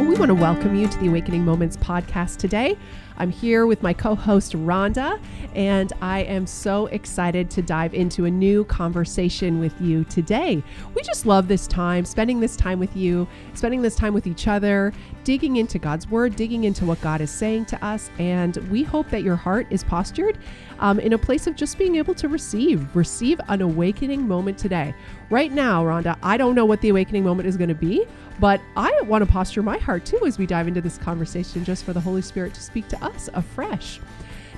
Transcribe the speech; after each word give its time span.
Well, 0.00 0.08
we 0.08 0.14
want 0.14 0.30
to 0.30 0.34
welcome 0.34 0.74
you 0.74 0.88
to 0.88 0.98
the 0.98 1.08
Awakening 1.08 1.44
Moments 1.44 1.76
podcast 1.76 2.38
today. 2.38 2.78
I'm 3.20 3.30
here 3.30 3.66
with 3.66 3.82
my 3.82 3.92
co 3.92 4.14
host, 4.14 4.52
Rhonda, 4.52 5.20
and 5.54 5.92
I 6.00 6.20
am 6.20 6.46
so 6.46 6.86
excited 6.86 7.50
to 7.50 7.60
dive 7.60 7.92
into 7.92 8.24
a 8.24 8.30
new 8.30 8.64
conversation 8.64 9.60
with 9.60 9.78
you 9.78 10.04
today. 10.04 10.62
We 10.94 11.02
just 11.02 11.26
love 11.26 11.46
this 11.46 11.66
time, 11.66 12.06
spending 12.06 12.40
this 12.40 12.56
time 12.56 12.78
with 12.78 12.96
you, 12.96 13.28
spending 13.52 13.82
this 13.82 13.94
time 13.94 14.14
with 14.14 14.26
each 14.26 14.48
other, 14.48 14.94
digging 15.24 15.56
into 15.56 15.78
God's 15.78 16.08
Word, 16.08 16.34
digging 16.34 16.64
into 16.64 16.86
what 16.86 16.98
God 17.02 17.20
is 17.20 17.30
saying 17.30 17.66
to 17.66 17.84
us. 17.84 18.10
And 18.18 18.56
we 18.70 18.82
hope 18.82 19.10
that 19.10 19.22
your 19.22 19.36
heart 19.36 19.66
is 19.68 19.84
postured 19.84 20.38
um, 20.78 20.98
in 20.98 21.12
a 21.12 21.18
place 21.18 21.46
of 21.46 21.56
just 21.56 21.76
being 21.76 21.96
able 21.96 22.14
to 22.14 22.28
receive, 22.28 22.96
receive 22.96 23.38
an 23.48 23.60
awakening 23.60 24.26
moment 24.26 24.56
today. 24.56 24.94
Right 25.28 25.52
now, 25.52 25.84
Rhonda, 25.84 26.16
I 26.22 26.38
don't 26.38 26.54
know 26.54 26.64
what 26.64 26.80
the 26.80 26.88
awakening 26.88 27.24
moment 27.24 27.48
is 27.48 27.58
going 27.58 27.68
to 27.68 27.74
be, 27.74 28.06
but 28.40 28.60
I 28.76 28.98
want 29.02 29.22
to 29.22 29.30
posture 29.30 29.62
my 29.62 29.76
heart 29.76 30.06
too 30.06 30.24
as 30.24 30.38
we 30.38 30.46
dive 30.46 30.66
into 30.66 30.80
this 30.80 30.96
conversation 30.96 31.64
just 31.64 31.84
for 31.84 31.92
the 31.92 32.00
Holy 32.00 32.22
Spirit 32.22 32.54
to 32.54 32.62
speak 32.62 32.88
to 32.88 33.04
us 33.04 33.09
afresh. 33.34 34.00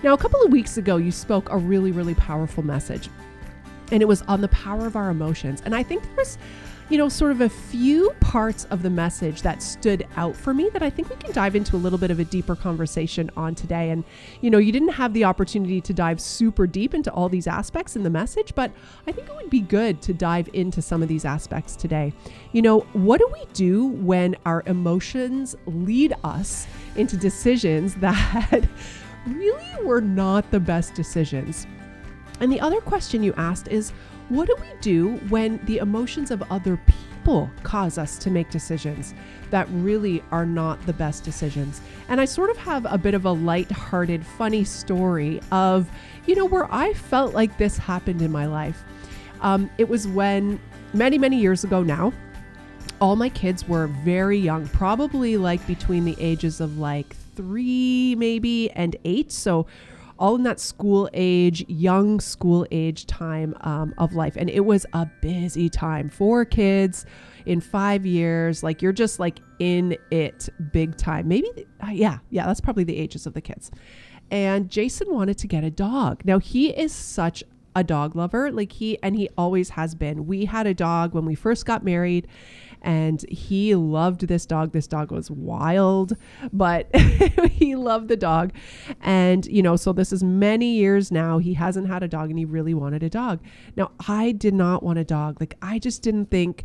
Now, 0.02 0.14
a 0.14 0.18
couple 0.18 0.42
of 0.42 0.50
weeks 0.50 0.76
ago, 0.76 0.96
you 0.96 1.12
spoke 1.12 1.50
a 1.50 1.56
really, 1.56 1.92
really 1.92 2.14
powerful 2.14 2.64
message, 2.64 3.08
and 3.92 4.02
it 4.02 4.06
was 4.06 4.22
on 4.22 4.40
the 4.40 4.48
power 4.48 4.86
of 4.86 4.96
our 4.96 5.10
emotions. 5.10 5.62
And 5.64 5.74
I 5.74 5.82
think 5.82 6.02
there's 6.16 6.38
you 6.92 6.98
know, 6.98 7.08
sort 7.08 7.32
of 7.32 7.40
a 7.40 7.48
few 7.48 8.10
parts 8.20 8.66
of 8.66 8.82
the 8.82 8.90
message 8.90 9.40
that 9.40 9.62
stood 9.62 10.06
out 10.16 10.36
for 10.36 10.52
me 10.52 10.68
that 10.74 10.82
I 10.82 10.90
think 10.90 11.08
we 11.08 11.16
can 11.16 11.32
dive 11.32 11.56
into 11.56 11.74
a 11.74 11.78
little 11.78 11.98
bit 11.98 12.10
of 12.10 12.20
a 12.20 12.24
deeper 12.24 12.54
conversation 12.54 13.30
on 13.34 13.54
today. 13.54 13.88
And, 13.88 14.04
you 14.42 14.50
know, 14.50 14.58
you 14.58 14.72
didn't 14.72 14.90
have 14.90 15.14
the 15.14 15.24
opportunity 15.24 15.80
to 15.80 15.94
dive 15.94 16.20
super 16.20 16.66
deep 16.66 16.92
into 16.92 17.10
all 17.10 17.30
these 17.30 17.46
aspects 17.46 17.96
in 17.96 18.02
the 18.02 18.10
message, 18.10 18.54
but 18.54 18.70
I 19.06 19.12
think 19.12 19.26
it 19.26 19.34
would 19.34 19.48
be 19.48 19.62
good 19.62 20.02
to 20.02 20.12
dive 20.12 20.50
into 20.52 20.82
some 20.82 21.02
of 21.02 21.08
these 21.08 21.24
aspects 21.24 21.76
today. 21.76 22.12
You 22.52 22.60
know, 22.60 22.80
what 22.92 23.20
do 23.20 23.28
we 23.32 23.46
do 23.54 23.86
when 23.86 24.36
our 24.44 24.62
emotions 24.66 25.56
lead 25.64 26.12
us 26.24 26.66
into 26.96 27.16
decisions 27.16 27.94
that 28.00 28.68
really 29.26 29.82
were 29.82 30.02
not 30.02 30.50
the 30.50 30.60
best 30.60 30.92
decisions? 30.92 31.66
And 32.40 32.52
the 32.52 32.60
other 32.60 32.82
question 32.82 33.22
you 33.22 33.32
asked 33.38 33.68
is, 33.68 33.94
what 34.32 34.48
do 34.48 34.56
we 34.60 34.66
do 34.80 35.16
when 35.28 35.58
the 35.66 35.78
emotions 35.78 36.30
of 36.30 36.42
other 36.50 36.78
people 36.86 37.50
cause 37.62 37.98
us 37.98 38.18
to 38.18 38.30
make 38.30 38.50
decisions 38.50 39.14
that 39.50 39.68
really 39.70 40.22
are 40.30 40.46
not 40.46 40.84
the 40.86 40.92
best 40.92 41.22
decisions? 41.22 41.80
And 42.08 42.20
I 42.20 42.24
sort 42.24 42.50
of 42.50 42.56
have 42.56 42.86
a 42.90 42.96
bit 42.96 43.14
of 43.14 43.26
a 43.26 43.32
light-hearted, 43.32 44.24
funny 44.24 44.64
story 44.64 45.40
of, 45.52 45.90
you 46.26 46.34
know, 46.34 46.46
where 46.46 46.72
I 46.72 46.94
felt 46.94 47.34
like 47.34 47.58
this 47.58 47.76
happened 47.76 48.22
in 48.22 48.32
my 48.32 48.46
life. 48.46 48.82
Um, 49.42 49.70
it 49.76 49.88
was 49.88 50.08
when 50.08 50.58
many, 50.94 51.18
many 51.18 51.38
years 51.38 51.62
ago 51.62 51.82
now, 51.82 52.12
all 53.00 53.16
my 53.16 53.28
kids 53.28 53.68
were 53.68 53.88
very 53.88 54.38
young, 54.38 54.66
probably 54.68 55.36
like 55.36 55.66
between 55.66 56.04
the 56.04 56.16
ages 56.18 56.60
of 56.60 56.78
like 56.78 57.16
three, 57.34 58.14
maybe, 58.16 58.70
and 58.70 58.96
eight. 59.04 59.32
So 59.32 59.66
all 60.18 60.34
in 60.36 60.42
that 60.44 60.60
school 60.60 61.08
age, 61.12 61.64
young 61.68 62.20
school 62.20 62.66
age 62.70 63.06
time 63.06 63.54
um, 63.62 63.94
of 63.98 64.14
life. 64.14 64.36
And 64.36 64.48
it 64.50 64.64
was 64.64 64.86
a 64.92 65.06
busy 65.20 65.68
time. 65.68 66.08
Four 66.08 66.44
kids 66.44 67.06
in 67.46 67.60
five 67.60 68.06
years. 68.06 68.62
Like 68.62 68.82
you're 68.82 68.92
just 68.92 69.18
like 69.18 69.40
in 69.58 69.96
it 70.10 70.48
big 70.72 70.96
time. 70.96 71.28
Maybe, 71.28 71.48
uh, 71.82 71.90
yeah, 71.90 72.18
yeah, 72.30 72.46
that's 72.46 72.60
probably 72.60 72.84
the 72.84 72.96
ages 72.96 73.26
of 73.26 73.34
the 73.34 73.40
kids. 73.40 73.70
And 74.30 74.70
Jason 74.70 75.12
wanted 75.12 75.38
to 75.38 75.46
get 75.46 75.64
a 75.64 75.70
dog. 75.70 76.24
Now 76.24 76.38
he 76.38 76.70
is 76.70 76.92
such 76.92 77.44
a 77.74 77.84
dog 77.84 78.14
lover. 78.16 78.50
Like 78.50 78.72
he, 78.72 78.98
and 79.02 79.16
he 79.16 79.28
always 79.36 79.70
has 79.70 79.94
been. 79.94 80.26
We 80.26 80.44
had 80.44 80.66
a 80.66 80.74
dog 80.74 81.14
when 81.14 81.24
we 81.24 81.34
first 81.34 81.66
got 81.66 81.84
married 81.84 82.28
and 82.82 83.24
he 83.28 83.74
loved 83.74 84.26
this 84.28 84.44
dog. 84.44 84.72
This 84.72 84.86
dog 84.86 85.10
was 85.10 85.30
wild, 85.30 86.16
but 86.52 86.94
he 87.50 87.74
loved 87.76 88.08
the 88.08 88.16
dog. 88.16 88.52
And, 89.00 89.46
you 89.46 89.62
know, 89.62 89.76
so 89.76 89.92
this 89.92 90.12
is 90.12 90.22
many 90.22 90.74
years 90.74 91.10
now. 91.10 91.38
He 91.38 91.54
hasn't 91.54 91.88
had 91.88 92.02
a 92.02 92.08
dog 92.08 92.30
and 92.30 92.38
he 92.38 92.44
really 92.44 92.74
wanted 92.74 93.02
a 93.02 93.08
dog. 93.08 93.40
Now, 93.76 93.92
I 94.06 94.32
did 94.32 94.54
not 94.54 94.82
want 94.82 94.98
a 94.98 95.04
dog. 95.04 95.40
Like, 95.40 95.56
I 95.62 95.78
just 95.78 96.02
didn't 96.02 96.26
think. 96.26 96.64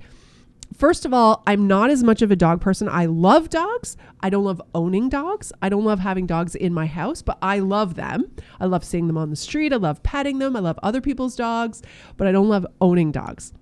First 0.76 1.06
of 1.06 1.14
all, 1.14 1.44
I'm 1.48 1.66
not 1.66 1.92
as 1.92 2.04
much 2.04 2.22
of 2.22 2.30
a 2.30 2.36
dog 2.36 2.60
person. 2.60 2.90
I 2.90 3.06
love 3.06 3.50
dogs. 3.50 3.96
I 4.20 4.30
don't 4.30 4.44
love 4.44 4.62
owning 4.76 5.08
dogs. 5.08 5.54
I 5.62 5.70
don't 5.70 5.86
love 5.86 6.00
having 6.00 6.26
dogs 6.26 6.56
in 6.56 6.74
my 6.74 6.88
house, 6.88 7.22
but 7.22 7.38
I 7.42 7.60
love 7.60 7.96
them. 7.96 8.32
I 8.60 8.66
love 8.66 8.84
seeing 8.84 9.08
them 9.08 9.18
on 9.18 9.30
the 9.30 9.38
street. 9.38 9.72
I 9.72 9.78
love 9.78 10.04
petting 10.04 10.40
them. 10.40 10.58
I 10.58 10.60
love 10.60 10.78
other 10.84 11.00
people's 11.00 11.38
dogs, 11.38 11.82
but 12.18 12.28
I 12.28 12.34
don't 12.34 12.50
love 12.50 12.68
owning 12.82 13.14
dogs. 13.14 13.54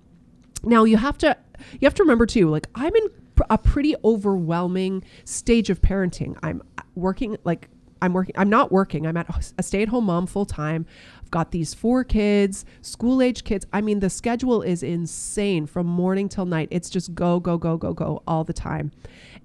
Now, 0.64 0.82
you 0.82 0.96
have 0.96 1.16
to 1.18 1.36
you 1.72 1.86
have 1.86 1.94
to 1.94 2.02
remember 2.02 2.26
too, 2.26 2.48
like 2.50 2.66
I'm 2.74 2.94
in 2.94 3.08
a 3.50 3.58
pretty 3.58 3.94
overwhelming 4.04 5.04
stage 5.24 5.70
of 5.70 5.82
parenting. 5.82 6.38
I'm 6.42 6.62
uh, 6.78 6.82
working 6.94 7.36
like 7.44 7.68
I'm 8.02 8.12
working 8.12 8.34
I'm 8.38 8.50
not 8.50 8.72
working. 8.72 9.06
I'm 9.06 9.16
at 9.16 9.52
a 9.58 9.62
stay-at-home 9.62 10.04
mom 10.04 10.26
full 10.26 10.46
time. 10.46 10.86
I've 11.22 11.30
got 11.30 11.50
these 11.50 11.74
four 11.74 12.04
kids, 12.04 12.64
school-age 12.82 13.44
kids. 13.44 13.66
I 13.72 13.80
mean, 13.80 14.00
the 14.00 14.10
schedule 14.10 14.62
is 14.62 14.82
insane 14.82 15.66
from 15.66 15.86
morning 15.86 16.28
till 16.28 16.46
night. 16.46 16.68
It's 16.70 16.88
just 16.88 17.14
go 17.14 17.40
go 17.40 17.58
go 17.58 17.76
go 17.76 17.92
go 17.92 18.22
all 18.26 18.44
the 18.44 18.52
time. 18.52 18.92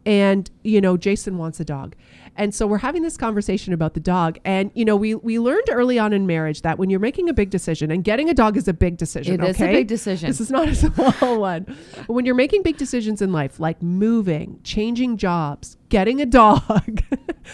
And 0.05 0.49
you 0.63 0.81
know, 0.81 0.97
Jason 0.97 1.37
wants 1.37 1.59
a 1.59 1.65
dog. 1.65 1.95
And 2.35 2.55
so 2.55 2.65
we're 2.65 2.77
having 2.77 3.01
this 3.01 3.17
conversation 3.17 3.73
about 3.73 3.93
the 3.93 3.99
dog. 3.99 4.39
And, 4.45 4.71
you 4.73 4.85
know, 4.85 4.95
we, 4.95 5.15
we 5.15 5.39
learned 5.39 5.67
early 5.69 5.99
on 5.99 6.13
in 6.13 6.25
marriage 6.25 6.61
that 6.61 6.79
when 6.79 6.89
you're 6.89 6.99
making 6.99 7.29
a 7.29 7.33
big 7.33 7.49
decision, 7.49 7.91
and 7.91 8.03
getting 8.03 8.29
a 8.29 8.33
dog 8.33 8.57
is 8.57 8.67
a 8.67 8.73
big 8.73 8.97
decision. 8.97 9.35
It 9.35 9.41
okay? 9.41 9.49
is 9.49 9.61
a 9.61 9.67
big 9.67 9.87
decision. 9.87 10.29
This 10.29 10.41
is 10.41 10.51
not 10.51 10.67
a 10.67 10.75
small 11.19 11.39
one. 11.39 11.65
But 11.95 12.09
when 12.09 12.25
you're 12.25 12.35
making 12.35 12.63
big 12.63 12.77
decisions 12.77 13.21
in 13.21 13.31
life, 13.31 13.59
like 13.59 13.81
moving, 13.81 14.59
changing 14.63 15.17
jobs, 15.17 15.77
getting 15.89 16.21
a 16.21 16.25
dog, 16.25 17.03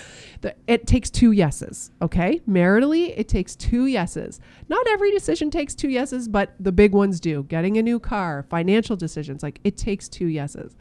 it 0.67 0.87
takes 0.87 1.09
two 1.09 1.31
yeses, 1.31 1.91
okay? 2.01 2.41
Maritally, 2.47 3.13
it 3.17 3.27
takes 3.27 3.55
two 3.55 3.85
yeses. 3.87 4.39
Not 4.69 4.87
every 4.87 5.11
decision 5.11 5.49
takes 5.49 5.73
two 5.73 5.89
yeses, 5.89 6.27
but 6.27 6.53
the 6.59 6.71
big 6.71 6.93
ones 6.93 7.19
do. 7.19 7.43
Getting 7.43 7.77
a 7.77 7.81
new 7.81 7.99
car, 7.99 8.45
financial 8.49 8.95
decisions, 8.95 9.43
like 9.43 9.59
it 9.63 9.77
takes 9.77 10.07
two 10.07 10.27
yeses. 10.27 10.75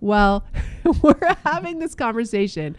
Well, 0.00 0.44
we're 1.02 1.36
having 1.44 1.78
this 1.78 1.94
conversation. 1.94 2.76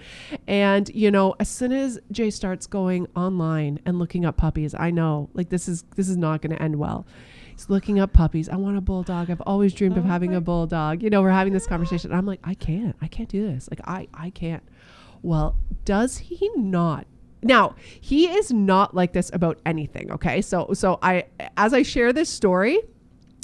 And, 0.48 0.90
you 0.90 1.12
know, 1.12 1.36
as 1.40 1.50
soon 1.50 1.72
as 1.72 2.00
Jay 2.12 2.30
starts 2.30 2.68
going 2.68 3.08
online 3.16 3.80
and 3.86 4.00
looking 4.00 4.26
up 4.26 4.38
puppies, 4.38 4.74
I 4.74 4.92
know 4.92 5.30
like 5.34 5.50
this 5.50 5.68
is 5.68 5.84
this 5.96 6.10
is 6.10 6.18
not 6.18 6.42
going 6.42 6.56
to 6.56 6.62
end 6.62 6.78
well. 6.78 7.06
He's 7.52 7.70
looking 7.70 8.00
up 8.00 8.14
puppies. 8.14 8.48
I 8.48 8.56
want 8.56 8.78
a 8.78 8.82
bulldog. 8.82 9.30
I've 9.30 9.42
always 9.42 9.74
dreamed 9.74 9.98
of 9.98 10.06
oh 10.06 10.08
having 10.08 10.34
a 10.34 10.42
bulldog. 10.42 11.04
You 11.04 11.10
know, 11.10 11.22
we're 11.22 11.32
having 11.32 11.52
this 11.52 11.68
conversation. 11.68 12.14
I'm 12.14 12.26
like, 12.26 12.40
I 12.44 12.54
can't. 12.54 12.96
I 13.02 13.08
can't 13.08 13.30
do 13.30 13.46
this. 13.46 13.68
Like 13.70 13.82
I 13.86 14.08
I 14.14 14.30
can't. 14.30 14.64
Well, 15.22 15.58
does 15.84 16.18
he 16.18 16.50
not 16.56 17.06
now 17.42 17.76
he 18.02 18.28
is 18.28 18.52
not 18.52 18.94
like 18.94 19.14
this 19.14 19.32
about 19.34 19.60
anything 19.66 20.12
okay 20.12 20.42
so 20.42 20.68
so 20.74 21.00
i 21.02 21.24
as 21.56 21.74
i 21.74 21.82
share 21.82 22.12
this 22.12 22.28
story 22.30 22.80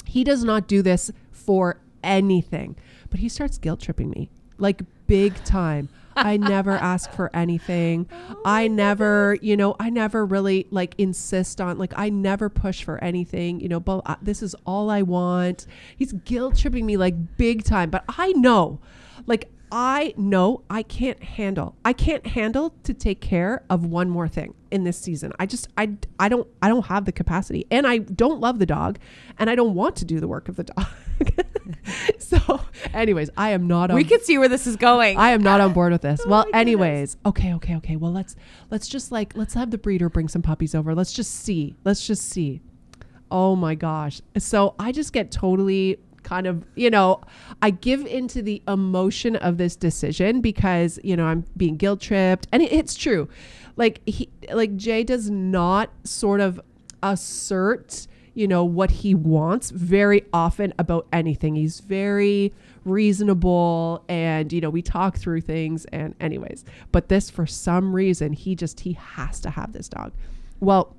he 0.04 0.22
does 0.22 0.44
not 0.44 0.68
do 0.68 0.82
this 0.82 1.10
for 1.30 1.80
anything 2.04 2.76
but 3.16 3.22
he 3.22 3.30
starts 3.30 3.56
guilt 3.56 3.80
tripping 3.80 4.10
me 4.10 4.28
like 4.58 4.82
big 5.06 5.34
time. 5.44 5.88
I 6.14 6.36
never 6.36 6.72
ask 6.72 7.10
for 7.12 7.34
anything. 7.34 8.10
Oh 8.12 8.42
I 8.44 8.68
never, 8.68 9.36
goodness. 9.36 9.48
you 9.48 9.56
know, 9.56 9.74
I 9.80 9.88
never 9.88 10.26
really 10.26 10.66
like 10.70 10.94
insist 10.98 11.62
on 11.62 11.78
like 11.78 11.94
I 11.96 12.10
never 12.10 12.50
push 12.50 12.84
for 12.84 13.02
anything, 13.02 13.58
you 13.60 13.70
know, 13.70 13.80
but 13.80 14.02
uh, 14.04 14.16
this 14.20 14.42
is 14.42 14.54
all 14.66 14.90
I 14.90 15.00
want. 15.00 15.66
He's 15.96 16.12
guilt 16.12 16.58
tripping 16.58 16.84
me 16.84 16.98
like 16.98 17.38
big 17.38 17.64
time, 17.64 17.88
but 17.88 18.04
I 18.06 18.32
know 18.32 18.80
like 19.26 19.48
I 19.72 20.12
know 20.18 20.62
I 20.68 20.82
can't 20.82 21.22
handle. 21.22 21.74
I 21.82 21.94
can't 21.94 22.26
handle 22.26 22.74
to 22.84 22.92
take 22.92 23.22
care 23.22 23.64
of 23.70 23.86
one 23.86 24.10
more 24.10 24.28
thing 24.28 24.52
in 24.70 24.84
this 24.84 24.98
season. 24.98 25.32
I 25.38 25.46
just 25.46 25.68
I 25.78 25.96
I 26.18 26.28
don't 26.28 26.46
I 26.60 26.68
don't 26.68 26.84
have 26.84 27.06
the 27.06 27.12
capacity. 27.12 27.66
And 27.70 27.86
I 27.86 27.96
don't 27.98 28.40
love 28.40 28.58
the 28.58 28.66
dog 28.66 28.98
and 29.38 29.48
I 29.48 29.54
don't 29.54 29.74
want 29.74 29.96
to 29.96 30.04
do 30.04 30.20
the 30.20 30.28
work 30.28 30.50
of 30.50 30.56
the 30.56 30.64
dog. 30.64 30.86
so, 32.18 32.60
anyways, 32.92 33.30
I 33.36 33.50
am 33.50 33.66
not 33.66 33.90
on 33.90 33.96
We 33.96 34.04
can 34.04 34.20
see 34.20 34.38
where 34.38 34.48
this 34.48 34.66
is 34.66 34.76
going. 34.76 35.18
I 35.18 35.30
am 35.30 35.42
not 35.42 35.60
on 35.60 35.72
board 35.72 35.92
with 35.92 36.02
this. 36.02 36.20
oh 36.26 36.28
well, 36.28 36.46
anyways, 36.52 37.16
okay, 37.26 37.54
okay, 37.54 37.76
okay. 37.76 37.96
Well, 37.96 38.12
let's 38.12 38.36
let's 38.70 38.88
just 38.88 39.12
like 39.12 39.36
let's 39.36 39.54
have 39.54 39.70
the 39.70 39.78
breeder 39.78 40.08
bring 40.08 40.28
some 40.28 40.42
puppies 40.42 40.74
over. 40.74 40.94
Let's 40.94 41.12
just 41.12 41.32
see. 41.32 41.74
Let's 41.84 42.06
just 42.06 42.28
see. 42.28 42.60
Oh 43.30 43.56
my 43.56 43.74
gosh. 43.74 44.20
So, 44.38 44.74
I 44.78 44.92
just 44.92 45.12
get 45.12 45.30
totally 45.30 45.98
kind 46.26 46.46
of, 46.48 46.64
you 46.74 46.90
know, 46.90 47.20
I 47.62 47.70
give 47.70 48.04
into 48.04 48.42
the 48.42 48.60
emotion 48.66 49.36
of 49.36 49.58
this 49.58 49.76
decision 49.76 50.40
because, 50.40 50.98
you 51.04 51.16
know, 51.16 51.24
I'm 51.24 51.44
being 51.56 51.76
guilt 51.76 52.00
tripped. 52.00 52.48
And 52.52 52.62
it, 52.62 52.72
it's 52.72 52.96
true. 52.96 53.28
Like 53.76 54.00
he 54.06 54.28
like 54.52 54.76
Jay 54.76 55.04
does 55.04 55.30
not 55.30 55.90
sort 56.04 56.40
of 56.40 56.60
assert, 57.02 58.06
you 58.36 58.46
know, 58.46 58.62
what 58.64 58.90
he 58.90 59.14
wants 59.14 59.70
very 59.70 60.22
often 60.30 60.74
about 60.78 61.06
anything. 61.10 61.54
He's 61.54 61.80
very 61.80 62.52
reasonable 62.84 64.04
and 64.10 64.52
you 64.52 64.60
know, 64.60 64.68
we 64.68 64.82
talk 64.82 65.16
through 65.16 65.40
things 65.40 65.86
and 65.86 66.14
anyways. 66.20 66.62
But 66.92 67.08
this 67.08 67.30
for 67.30 67.46
some 67.46 67.96
reason 67.96 68.34
he 68.34 68.54
just 68.54 68.80
he 68.80 68.92
has 68.92 69.40
to 69.40 69.50
have 69.50 69.72
this 69.72 69.88
dog. 69.88 70.12
Well, 70.60 70.94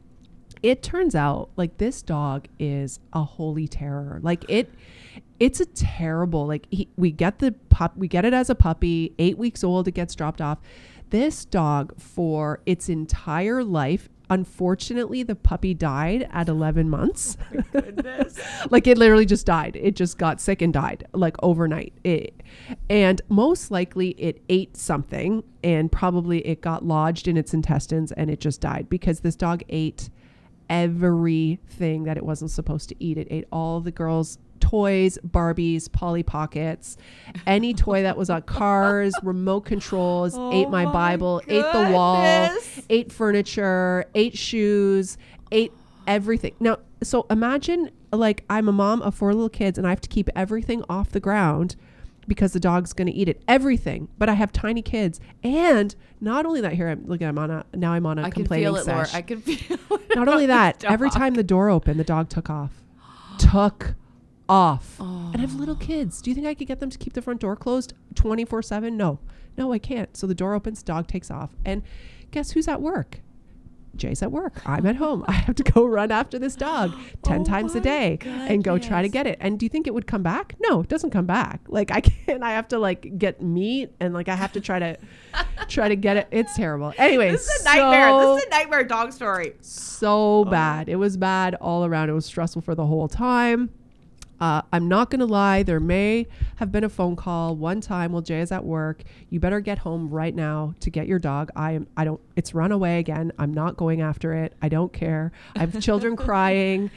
it 0.63 0.81
turns 0.81 1.13
out 1.13 1.49
like 1.57 1.77
this 1.77 2.01
dog 2.01 2.47
is 2.57 2.99
a 3.13 3.23
holy 3.23 3.67
terror. 3.67 4.19
Like 4.23 4.43
it 4.49 4.73
it's 5.39 5.59
a 5.59 5.67
terrible 5.67 6.47
like 6.47 6.65
he, 6.71 6.89
we 6.97 7.11
get 7.11 7.37
the 7.37 7.51
pup 7.69 7.95
we 7.95 8.07
get 8.07 8.25
it 8.25 8.33
as 8.33 8.49
a 8.49 8.55
puppy, 8.55 9.13
8 9.19 9.37
weeks 9.37 9.63
old 9.63 9.87
it 9.87 9.91
gets 9.91 10.15
dropped 10.15 10.41
off. 10.41 10.57
This 11.11 11.45
dog 11.45 12.01
for 12.01 12.61
its 12.65 12.89
entire 12.89 13.63
life 13.63 14.09
unfortunately 14.29 15.23
the 15.23 15.35
puppy 15.35 15.73
died 15.73 16.27
at 16.31 16.49
11 16.49 16.89
months. 16.89 17.37
Oh 17.57 17.81
Goodness. 17.81 18.39
like 18.69 18.87
it 18.87 18.97
literally 18.97 19.25
just 19.25 19.45
died. 19.45 19.77
It 19.81 19.95
just 19.95 20.17
got 20.17 20.39
sick 20.39 20.61
and 20.61 20.73
died 20.73 21.07
like 21.13 21.35
overnight. 21.43 21.93
It, 22.03 22.41
and 22.89 23.21
most 23.29 23.71
likely 23.71 24.09
it 24.11 24.41
ate 24.49 24.77
something 24.77 25.43
and 25.63 25.91
probably 25.91 26.45
it 26.45 26.61
got 26.61 26.85
lodged 26.85 27.27
in 27.27 27.35
its 27.37 27.53
intestines 27.53 28.11
and 28.11 28.29
it 28.29 28.39
just 28.39 28.61
died 28.61 28.89
because 28.89 29.21
this 29.21 29.35
dog 29.35 29.63
ate 29.69 30.09
everything 30.69 32.03
that 32.03 32.17
it 32.17 32.25
wasn't 32.25 32.51
supposed 32.51 32.89
to 32.89 32.95
eat. 33.03 33.17
It 33.17 33.27
ate 33.29 33.47
all 33.51 33.79
the 33.79 33.91
girls 33.91 34.37
toys 34.59 35.17
barbies 35.27 35.91
polly 35.91 36.23
pockets 36.23 36.97
any 37.45 37.73
toy 37.73 38.01
that 38.03 38.17
was 38.17 38.29
on 38.29 38.41
cars 38.43 39.13
remote 39.23 39.61
controls 39.61 40.35
oh 40.37 40.53
ate 40.53 40.67
Oh 40.67 40.69
my, 40.69 40.85
my 40.85 40.91
bible 40.91 41.41
ate 41.47 41.65
the 41.71 41.91
wall 41.93 42.17
ate 42.89 43.11
furniture, 43.11 44.05
ate 44.15 44.37
shoes, 44.37 45.17
ate 45.51 45.71
everything. 46.05 46.53
Now, 46.59 46.77
so 47.03 47.25
imagine 47.29 47.91
like 48.11 48.43
I'm 48.49 48.67
a 48.67 48.71
mom 48.71 49.01
of 49.01 49.15
four 49.15 49.33
little 49.33 49.49
kids 49.49 49.77
and 49.77 49.85
I 49.85 49.89
have 49.89 50.01
to 50.01 50.09
keep 50.09 50.29
everything 50.35 50.83
off 50.89 51.11
the 51.11 51.19
ground 51.19 51.75
because 52.27 52.53
the 52.53 52.59
dog's 52.59 52.93
going 52.93 53.07
to 53.07 53.13
eat 53.13 53.29
it. 53.29 53.41
Everything. 53.47 54.07
But 54.17 54.29
I 54.29 54.33
have 54.33 54.51
tiny 54.51 54.81
kids. 54.81 55.19
And 55.43 55.95
not 56.19 56.45
only 56.45 56.61
that 56.61 56.73
here 56.73 56.89
I'm 56.89 57.05
look 57.05 57.21
I'm 57.21 57.37
on 57.37 57.51
a 57.51 57.65
now 57.73 57.93
I'm 57.93 58.05
on 58.05 58.17
a 58.19 58.23
I 58.23 58.29
can 58.29 58.43
complaining 58.43 58.67
feel 58.67 58.75
it, 58.77 58.87
Laura. 58.87 59.07
I 59.13 59.21
can 59.21 59.41
feel 59.41 59.77
it. 59.91 60.15
not 60.15 60.27
only 60.27 60.47
that, 60.47 60.83
every 60.83 61.09
time 61.09 61.35
the 61.35 61.43
door 61.43 61.69
opened, 61.69 61.99
the 61.99 62.05
dog 62.05 62.29
took 62.29 62.49
off. 62.49 62.71
Took 63.37 63.95
off. 64.49 64.97
Oh. 64.99 65.29
And 65.33 65.37
I 65.37 65.41
have 65.41 65.55
little 65.55 65.75
kids. 65.75 66.21
Do 66.21 66.29
you 66.29 66.35
think 66.35 66.47
I 66.47 66.53
could 66.53 66.67
get 66.67 66.79
them 66.79 66.89
to 66.89 66.97
keep 66.97 67.13
the 67.13 67.21
front 67.21 67.41
door 67.41 67.55
closed 67.55 67.93
24 68.15 68.61
7? 68.61 68.95
No. 68.95 69.19
No, 69.57 69.73
I 69.73 69.79
can't. 69.79 70.15
So 70.15 70.27
the 70.27 70.35
door 70.35 70.53
opens, 70.53 70.83
dog 70.83 71.07
takes 71.07 71.31
off. 71.31 71.55
And 71.65 71.81
guess 72.31 72.51
who's 72.51 72.67
at 72.67 72.81
work? 72.81 73.21
Jay's 73.95 74.21
at 74.21 74.31
work. 74.31 74.61
I'm 74.63 74.85
at 74.85 74.95
home. 74.97 75.25
I 75.27 75.31
have 75.31 75.55
to 75.55 75.63
go 75.63 75.83
run 75.87 76.11
after 76.11 76.37
this 76.37 76.55
dog 76.55 76.93
10 77.23 77.41
Oh 77.41 77.43
times 77.43 77.73
a 77.73 77.81
day 77.81 78.19
and 78.23 78.63
go 78.63 78.77
try 78.77 79.01
to 79.01 79.09
get 79.09 79.25
it. 79.25 79.37
And 79.41 79.57
do 79.57 79.65
you 79.65 79.69
think 79.69 79.87
it 79.87 79.93
would 79.93 80.05
come 80.05 80.21
back? 80.21 80.53
No, 80.59 80.81
it 80.81 80.87
doesn't 80.87 81.09
come 81.09 81.25
back. 81.25 81.61
Like 81.77 81.91
I 81.91 82.01
can't, 82.01 82.41
I 82.43 82.51
have 82.51 82.67
to 82.69 82.79
like 82.79 83.17
get 83.19 83.41
meat 83.41 83.91
and 83.99 84.13
like 84.13 84.29
I 84.29 84.35
have 84.35 84.51
to 84.53 84.61
try 84.61 84.79
to 84.79 84.97
try 85.67 85.89
to 85.89 85.95
get 85.95 86.17
it. 86.17 86.27
It's 86.31 86.55
terrible. 86.55 86.91
Anyways, 86.97 87.33
This 87.33 87.47
is 87.47 87.61
a 87.61 87.65
nightmare. 87.65 88.09
so- 88.09 88.35
this 88.35 88.43
is 88.43 88.47
a 88.47 88.49
nightmare 88.51 88.83
dog 88.83 89.11
story. 89.13 89.53
so 89.61 90.39
oh. 90.39 90.45
bad. 90.45 90.89
It 90.89 90.95
was 90.95 91.17
bad 91.17 91.55
all 91.55 91.85
around. 91.85 92.09
It 92.09 92.13
was 92.13 92.25
stressful 92.25 92.61
for 92.63 92.73
the 92.73 92.85
whole 92.85 93.07
time. 93.07 93.69
Uh, 94.39 94.61
I'm 94.71 94.87
not 94.87 95.09
gonna 95.09 95.25
lie. 95.25 95.63
There 95.63 95.79
may 95.79 96.27
have 96.57 96.71
been 96.71 96.83
a 96.83 96.89
phone 96.89 97.15
call 97.15 97.55
one 97.55 97.81
time 97.81 98.11
while 98.11 98.21
Jay 98.21 98.41
is 98.41 98.51
at 98.51 98.63
work. 98.63 99.03
You 99.29 99.39
better 99.39 99.59
get 99.59 99.79
home 99.79 100.09
right 100.09 100.33
now 100.35 100.75
to 100.81 100.89
get 100.89 101.07
your 101.07 101.19
dog. 101.19 101.49
I 101.55 101.71
am. 101.71 101.87
I 101.97 102.03
don't. 102.05 102.21
It's 102.35 102.53
run 102.53 102.71
away 102.71 102.99
again. 102.99 103.31
I'm 103.39 103.53
not 103.53 103.77
going 103.77 104.01
after 104.01 104.33
it. 104.33 104.53
I 104.61 104.69
don't 104.69 104.93
care. 104.93 105.31
I 105.55 105.59
have 105.59 105.79
children 105.81 106.15
crying. 106.27 106.91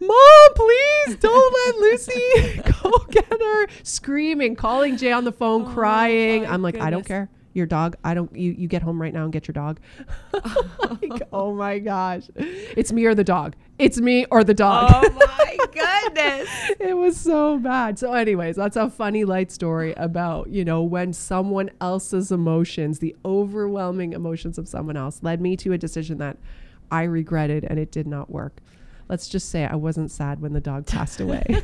Mom, 0.00 0.48
please 0.54 1.16
don't 1.16 1.54
let 1.66 1.76
Lucy 1.80 2.60
go 2.82 2.90
get 3.10 3.30
her. 3.30 3.66
Screaming, 3.82 4.56
calling 4.56 4.96
Jay 4.96 5.12
on 5.12 5.24
the 5.24 5.32
phone, 5.32 5.72
crying. 5.72 6.46
I'm 6.46 6.62
like, 6.62 6.78
I 6.78 6.90
don't 6.90 7.06
care. 7.06 7.28
Your 7.54 7.66
dog. 7.66 7.96
I 8.04 8.14
don't. 8.14 8.34
You 8.36 8.52
you 8.52 8.68
get 8.68 8.82
home 8.82 9.00
right 9.00 9.14
now 9.14 9.24
and 9.24 9.32
get 9.32 9.48
your 9.48 9.54
dog. 9.54 9.80
like, 10.32 11.22
oh 11.32 11.54
my 11.54 11.78
gosh, 11.78 12.24
it's 12.36 12.92
me 12.92 13.06
or 13.06 13.14
the 13.14 13.24
dog. 13.24 13.54
It's 13.78 14.00
me 14.00 14.26
or 14.30 14.44
the 14.44 14.54
dog. 14.54 14.90
Oh 14.92 15.10
my 15.38 15.56
goodness. 15.72 16.48
it 16.80 16.96
was 16.96 17.16
so 17.16 17.58
bad. 17.58 17.98
So, 17.98 18.12
anyways, 18.12 18.56
that's 18.56 18.76
a 18.76 18.88
funny 18.88 19.24
light 19.24 19.50
story 19.50 19.94
about, 19.96 20.48
you 20.50 20.64
know, 20.64 20.82
when 20.82 21.12
someone 21.12 21.70
else's 21.80 22.30
emotions, 22.30 22.98
the 22.98 23.14
overwhelming 23.24 24.12
emotions 24.12 24.58
of 24.58 24.68
someone 24.68 24.96
else, 24.96 25.22
led 25.22 25.40
me 25.40 25.56
to 25.58 25.72
a 25.72 25.78
decision 25.78 26.18
that 26.18 26.36
I 26.90 27.04
regretted 27.04 27.64
and 27.64 27.78
it 27.78 27.90
did 27.90 28.06
not 28.06 28.30
work. 28.30 28.60
Let's 29.08 29.28
just 29.28 29.50
say 29.50 29.66
I 29.66 29.74
wasn't 29.74 30.10
sad 30.10 30.40
when 30.40 30.52
the 30.52 30.60
dog 30.60 30.86
passed 30.86 31.20
away. 31.20 31.62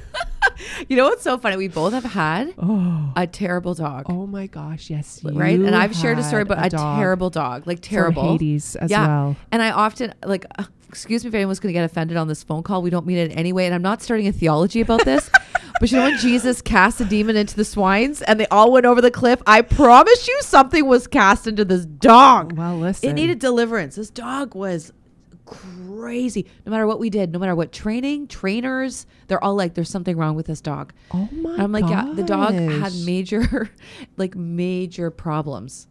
You 0.89 0.97
know 0.97 1.05
what's 1.05 1.23
so 1.23 1.39
funny? 1.39 1.57
We 1.57 1.69
both 1.69 1.93
have 1.93 2.05
had 2.05 2.55
oh, 2.59 3.13
a 3.17 3.27
terrible 3.27 3.75
dog. 3.75 4.07
oh 4.09 4.27
my 4.27 4.47
gosh, 4.47 4.91
yes, 4.91 5.21
you 5.23 5.31
right? 5.33 5.59
And 5.59 5.75
I've 5.75 5.95
shared 5.95 6.19
a 6.19 6.23
story 6.23 6.43
about 6.43 6.65
a, 6.65 6.71
dog 6.71 6.99
terrible 6.99 7.31
dog, 7.31 7.67
like 7.67 7.81
terrible. 7.81 8.33
Hades 8.33 8.77
as 8.77 8.91
Yeah. 8.91 9.07
well. 9.07 9.37
And 9.53 9.63
I 9.63 9.71
often 9.71 10.15
like, 10.25 10.47
uh, 10.59 10.65
excuse 10.89 11.25
me 11.25 11.29
if 11.29 11.35
anyone's 11.35 11.61
going 11.61 11.73
to 11.73 11.79
get 11.79 11.85
offended 11.85 12.17
on 12.17 12.29
this 12.29 12.43
phone 12.43 12.63
call. 12.63 12.83
We 12.83 12.91
don't 12.91 13.07
mean 13.07 13.19
it 13.19 13.37
anyway. 13.37 13.67
And 13.67 13.75
I'm 13.75 13.83
not 13.83 14.03
starting 14.03 14.27
a 14.27 14.33
theology 14.33 14.81
about 14.81 15.05
this. 15.05 15.31
but 15.81 15.91
you 15.91 15.97
know 15.97 16.05
when 16.05 16.19
Jesus 16.19 16.61
cast 16.61 17.01
a 17.01 17.05
demon 17.05 17.37
into 17.37 17.57
the 17.57 17.65
swines 17.65 18.23
and 18.23 18.41
they 18.41 18.47
all 18.49 18.73
went 18.73 18.87
over 18.87 19.01
the 19.01 19.11
cliff? 19.11 19.41
I 19.47 19.63
promise 19.63 20.27
you 20.27 20.39
something 20.43 20.87
was 20.87 21.07
cast 21.07 21.47
into 21.47 21.65
this 21.65 21.87
dog. 21.87 22.57
Well, 22.57 22.77
listen, 22.77 23.09
It 23.09 23.13
needed 23.15 23.39
deliverance. 23.39 23.97
This 23.97 24.11
dog 24.11 24.55
was 24.55 24.93
crazy. 25.51 26.47
No 26.65 26.71
matter 26.71 26.87
what 26.87 26.99
we 26.99 27.11
did, 27.11 27.33
no 27.33 27.39
matter 27.39 27.55
what 27.55 27.73
training, 27.73 28.29
trainers, 28.29 29.07
they're 29.27 29.43
all 29.43 29.55
like, 29.55 29.75
there's 29.75 29.91
something 29.91 30.17
wrong 30.17 30.35
with 30.35 30.47
this 30.47 30.61
dog. 30.61 30.93
Oh 31.13 31.29
my 31.33 31.53
And 31.55 31.63
I'm 31.63 31.73
like, 31.73 31.89
yeah, 31.89 32.11
the 32.15 32.23
dog 32.23 32.55
had 32.55 32.95
major, 33.05 33.71
like 34.17 34.35
major 34.37 35.11
problems. 35.11 35.89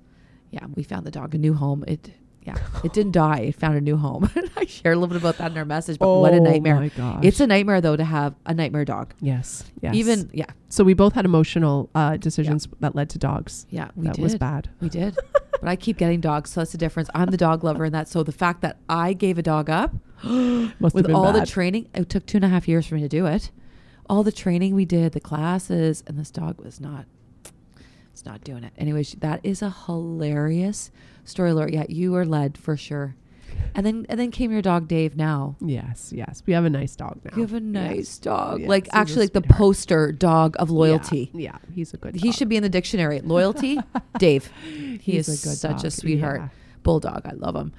Yeah, 0.51 0.65
we 0.75 0.83
found 0.83 1.05
the 1.05 1.11
dog 1.11 1.35
a 1.35 1.37
new 1.37 1.53
home. 1.53 1.83
It, 1.87 2.11
yeah, 2.41 2.55
it 2.83 2.93
didn't 2.93 3.11
die. 3.11 3.39
It 3.39 3.55
found 3.55 3.77
a 3.77 3.81
new 3.81 3.97
home. 3.97 4.29
I 4.57 4.65
shared 4.65 4.95
a 4.95 4.99
little 4.99 5.13
bit 5.13 5.21
about 5.21 5.37
that 5.37 5.51
in 5.51 5.57
our 5.57 5.65
message, 5.65 5.99
but 5.99 6.07
what 6.19 6.33
a 6.33 6.37
Oh 6.37 6.43
nightmare. 6.43 6.75
my 6.79 6.87
gosh. 6.89 7.19
It's 7.23 7.39
a 7.39 7.45
nightmare 7.45 7.81
though 7.81 7.95
to 7.97 8.03
have 8.03 8.33
a 8.45 8.53
nightmare 8.53 8.85
dog. 8.85 9.13
yes, 9.19 9.63
yes. 9.81 9.93
Even 9.93 10.29
yeah, 10.33 10.45
so, 10.69 10.83
we 10.83 10.93
both 10.95 11.13
had 11.13 11.25
emotional 11.25 11.89
uh, 11.93 12.17
decisions 12.17 12.67
that 12.79 12.95
led 12.95 13.09
to 13.11 13.19
dogs. 13.19 13.67
yeah, 13.69 13.89
we 13.95 14.07
that 14.07 14.15
did. 14.15 14.23
was 14.23 14.35
bad. 14.37 14.69
We 14.79 14.89
did. 14.89 15.15
but 15.51 15.67
I 15.67 15.75
keep 15.75 15.97
getting 15.97 16.21
dogs, 16.21 16.51
so 16.51 16.61
that's 16.61 16.71
the 16.71 16.77
difference. 16.77 17.09
I'm 17.13 17.27
the 17.29 17.37
dog 17.37 17.63
lover 17.63 17.85
and 17.85 17.93
that. 17.93 18.07
So 18.07 18.23
the 18.23 18.31
fact 18.31 18.61
that 18.61 18.77
I 18.87 19.13
gave 19.13 19.37
a 19.37 19.41
dog 19.41 19.69
up 19.69 19.93
Must 20.23 20.93
with 20.93 21.09
all 21.11 21.31
the 21.31 21.45
training, 21.45 21.87
it 21.93 22.09
took 22.09 22.25
two 22.25 22.37
and 22.37 22.45
a 22.45 22.49
half 22.49 22.67
years 22.67 22.85
for 22.85 22.95
me 22.95 23.01
to 23.01 23.07
do 23.09 23.25
it. 23.25 23.51
All 24.09 24.23
the 24.23 24.31
training 24.31 24.75
we 24.75 24.85
did, 24.85 25.13
the 25.13 25.19
classes, 25.19 26.03
and 26.07 26.17
this 26.17 26.31
dog 26.31 26.59
was 26.59 26.79
not. 26.81 27.05
It's 28.11 28.25
not 28.25 28.43
doing 28.43 28.63
it. 28.65 28.73
Anyway, 28.77 29.03
sh- 29.03 29.15
that 29.19 29.39
is 29.43 29.61
a 29.61 29.69
hilarious 29.85 30.91
story, 31.23 31.53
Laura. 31.53 31.71
Yeah, 31.71 31.85
you 31.87 32.11
were 32.11 32.25
led 32.25 32.57
for 32.57 32.75
sure. 32.75 33.15
And 33.75 33.85
then 33.85 34.05
and 34.09 34.19
then 34.19 34.31
came 34.31 34.51
your 34.51 34.61
dog 34.61 34.87
Dave. 34.87 35.15
Now 35.15 35.55
Yes, 35.61 36.11
yes. 36.15 36.41
We 36.45 36.53
have 36.53 36.65
a 36.65 36.69
nice 36.69 36.95
dog 36.95 37.19
now. 37.23 37.31
you 37.35 37.41
have 37.43 37.53
a 37.53 37.59
nice 37.59 38.17
dog, 38.17 38.61
Yes, 38.61 38.69
like 38.69 38.85
he's 38.85 38.93
actually 38.93 39.21
like 39.23 39.33
the 39.33 39.41
poster 39.41 40.11
dog 40.11 40.55
of 40.59 40.69
loyalty. 40.69 41.29
Yeah, 41.33 41.39
yeah, 41.41 41.57
he's 41.73 41.93
a 41.93 41.97
good. 41.97 42.15
He 42.15 42.29
dog. 42.29 42.35
should 42.35 42.49
be 42.49 42.55
in 42.57 42.63
the 42.63 42.69
dictionary. 42.69 43.21
Loyalty, 43.21 43.79
Dave. 44.17 44.51
He 44.63 44.97
He's 44.97 45.29
is 45.29 45.43
a 45.45 45.47
good 45.49 45.57
such 45.57 45.83
a 45.83 45.91
sweetheart. 45.91 46.41
yeah. 46.41 46.49
Bulldog. 46.83 47.21
I 47.25 47.33
love 47.33 47.55
him. 47.55 47.73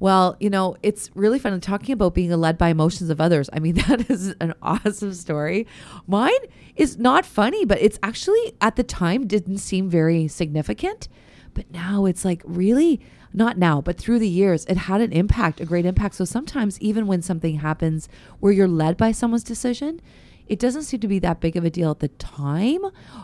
Well, 0.00 0.36
you 0.38 0.48
know, 0.48 0.76
it's 0.82 1.10
really 1.16 1.38
fun 1.40 1.58
talking 1.60 1.92
about 1.92 2.14
being 2.14 2.30
led 2.30 2.56
by 2.56 2.68
emotions 2.68 3.10
of 3.10 3.20
others. 3.20 3.50
I 3.52 3.58
mean, 3.58 3.74
that 3.88 4.08
is 4.10 4.34
an 4.40 4.54
awesome 4.62 5.12
story. 5.12 5.66
Mine 6.06 6.30
is 6.76 6.98
not 6.98 7.26
funny, 7.26 7.64
but 7.64 7.80
it's 7.80 7.98
actually 8.02 8.52
at 8.60 8.76
the 8.76 8.84
time 8.84 9.26
didn't 9.26 9.58
seem 9.58 9.88
very 9.88 10.28
significant. 10.28 11.08
But 11.54 11.70
now 11.72 12.04
it's 12.04 12.24
like 12.24 12.42
really 12.44 13.00
not 13.32 13.58
now, 13.58 13.80
but 13.80 13.98
through 13.98 14.18
the 14.18 14.28
years, 14.28 14.64
it 14.66 14.76
had 14.76 15.00
an 15.00 15.12
impact, 15.12 15.60
a 15.60 15.66
great 15.66 15.86
impact. 15.86 16.14
So 16.14 16.24
sometimes, 16.24 16.80
even 16.80 17.06
when 17.06 17.22
something 17.22 17.56
happens 17.56 18.08
where 18.40 18.52
you're 18.52 18.68
led 18.68 18.96
by 18.96 19.12
someone's 19.12 19.44
decision, 19.44 20.00
it 20.46 20.58
doesn't 20.58 20.84
seem 20.84 21.00
to 21.00 21.08
be 21.08 21.18
that 21.18 21.40
big 21.40 21.56
of 21.56 21.64
a 21.64 21.70
deal 21.70 21.90
at 21.90 21.98
the 22.00 22.08
time. 22.08 22.80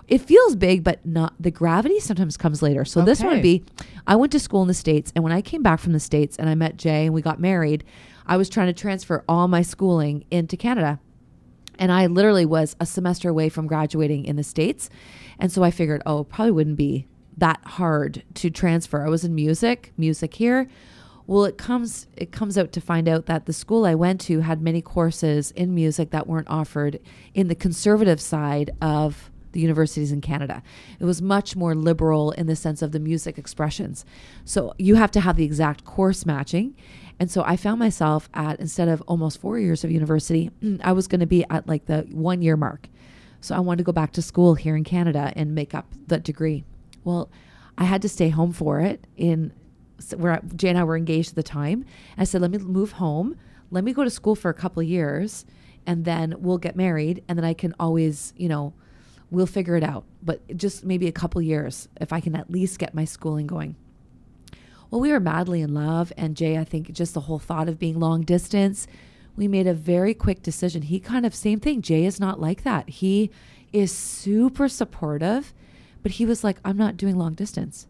It 0.09 0.19
feels 0.19 0.57
big, 0.57 0.85
but 0.85 1.05
not 1.07 1.35
the 1.41 1.51
gravity 1.51 1.99
sometimes 1.99 2.37
comes 2.37 2.61
later. 2.61 2.85
So 2.85 3.03
this 3.03 3.21
one 3.21 3.33
would 3.33 3.43
be 3.43 3.65
I 4.07 4.17
went 4.17 4.31
to 4.33 4.39
school 4.39 4.63
in 4.63 4.69
the 4.69 4.75
States, 4.75 5.11
and 5.15 5.25
when 5.25 5.33
I 5.33 5.41
came 5.41 5.63
back 5.63 5.81
from 5.81 5.95
the 5.95 6.01
States 6.01 6.37
and 6.37 6.49
I 6.49 6.55
met 6.55 6.77
Jay 6.77 7.07
and 7.07 7.15
we 7.15 7.23
got 7.23 7.41
married, 7.41 7.83
I 8.27 8.37
was 8.37 8.49
trying 8.49 8.67
to 8.67 8.73
transfer 8.75 9.25
all 9.29 9.49
my 9.49 9.63
schooling 9.63 10.25
into 10.31 10.57
Canada. 10.57 11.01
And 11.79 11.91
I 11.91 12.07
literally 12.07 12.47
was 12.47 12.77
a 12.79 12.87
semester 12.87 13.29
away 13.29 13.49
from 13.49 13.67
graduating 13.67 14.27
in 14.27 14.37
the 14.37 14.45
States. 14.45 14.89
And 15.39 15.51
so 15.51 15.63
I 15.65 15.71
figured, 15.71 16.03
oh, 16.07 16.25
probably 16.25 16.53
wouldn't 16.53 16.77
be 16.77 17.09
that 17.37 17.61
hard 17.65 18.23
to 18.35 18.51
transfer. 18.51 19.05
I 19.05 19.09
was 19.09 19.25
in 19.25 19.35
music, 19.35 19.93
music 19.97 20.35
here. 20.35 20.69
Well, 21.27 21.45
it 21.45 21.57
comes 21.57 22.07
it 22.17 22.33
comes 22.33 22.59
out 22.59 22.73
to 22.73 22.81
find 22.81 23.09
out 23.09 23.27
that 23.27 23.47
the 23.47 23.53
school 23.53 23.87
I 23.87 23.95
went 23.95 24.21
to 24.23 24.41
had 24.41 24.61
many 24.61 24.83
courses 24.83 25.51
in 25.53 25.75
music 25.75 26.11
that 26.11 26.27
weren't 26.27 26.51
offered 26.51 27.01
in 27.33 27.49
the 27.49 27.55
conservative 27.55 28.21
side 28.21 28.71
of 28.83 29.31
the 29.53 29.61
universities 29.61 30.13
in 30.13 30.21
Canada. 30.21 30.63
It 30.99 31.05
was 31.05 31.23
much 31.23 31.57
more 31.57 31.75
liberal 31.75 32.33
in 32.33 32.47
the 32.47 32.57
sense 32.57 32.83
of 32.83 32.93
the 32.93 33.01
music 33.01 33.39
expressions. 33.39 34.05
So 34.45 34.75
you 34.79 34.97
have 34.97 35.13
to 35.13 35.21
have 35.21 35.37
the 35.37 35.45
exact 35.45 35.85
course 35.85 36.27
matching. 36.27 36.75
And 37.21 37.31
so 37.31 37.43
I 37.45 37.57
found 37.57 37.79
myself 37.79 38.29
at 38.35 38.59
instead 38.61 38.89
of 38.89 39.01
almost 39.03 39.41
4 39.41 39.59
years 39.61 39.85
of 39.85 39.91
university, 39.91 40.51
I 40.83 40.93
was 40.93 41.07
going 41.07 41.21
to 41.21 41.27
be 41.27 41.45
at 41.49 41.67
like 41.67 41.87
the 41.87 42.03
1 42.11 42.43
year 42.43 42.57
mark. 42.57 42.89
So 43.41 43.55
I 43.55 43.61
wanted 43.61 43.79
to 43.79 43.85
go 43.85 43.93
back 43.93 44.13
to 44.13 44.23
school 44.23 44.57
here 44.57 44.77
in 44.77 44.85
Canada 44.85 45.33
and 45.37 45.55
make 45.55 45.75
up 45.75 45.87
that 46.09 46.25
degree. 46.25 46.65
Well, 47.05 47.31
I 47.79 47.85
had 47.85 48.03
to 48.03 48.09
stay 48.09 48.31
home 48.31 48.53
for 48.53 48.81
it 48.81 49.07
in 49.17 49.53
where 50.17 50.41
Jay 50.57 50.69
and 50.69 50.79
I 50.79 50.85
were 50.85 50.97
engaged 50.97 51.31
at 51.31 51.37
the 51.37 51.43
time. 51.43 51.85
I 52.19 52.25
said, 52.25 52.41
let 52.41 52.51
me 52.51 52.59
move 52.59 52.93
home, 52.93 53.37
let 53.71 53.85
me 53.85 53.93
go 53.93 54.05
to 54.05 54.11
school 54.11 54.35
for 54.35 54.49
a 54.51 54.55
couple 54.55 54.83
years 54.83 55.45
and 55.87 56.05
then 56.05 56.35
we'll 56.39 56.59
get 56.59 56.77
married 56.77 57.23
and 57.29 57.39
then 57.39 57.45
I 57.45 57.55
can 57.55 57.75
always, 57.79 58.33
you 58.37 58.49
know, 58.49 58.73
we'll 59.31 59.47
figure 59.47 59.77
it 59.77 59.83
out. 59.83 60.05
But 60.23 60.57
just 60.57 60.85
maybe 60.85 61.07
a 61.07 61.13
couple 61.13 61.41
years 61.43 61.89
if 62.01 62.13
I 62.13 62.21
can 62.21 62.35
at 62.35 62.51
least 62.51 62.79
get 62.79 62.95
my 62.95 63.05
schooling 63.05 63.47
going. 63.47 63.77
Well, 64.91 65.01
we 65.01 65.11
were 65.11 65.21
madly 65.21 65.61
in 65.61 65.75
love. 65.75 66.13
And 66.17 66.37
Jay, 66.37 66.57
I 66.57 66.65
think 66.65 66.93
just 66.93 67.15
the 67.15 67.21
whole 67.23 67.41
thought 67.41 67.69
of 67.69 67.79
being 67.81 67.99
long 67.99 68.23
distance, 68.23 68.87
we 69.37 69.49
made 69.49 69.67
a 69.67 69.75
very 69.75 70.15
quick 70.15 70.43
decision. 70.43 70.83
He 70.83 71.01
kind 71.01 71.27
of, 71.27 71.35
same 71.35 71.59
thing. 71.59 71.83
Jay 71.83 72.05
is 72.05 72.21
not 72.21 72.41
like 72.41 72.63
that. 72.63 72.89
He 72.89 73.31
is 73.73 73.91
super 73.91 74.69
supportive, 74.69 75.53
but 76.05 76.13
he 76.13 76.25
was 76.25 76.45
like, 76.45 76.59
I'm 76.65 76.77
not 76.77 76.97
doing 76.97 77.17
long 77.19 77.35
distance. 77.35 77.89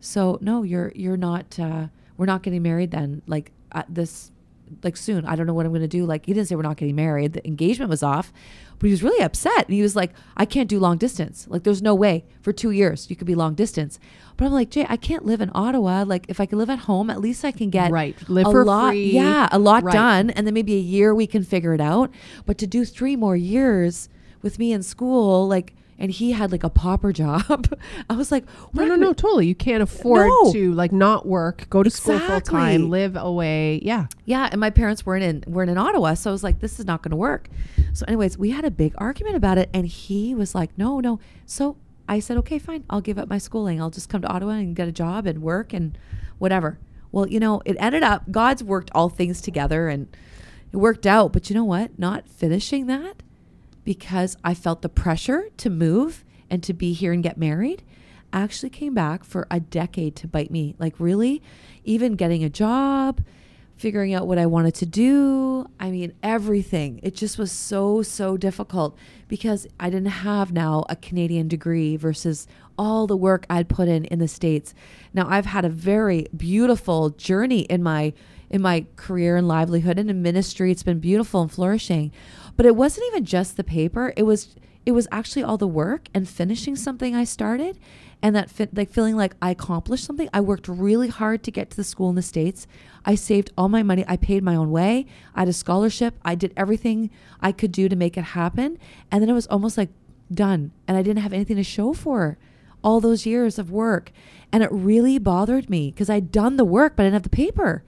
So 0.00 0.38
no, 0.40 0.62
you're, 0.62 0.90
you're 0.94 1.18
not, 1.18 1.58
uh, 1.60 1.88
we're 2.16 2.24
not 2.26 2.42
getting 2.42 2.62
married 2.62 2.92
then. 2.92 3.20
Like 3.26 3.52
this 3.88 4.32
like 4.82 4.96
soon. 4.96 5.24
I 5.24 5.36
don't 5.36 5.46
know 5.46 5.54
what 5.54 5.64
I'm 5.66 5.70
going 5.72 5.82
to 5.82 5.88
do. 5.88 6.04
Like 6.06 6.26
he 6.26 6.32
didn't 6.32 6.48
say 6.48 6.56
we're 6.56 6.62
not 6.62 6.76
getting 6.76 6.96
married. 6.96 7.34
The 7.34 7.46
engagement 7.46 7.88
was 7.88 8.02
off, 8.02 8.32
but 8.78 8.86
he 8.86 8.90
was 8.90 9.00
really 9.02 9.22
upset. 9.22 9.66
And 9.66 9.74
he 9.74 9.80
was 9.82 9.94
like, 9.94 10.12
I 10.36 10.44
can't 10.44 10.68
do 10.68 10.80
long 10.80 10.96
distance. 10.98 11.46
Like 11.48 11.62
there's 11.62 11.82
no 11.82 11.94
way 11.94 12.24
for 12.40 12.52
two 12.52 12.72
years 12.72 13.08
you 13.08 13.14
could 13.14 13.28
be 13.28 13.34
long 13.36 13.54
distance. 13.54 14.00
But 14.36 14.46
I'm 14.46 14.52
like, 14.52 14.70
Jay, 14.70 14.84
I 14.88 14.96
can't 14.96 15.24
live 15.24 15.40
in 15.40 15.52
Ottawa. 15.54 16.02
Like 16.04 16.26
if 16.28 16.40
I 16.40 16.46
could 16.46 16.58
live 16.58 16.70
at 16.70 16.80
home, 16.80 17.10
at 17.10 17.20
least 17.20 17.44
I 17.44 17.52
can 17.52 17.70
get 17.70 17.92
right 17.92 18.16
live 18.28 18.46
a 18.46 18.50
lot. 18.50 18.90
free. 18.90 19.10
Yeah, 19.12 19.48
a 19.52 19.58
lot 19.58 19.84
Right. 19.84 19.92
done, 19.92 20.30
and 20.30 20.46
then 20.46 20.54
maybe 20.54 20.74
a 20.74 20.80
year 20.80 21.14
we 21.14 21.26
can 21.28 21.44
figure 21.44 21.72
it 21.72 21.80
out. 21.80 22.10
But 22.44 22.58
to 22.58 22.66
do 22.66 22.84
three 22.84 23.14
more 23.14 23.36
years 23.36 24.08
with 24.42 24.58
me 24.58 24.72
in 24.72 24.82
school, 24.82 25.46
like. 25.46 25.74
And 25.98 26.10
he 26.10 26.32
had 26.32 26.52
like 26.52 26.62
a 26.62 26.68
pauper 26.68 27.12
job. 27.12 27.72
I 28.10 28.14
was 28.16 28.30
like, 28.30 28.44
No, 28.74 28.84
no, 28.84 28.96
no, 28.96 29.12
totally. 29.12 29.46
You 29.46 29.54
can't 29.54 29.82
afford 29.82 30.26
No. 30.28 30.52
to 30.52 30.72
like 30.74 30.92
not 30.92 31.26
work, 31.26 31.66
go 31.70 31.82
to 31.82 31.88
school 31.90 32.18
full 32.18 32.40
time, 32.40 32.90
live 32.90 33.16
away. 33.16 33.80
Yeah. 33.82 34.06
Yeah, 34.26 34.48
and 34.52 34.60
my 34.60 34.70
parents 34.70 35.06
weren't 35.06 35.24
in 35.24 35.44
weren't 35.46 35.70
in 35.70 35.78
Ottawa, 35.78 36.14
so 36.14 36.30
I 36.30 36.32
was 36.32 36.44
like, 36.44 36.60
this 36.60 36.78
is 36.78 36.84
not 36.86 37.02
going 37.02 37.10
to 37.10 37.16
work. 37.16 37.48
So, 37.94 38.04
anyways, 38.06 38.36
we 38.36 38.50
had 38.50 38.64
a 38.66 38.70
big 38.70 38.92
argument 38.98 39.36
about 39.36 39.56
it, 39.56 39.70
and 39.72 39.86
he 39.86 40.34
was 40.34 40.54
like, 40.54 40.76
no, 40.76 41.00
no. 41.00 41.18
So 41.46 41.76
I 42.08 42.20
said, 42.20 42.36
okay, 42.38 42.58
fine, 42.58 42.84
I'll 42.90 43.00
give 43.00 43.18
up 43.18 43.28
my 43.28 43.38
schooling. 43.38 43.80
I'll 43.80 43.90
just 43.90 44.08
come 44.10 44.20
to 44.22 44.28
Ottawa 44.28 44.52
and 44.52 44.76
get 44.76 44.86
a 44.88 44.92
job 44.92 45.26
and 45.26 45.40
work 45.40 45.72
and 45.72 45.96
whatever. 46.38 46.78
Well, 47.10 47.26
you 47.26 47.40
know, 47.40 47.62
it 47.64 47.76
ended 47.80 48.02
up 48.02 48.30
God's 48.30 48.62
worked 48.62 48.90
all 48.94 49.08
things 49.08 49.40
together, 49.40 49.88
and 49.88 50.14
it 50.72 50.76
worked 50.76 51.06
out. 51.06 51.32
But 51.32 51.48
you 51.48 51.54
know 51.54 51.64
what? 51.64 51.98
Not 51.98 52.28
finishing 52.28 52.86
that 52.88 53.22
because 53.86 54.36
I 54.44 54.52
felt 54.52 54.82
the 54.82 54.90
pressure 54.90 55.48
to 55.56 55.70
move 55.70 56.24
and 56.50 56.62
to 56.64 56.74
be 56.74 56.92
here 56.92 57.12
and 57.12 57.22
get 57.22 57.38
married 57.38 57.82
actually 58.32 58.68
came 58.68 58.92
back 58.92 59.24
for 59.24 59.46
a 59.50 59.60
decade 59.60 60.16
to 60.16 60.26
bite 60.26 60.50
me. 60.50 60.74
Like, 60.78 60.98
really, 60.98 61.40
even 61.84 62.16
getting 62.16 62.42
a 62.42 62.50
job, 62.50 63.22
figuring 63.76 64.12
out 64.12 64.26
what 64.26 64.38
I 64.38 64.46
wanted 64.46 64.74
to 64.76 64.86
do. 64.86 65.70
I 65.78 65.90
mean, 65.90 66.12
everything. 66.20 66.98
It 67.04 67.14
just 67.14 67.38
was 67.38 67.52
so, 67.52 68.02
so 68.02 68.36
difficult 68.36 68.98
because 69.28 69.68
I 69.78 69.88
didn't 69.88 70.06
have 70.06 70.52
now 70.52 70.84
a 70.88 70.96
Canadian 70.96 71.46
degree 71.46 71.96
versus 71.96 72.48
all 72.76 73.06
the 73.06 73.16
work 73.16 73.46
I'd 73.48 73.68
put 73.68 73.86
in 73.86 74.04
in 74.06 74.18
the 74.18 74.28
States. 74.28 74.74
Now, 75.14 75.28
I've 75.28 75.46
had 75.46 75.64
a 75.64 75.70
very 75.70 76.26
beautiful 76.36 77.10
journey 77.10 77.60
in 77.60 77.82
my 77.82 78.12
in 78.48 78.62
my 78.62 78.86
career 78.96 79.36
and 79.36 79.48
livelihood 79.48 79.98
and 79.98 80.08
in 80.08 80.22
ministry. 80.22 80.70
It's 80.70 80.82
been 80.82 81.00
beautiful 81.00 81.42
and 81.42 81.50
flourishing. 81.50 82.12
But 82.56 82.66
it 82.66 82.76
wasn't 82.76 83.06
even 83.08 83.24
just 83.24 83.56
the 83.56 83.64
paper. 83.64 84.12
It 84.16 84.24
was 84.24 84.56
it 84.84 84.92
was 84.92 85.08
actually 85.10 85.42
all 85.42 85.58
the 85.58 85.66
work 85.66 86.08
and 86.14 86.28
finishing 86.28 86.76
something 86.76 87.14
I 87.14 87.24
started 87.24 87.76
and 88.22 88.36
that 88.36 88.50
like 88.72 88.90
feeling 88.90 89.16
like 89.16 89.34
I 89.42 89.50
accomplished 89.50 90.04
something. 90.04 90.28
I 90.32 90.40
worked 90.40 90.68
really 90.68 91.08
hard 91.08 91.42
to 91.42 91.50
get 91.50 91.70
to 91.70 91.76
the 91.76 91.84
school 91.84 92.08
in 92.08 92.14
the 92.14 92.22
States. 92.22 92.68
I 93.04 93.16
saved 93.16 93.52
all 93.58 93.68
my 93.68 93.82
money. 93.82 94.04
I 94.06 94.16
paid 94.16 94.44
my 94.44 94.54
own 94.54 94.70
way. 94.70 95.06
I 95.34 95.40
had 95.40 95.48
a 95.48 95.52
scholarship. 95.52 96.14
I 96.24 96.36
did 96.36 96.52
everything 96.56 97.10
I 97.40 97.50
could 97.50 97.72
do 97.72 97.88
to 97.88 97.96
make 97.96 98.16
it 98.16 98.22
happen. 98.22 98.78
And 99.10 99.20
then 99.20 99.28
it 99.28 99.34
was 99.34 99.48
almost 99.48 99.76
like 99.76 99.90
done. 100.32 100.70
And 100.86 100.96
I 100.96 101.02
didn't 101.02 101.22
have 101.22 101.32
anything 101.32 101.56
to 101.56 101.64
show 101.64 101.92
for 101.92 102.38
all 102.82 103.00
those 103.00 103.26
years 103.26 103.58
of 103.58 103.72
work. 103.72 104.12
And 104.52 104.62
it 104.62 104.70
really 104.70 105.18
bothered 105.18 105.68
me 105.68 105.90
because 105.90 106.08
I'd 106.08 106.30
done 106.30 106.56
the 106.56 106.64
work, 106.64 106.94
but 106.94 107.02
I 107.02 107.06
didn't 107.06 107.14
have 107.14 107.22
the 107.24 107.30
paper. 107.30 107.82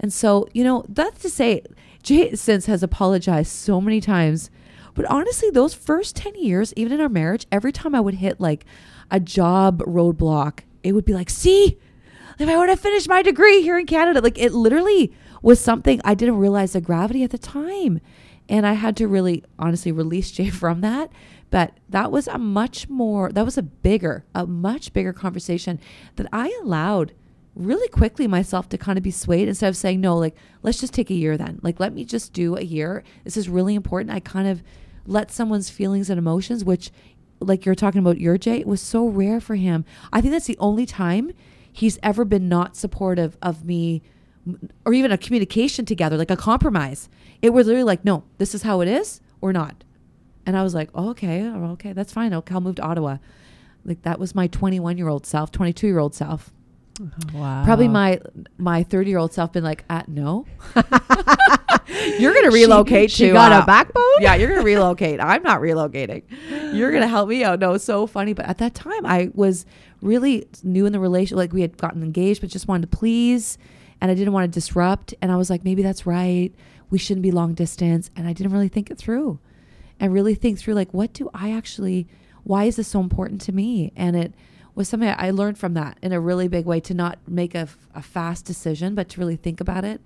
And 0.00 0.12
so, 0.12 0.48
you 0.54 0.64
know, 0.64 0.84
that's 0.88 1.20
to 1.22 1.30
say, 1.30 1.62
Jay 2.08 2.34
since 2.34 2.64
has 2.64 2.82
apologized 2.82 3.52
so 3.52 3.82
many 3.82 4.00
times. 4.00 4.50
But 4.94 5.04
honestly, 5.10 5.50
those 5.50 5.74
first 5.74 6.16
10 6.16 6.36
years, 6.36 6.72
even 6.74 6.94
in 6.94 7.02
our 7.02 7.08
marriage, 7.10 7.46
every 7.52 7.70
time 7.70 7.94
I 7.94 8.00
would 8.00 8.14
hit 8.14 8.40
like 8.40 8.64
a 9.10 9.20
job 9.20 9.80
roadblock, 9.80 10.60
it 10.82 10.92
would 10.92 11.04
be 11.04 11.12
like, 11.12 11.28
see, 11.28 11.78
if 12.38 12.48
I 12.48 12.56
would 12.56 12.70
have 12.70 12.80
finished 12.80 13.10
my 13.10 13.20
degree 13.20 13.60
here 13.60 13.78
in 13.78 13.84
Canada, 13.84 14.22
like 14.22 14.38
it 14.38 14.54
literally 14.54 15.12
was 15.42 15.60
something 15.60 16.00
I 16.02 16.14
didn't 16.14 16.38
realize 16.38 16.72
the 16.72 16.80
gravity 16.80 17.24
at 17.24 17.30
the 17.30 17.36
time. 17.36 18.00
And 18.48 18.66
I 18.66 18.72
had 18.72 18.96
to 18.96 19.06
really 19.06 19.44
honestly 19.58 19.92
release 19.92 20.30
Jay 20.30 20.48
from 20.48 20.80
that. 20.80 21.12
But 21.50 21.74
that 21.90 22.10
was 22.10 22.26
a 22.26 22.38
much 22.38 22.88
more, 22.88 23.30
that 23.32 23.44
was 23.44 23.58
a 23.58 23.62
bigger, 23.62 24.24
a 24.34 24.46
much 24.46 24.94
bigger 24.94 25.12
conversation 25.12 25.78
that 26.16 26.26
I 26.32 26.58
allowed 26.62 27.12
really 27.58 27.88
quickly 27.88 28.26
myself 28.26 28.68
to 28.70 28.78
kind 28.78 28.96
of 28.96 29.02
be 29.02 29.10
swayed 29.10 29.48
instead 29.48 29.68
of 29.68 29.76
saying, 29.76 30.00
no, 30.00 30.16
like, 30.16 30.36
let's 30.62 30.80
just 30.80 30.94
take 30.94 31.10
a 31.10 31.14
year 31.14 31.36
then. 31.36 31.58
Like, 31.62 31.80
let 31.80 31.92
me 31.92 32.04
just 32.04 32.32
do 32.32 32.56
a 32.56 32.62
year. 32.62 33.02
This 33.24 33.36
is 33.36 33.48
really 33.48 33.74
important. 33.74 34.10
I 34.10 34.20
kind 34.20 34.48
of 34.48 34.62
let 35.06 35.30
someone's 35.30 35.68
feelings 35.68 36.08
and 36.08 36.18
emotions, 36.18 36.64
which, 36.64 36.90
like 37.40 37.66
you're 37.66 37.74
talking 37.74 38.00
about 38.00 38.20
your 38.20 38.38
Jay, 38.38 38.62
was 38.64 38.80
so 38.80 39.06
rare 39.06 39.40
for 39.40 39.56
him. 39.56 39.84
I 40.12 40.20
think 40.20 40.32
that's 40.32 40.46
the 40.46 40.58
only 40.58 40.86
time 40.86 41.32
he's 41.70 41.98
ever 42.02 42.24
been 42.24 42.48
not 42.48 42.76
supportive 42.76 43.36
of 43.42 43.64
me 43.64 44.02
or 44.84 44.94
even 44.94 45.12
a 45.12 45.18
communication 45.18 45.84
together, 45.84 46.16
like 46.16 46.30
a 46.30 46.36
compromise. 46.36 47.08
It 47.42 47.50
was 47.50 47.66
literally 47.66 47.84
like, 47.84 48.04
no, 48.04 48.24
this 48.38 48.54
is 48.54 48.62
how 48.62 48.80
it 48.80 48.88
is 48.88 49.20
or 49.40 49.52
not. 49.52 49.84
And 50.46 50.56
I 50.56 50.62
was 50.62 50.74
like, 50.74 50.90
oh, 50.94 51.10
okay, 51.10 51.46
okay, 51.46 51.92
that's 51.92 52.12
fine. 52.12 52.32
Okay, 52.32 52.54
I'll 52.54 52.60
move 52.60 52.76
to 52.76 52.82
Ottawa. 52.82 53.18
Like 53.84 54.02
that 54.02 54.18
was 54.18 54.34
my 54.34 54.46
21 54.46 54.96
year 54.96 55.08
old 55.08 55.26
self, 55.26 55.52
22 55.52 55.86
year 55.86 55.98
old 55.98 56.14
self. 56.14 56.52
Wow. 57.32 57.64
Probably 57.64 57.88
my 57.88 58.20
my 58.56 58.82
30 58.82 59.10
year 59.10 59.18
old 59.18 59.32
self 59.32 59.52
been 59.52 59.64
like, 59.64 59.84
uh, 59.88 60.02
no, 60.06 60.46
you're 62.18 62.34
gonna 62.34 62.50
relocate. 62.50 63.10
She, 63.10 63.16
she 63.16 63.26
to, 63.28 63.32
got 63.32 63.52
uh, 63.52 63.62
a 63.62 63.66
backbone. 63.66 64.04
yeah, 64.20 64.34
you're 64.34 64.48
gonna 64.48 64.62
relocate. 64.62 65.20
I'm 65.20 65.42
not 65.42 65.60
relocating. 65.60 66.22
You're 66.74 66.92
gonna 66.92 67.08
help 67.08 67.28
me 67.28 67.44
out. 67.44 67.60
No, 67.60 67.74
it's 67.74 67.84
so 67.84 68.06
funny. 68.06 68.32
But 68.32 68.46
at 68.46 68.58
that 68.58 68.74
time, 68.74 69.06
I 69.06 69.30
was 69.34 69.66
really 70.00 70.48
new 70.62 70.86
in 70.86 70.92
the 70.92 71.00
relation. 71.00 71.36
Like 71.36 71.52
we 71.52 71.60
had 71.60 71.76
gotten 71.76 72.02
engaged, 72.02 72.40
but 72.40 72.50
just 72.50 72.68
wanted 72.68 72.90
to 72.90 72.96
please, 72.96 73.58
and 74.00 74.10
I 74.10 74.14
didn't 74.14 74.32
want 74.32 74.44
to 74.52 74.56
disrupt. 74.56 75.14
And 75.22 75.30
I 75.30 75.36
was 75.36 75.50
like, 75.50 75.64
maybe 75.64 75.82
that's 75.82 76.06
right. 76.06 76.52
We 76.90 76.98
shouldn't 76.98 77.22
be 77.22 77.30
long 77.30 77.54
distance. 77.54 78.10
And 78.16 78.26
I 78.26 78.32
didn't 78.32 78.52
really 78.52 78.68
think 78.68 78.90
it 78.90 78.98
through, 78.98 79.38
and 80.00 80.12
really 80.12 80.34
think 80.34 80.58
through 80.58 80.74
like, 80.74 80.92
what 80.92 81.12
do 81.12 81.30
I 81.32 81.52
actually? 81.52 82.08
Why 82.44 82.64
is 82.64 82.76
this 82.76 82.88
so 82.88 83.00
important 83.00 83.40
to 83.42 83.52
me? 83.52 83.92
And 83.94 84.16
it 84.16 84.34
was 84.78 84.88
something 84.88 85.12
I 85.18 85.30
learned 85.30 85.58
from 85.58 85.74
that 85.74 85.98
in 86.00 86.12
a 86.12 86.20
really 86.20 86.46
big 86.46 86.64
way 86.64 86.78
to 86.78 86.94
not 86.94 87.18
make 87.26 87.56
a 87.56 87.66
fast 88.00 88.44
decision, 88.44 88.94
but 88.94 89.08
to 89.08 89.20
really 89.20 89.34
think 89.34 89.60
about 89.60 89.84
it 89.84 90.00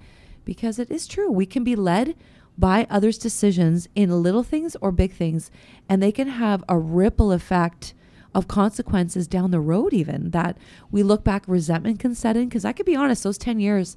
because 0.47 0.79
it 0.79 0.91
is 0.91 1.07
true. 1.07 1.31
We 1.31 1.45
can 1.45 1.63
be 1.63 1.77
led 1.77 2.17
by 2.57 2.87
others' 2.89 3.19
decisions 3.19 3.87
in 3.95 4.23
little 4.23 4.43
things 4.43 4.75
or 4.81 4.91
big 4.91 5.13
things, 5.13 5.51
and 5.91 6.03
they 6.03 6.11
can 6.11 6.27
have 6.27 6.65
a 6.71 6.79
ripple 6.79 7.33
effect 7.33 7.93
of 8.35 8.49
consequences 8.49 9.29
down 9.29 9.51
the 9.51 9.61
road, 9.61 9.93
even 9.93 10.31
that 10.31 10.57
we 10.91 11.03
look 11.03 11.23
back, 11.23 11.45
resentment 11.47 12.01
can 12.01 12.15
set 12.15 12.35
in. 12.35 12.49
Because 12.49 12.65
I 12.65 12.73
could 12.73 12.87
be 12.87 12.97
honest, 12.97 13.25
those 13.25 13.37
10 13.37 13.61
years, 13.61 13.95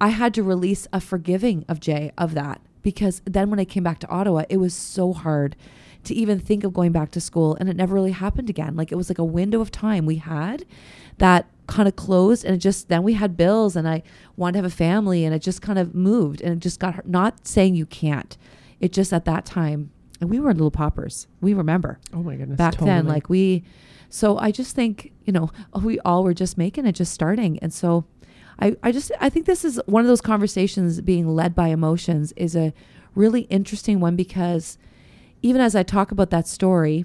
I 0.00 0.08
had 0.08 0.34
to 0.34 0.42
release 0.42 0.88
a 0.92 1.00
forgiving 1.00 1.64
of 1.68 1.78
Jay 1.78 2.10
of 2.18 2.34
that 2.34 2.60
because 2.82 3.22
then 3.24 3.48
when 3.48 3.60
I 3.60 3.64
came 3.64 3.84
back 3.84 4.00
to 4.00 4.08
Ottawa, 4.08 4.42
it 4.48 4.56
was 4.56 4.74
so 4.74 5.12
hard 5.12 5.54
to 6.06 6.14
even 6.14 6.38
think 6.38 6.64
of 6.64 6.72
going 6.72 6.92
back 6.92 7.10
to 7.12 7.20
school 7.20 7.56
and 7.60 7.68
it 7.68 7.76
never 7.76 7.94
really 7.94 8.12
happened 8.12 8.50
again. 8.50 8.76
Like 8.76 8.90
it 8.90 8.96
was 8.96 9.08
like 9.08 9.18
a 9.18 9.24
window 9.24 9.60
of 9.60 9.70
time 9.70 10.06
we 10.06 10.16
had 10.16 10.64
that 11.18 11.46
kind 11.66 11.88
of 11.88 11.96
closed 11.96 12.44
and 12.44 12.54
it 12.54 12.58
just 12.58 12.88
then 12.88 13.02
we 13.02 13.14
had 13.14 13.36
bills 13.36 13.74
and 13.74 13.88
i 13.88 14.00
wanted 14.36 14.52
to 14.52 14.58
have 14.58 14.64
a 14.64 14.70
family 14.74 15.24
and 15.24 15.34
it 15.34 15.40
just 15.40 15.60
kind 15.60 15.78
of 15.78 15.94
moved 15.94 16.40
and 16.40 16.52
it 16.52 16.60
just 16.60 16.78
got 16.78 17.06
not 17.08 17.46
saying 17.46 17.74
you 17.74 17.86
can't. 17.86 18.36
It 18.78 18.92
just 18.92 19.12
at 19.12 19.24
that 19.24 19.44
time 19.46 19.90
and 20.20 20.30
we 20.30 20.38
were 20.38 20.52
little 20.52 20.70
poppers. 20.70 21.26
We 21.40 21.54
remember. 21.54 21.98
Oh 22.12 22.22
my 22.22 22.36
goodness. 22.36 22.56
back 22.56 22.76
then 22.78 23.06
like 23.06 23.28
we 23.28 23.64
so 24.08 24.38
i 24.38 24.52
just 24.52 24.76
think 24.76 25.12
you 25.24 25.32
know 25.32 25.50
oh, 25.72 25.80
we 25.80 25.98
all 26.00 26.22
were 26.22 26.34
just 26.34 26.56
making 26.56 26.86
it 26.86 26.92
just 26.92 27.12
starting 27.12 27.58
and 27.58 27.72
so 27.72 28.04
i 28.60 28.76
i 28.82 28.92
just 28.92 29.10
i 29.20 29.28
think 29.28 29.46
this 29.46 29.64
is 29.64 29.80
one 29.86 30.02
of 30.02 30.08
those 30.08 30.20
conversations 30.20 31.00
being 31.00 31.26
led 31.26 31.54
by 31.54 31.68
emotions 31.68 32.32
is 32.36 32.54
a 32.54 32.72
really 33.16 33.42
interesting 33.42 33.98
one 33.98 34.14
because 34.14 34.78
even 35.42 35.60
as 35.60 35.74
i 35.74 35.82
talk 35.82 36.10
about 36.10 36.30
that 36.30 36.46
story 36.46 37.04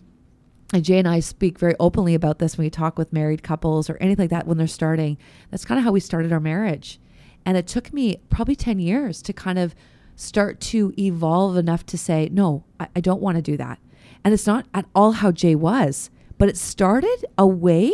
and 0.73 0.85
Jay 0.85 1.00
and 1.00 1.07
I 1.07 1.19
speak 1.19 1.59
very 1.59 1.75
openly 1.79 2.15
about 2.15 2.39
this 2.39 2.57
when 2.57 2.65
we 2.65 2.69
talk 2.69 2.97
with 2.97 3.11
married 3.11 3.43
couples 3.43 3.89
or 3.89 3.97
anything 3.97 4.23
like 4.23 4.29
that 4.29 4.47
when 4.47 4.57
they're 4.57 4.67
starting. 4.67 5.17
That's 5.50 5.65
kind 5.65 5.77
of 5.77 5.83
how 5.83 5.91
we 5.91 6.00
started 6.00 6.31
our 6.31 6.39
marriage. 6.39 7.00
And 7.45 7.57
it 7.57 7.67
took 7.67 7.91
me 7.91 8.17
probably 8.29 8.55
10 8.55 8.79
years 8.79 9.21
to 9.23 9.33
kind 9.33 9.59
of 9.59 9.75
start 10.15 10.61
to 10.61 10.93
evolve 10.97 11.57
enough 11.57 11.85
to 11.88 11.97
say, 11.97 12.29
no, 12.31 12.63
I, 12.79 12.88
I 12.95 13.01
don't 13.01 13.21
want 13.21 13.35
to 13.35 13.41
do 13.41 13.57
that. 13.57 13.79
And 14.23 14.33
it's 14.33 14.47
not 14.47 14.65
at 14.73 14.85
all 14.95 15.13
how 15.13 15.31
Jay 15.31 15.55
was, 15.55 16.09
but 16.38 16.47
it 16.47 16.57
started 16.57 17.25
a 17.38 17.47
way 17.47 17.91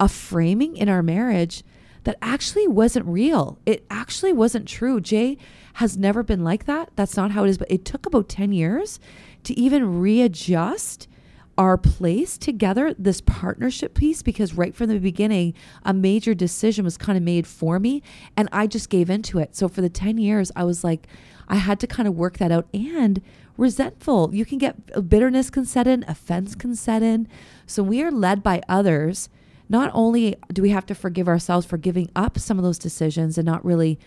of 0.00 0.12
framing 0.12 0.76
in 0.76 0.88
our 0.88 1.02
marriage 1.02 1.62
that 2.04 2.18
actually 2.20 2.66
wasn't 2.66 3.06
real. 3.06 3.58
It 3.64 3.84
actually 3.90 4.32
wasn't 4.32 4.68
true. 4.68 5.00
Jay 5.00 5.38
has 5.74 5.96
never 5.96 6.22
been 6.22 6.42
like 6.42 6.64
that. 6.64 6.90
That's 6.96 7.16
not 7.16 7.30
how 7.30 7.44
it 7.44 7.50
is. 7.50 7.58
But 7.58 7.70
it 7.70 7.84
took 7.84 8.06
about 8.06 8.28
10 8.28 8.52
years 8.52 8.98
to 9.48 9.58
even 9.58 9.98
readjust 9.98 11.08
our 11.56 11.78
place 11.78 12.36
together, 12.36 12.94
this 12.98 13.22
partnership 13.22 13.94
piece, 13.94 14.20
because 14.20 14.52
right 14.52 14.74
from 14.74 14.88
the 14.88 14.98
beginning, 14.98 15.54
a 15.82 15.94
major 15.94 16.34
decision 16.34 16.84
was 16.84 16.98
kind 16.98 17.16
of 17.16 17.24
made 17.24 17.46
for 17.46 17.80
me 17.80 18.02
and 18.36 18.50
I 18.52 18.66
just 18.66 18.90
gave 18.90 19.08
into 19.08 19.38
it. 19.38 19.56
So 19.56 19.66
for 19.66 19.80
the 19.80 19.88
10 19.88 20.18
years, 20.18 20.52
I 20.54 20.64
was 20.64 20.84
like, 20.84 21.06
I 21.48 21.56
had 21.56 21.80
to 21.80 21.86
kind 21.86 22.06
of 22.06 22.14
work 22.14 22.36
that 22.36 22.52
out 22.52 22.68
and 22.74 23.22
resentful. 23.56 24.34
You 24.34 24.44
can 24.44 24.58
get 24.58 24.76
uh, 24.94 25.00
bitterness 25.00 25.48
can 25.48 25.64
set 25.64 25.86
in, 25.86 26.04
offense 26.06 26.54
can 26.54 26.76
set 26.76 27.02
in. 27.02 27.26
So 27.66 27.82
we 27.82 28.02
are 28.02 28.12
led 28.12 28.42
by 28.42 28.60
others. 28.68 29.30
Not 29.70 29.90
only 29.94 30.36
do 30.52 30.60
we 30.60 30.70
have 30.70 30.84
to 30.86 30.94
forgive 30.94 31.26
ourselves 31.26 31.64
for 31.64 31.78
giving 31.78 32.10
up 32.14 32.38
some 32.38 32.58
of 32.58 32.64
those 32.64 32.78
decisions 32.78 33.38
and 33.38 33.46
not 33.46 33.64
really 33.64 33.98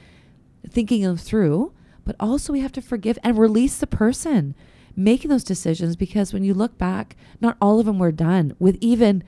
thinking 0.69 1.01
them 1.01 1.17
through, 1.17 1.73
but 2.05 2.15
also 2.19 2.53
we 2.53 2.59
have 2.59 2.71
to 2.73 2.81
forgive 2.81 3.17
and 3.23 3.39
release 3.39 3.79
the 3.79 3.87
person 3.87 4.53
making 5.03 5.29
those 5.29 5.43
decisions 5.43 5.95
because 5.95 6.33
when 6.33 6.43
you 6.43 6.53
look 6.53 6.77
back, 6.77 7.15
not 7.39 7.57
all 7.61 7.79
of 7.79 7.85
them 7.85 7.99
were 7.99 8.11
done 8.11 8.55
with 8.59 8.77
even 8.81 9.23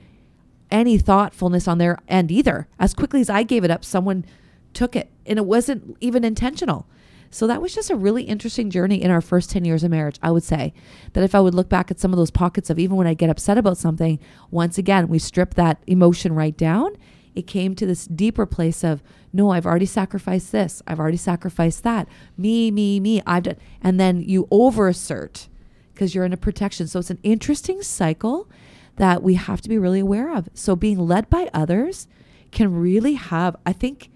any 0.70 0.98
thoughtfulness 0.98 1.68
on 1.68 1.78
their 1.78 1.98
end 2.08 2.30
either. 2.30 2.66
As 2.78 2.94
quickly 2.94 3.20
as 3.20 3.30
I 3.30 3.42
gave 3.42 3.64
it 3.64 3.70
up, 3.70 3.84
someone 3.84 4.24
took 4.72 4.96
it 4.96 5.10
and 5.26 5.38
it 5.38 5.46
wasn't 5.46 5.96
even 6.00 6.24
intentional. 6.24 6.86
So 7.30 7.48
that 7.48 7.60
was 7.60 7.74
just 7.74 7.90
a 7.90 7.96
really 7.96 8.22
interesting 8.22 8.70
journey 8.70 9.02
in 9.02 9.10
our 9.10 9.20
first 9.20 9.50
10 9.50 9.64
years 9.64 9.82
of 9.82 9.90
marriage. 9.90 10.18
I 10.22 10.30
would 10.30 10.44
say 10.44 10.72
that 11.14 11.24
if 11.24 11.34
I 11.34 11.40
would 11.40 11.54
look 11.54 11.68
back 11.68 11.90
at 11.90 11.98
some 11.98 12.12
of 12.12 12.16
those 12.16 12.30
pockets 12.30 12.70
of 12.70 12.78
even 12.78 12.96
when 12.96 13.08
I 13.08 13.14
get 13.14 13.28
upset 13.28 13.58
about 13.58 13.76
something, 13.76 14.20
once 14.52 14.78
again, 14.78 15.08
we 15.08 15.18
strip 15.18 15.54
that 15.54 15.82
emotion 15.88 16.32
right 16.34 16.56
down. 16.56 16.92
It 17.34 17.48
came 17.48 17.74
to 17.74 17.86
this 17.86 18.06
deeper 18.06 18.46
place 18.46 18.84
of, 18.84 19.02
no, 19.32 19.50
I've 19.50 19.66
already 19.66 19.86
sacrificed 19.86 20.52
this. 20.52 20.80
I've 20.86 21.00
already 21.00 21.16
sacrificed 21.16 21.82
that. 21.82 22.08
Me, 22.36 22.70
me, 22.70 23.00
me. 23.00 23.20
I've 23.26 23.42
done. 23.42 23.56
And 23.82 23.98
then 23.98 24.22
you 24.22 24.46
over 24.52 24.86
assert 24.86 25.48
because 25.94 26.14
you're 26.14 26.24
in 26.24 26.32
a 26.32 26.36
protection. 26.36 26.86
So 26.86 26.98
it's 26.98 27.10
an 27.10 27.20
interesting 27.22 27.82
cycle 27.82 28.48
that 28.96 29.22
we 29.22 29.34
have 29.34 29.60
to 29.62 29.68
be 29.68 29.78
really 29.78 30.00
aware 30.00 30.34
of. 30.34 30.48
So 30.54 30.76
being 30.76 30.98
led 30.98 31.30
by 31.30 31.48
others 31.54 32.06
can 32.50 32.74
really 32.74 33.14
have, 33.14 33.56
I 33.64 33.72
think 33.72 34.10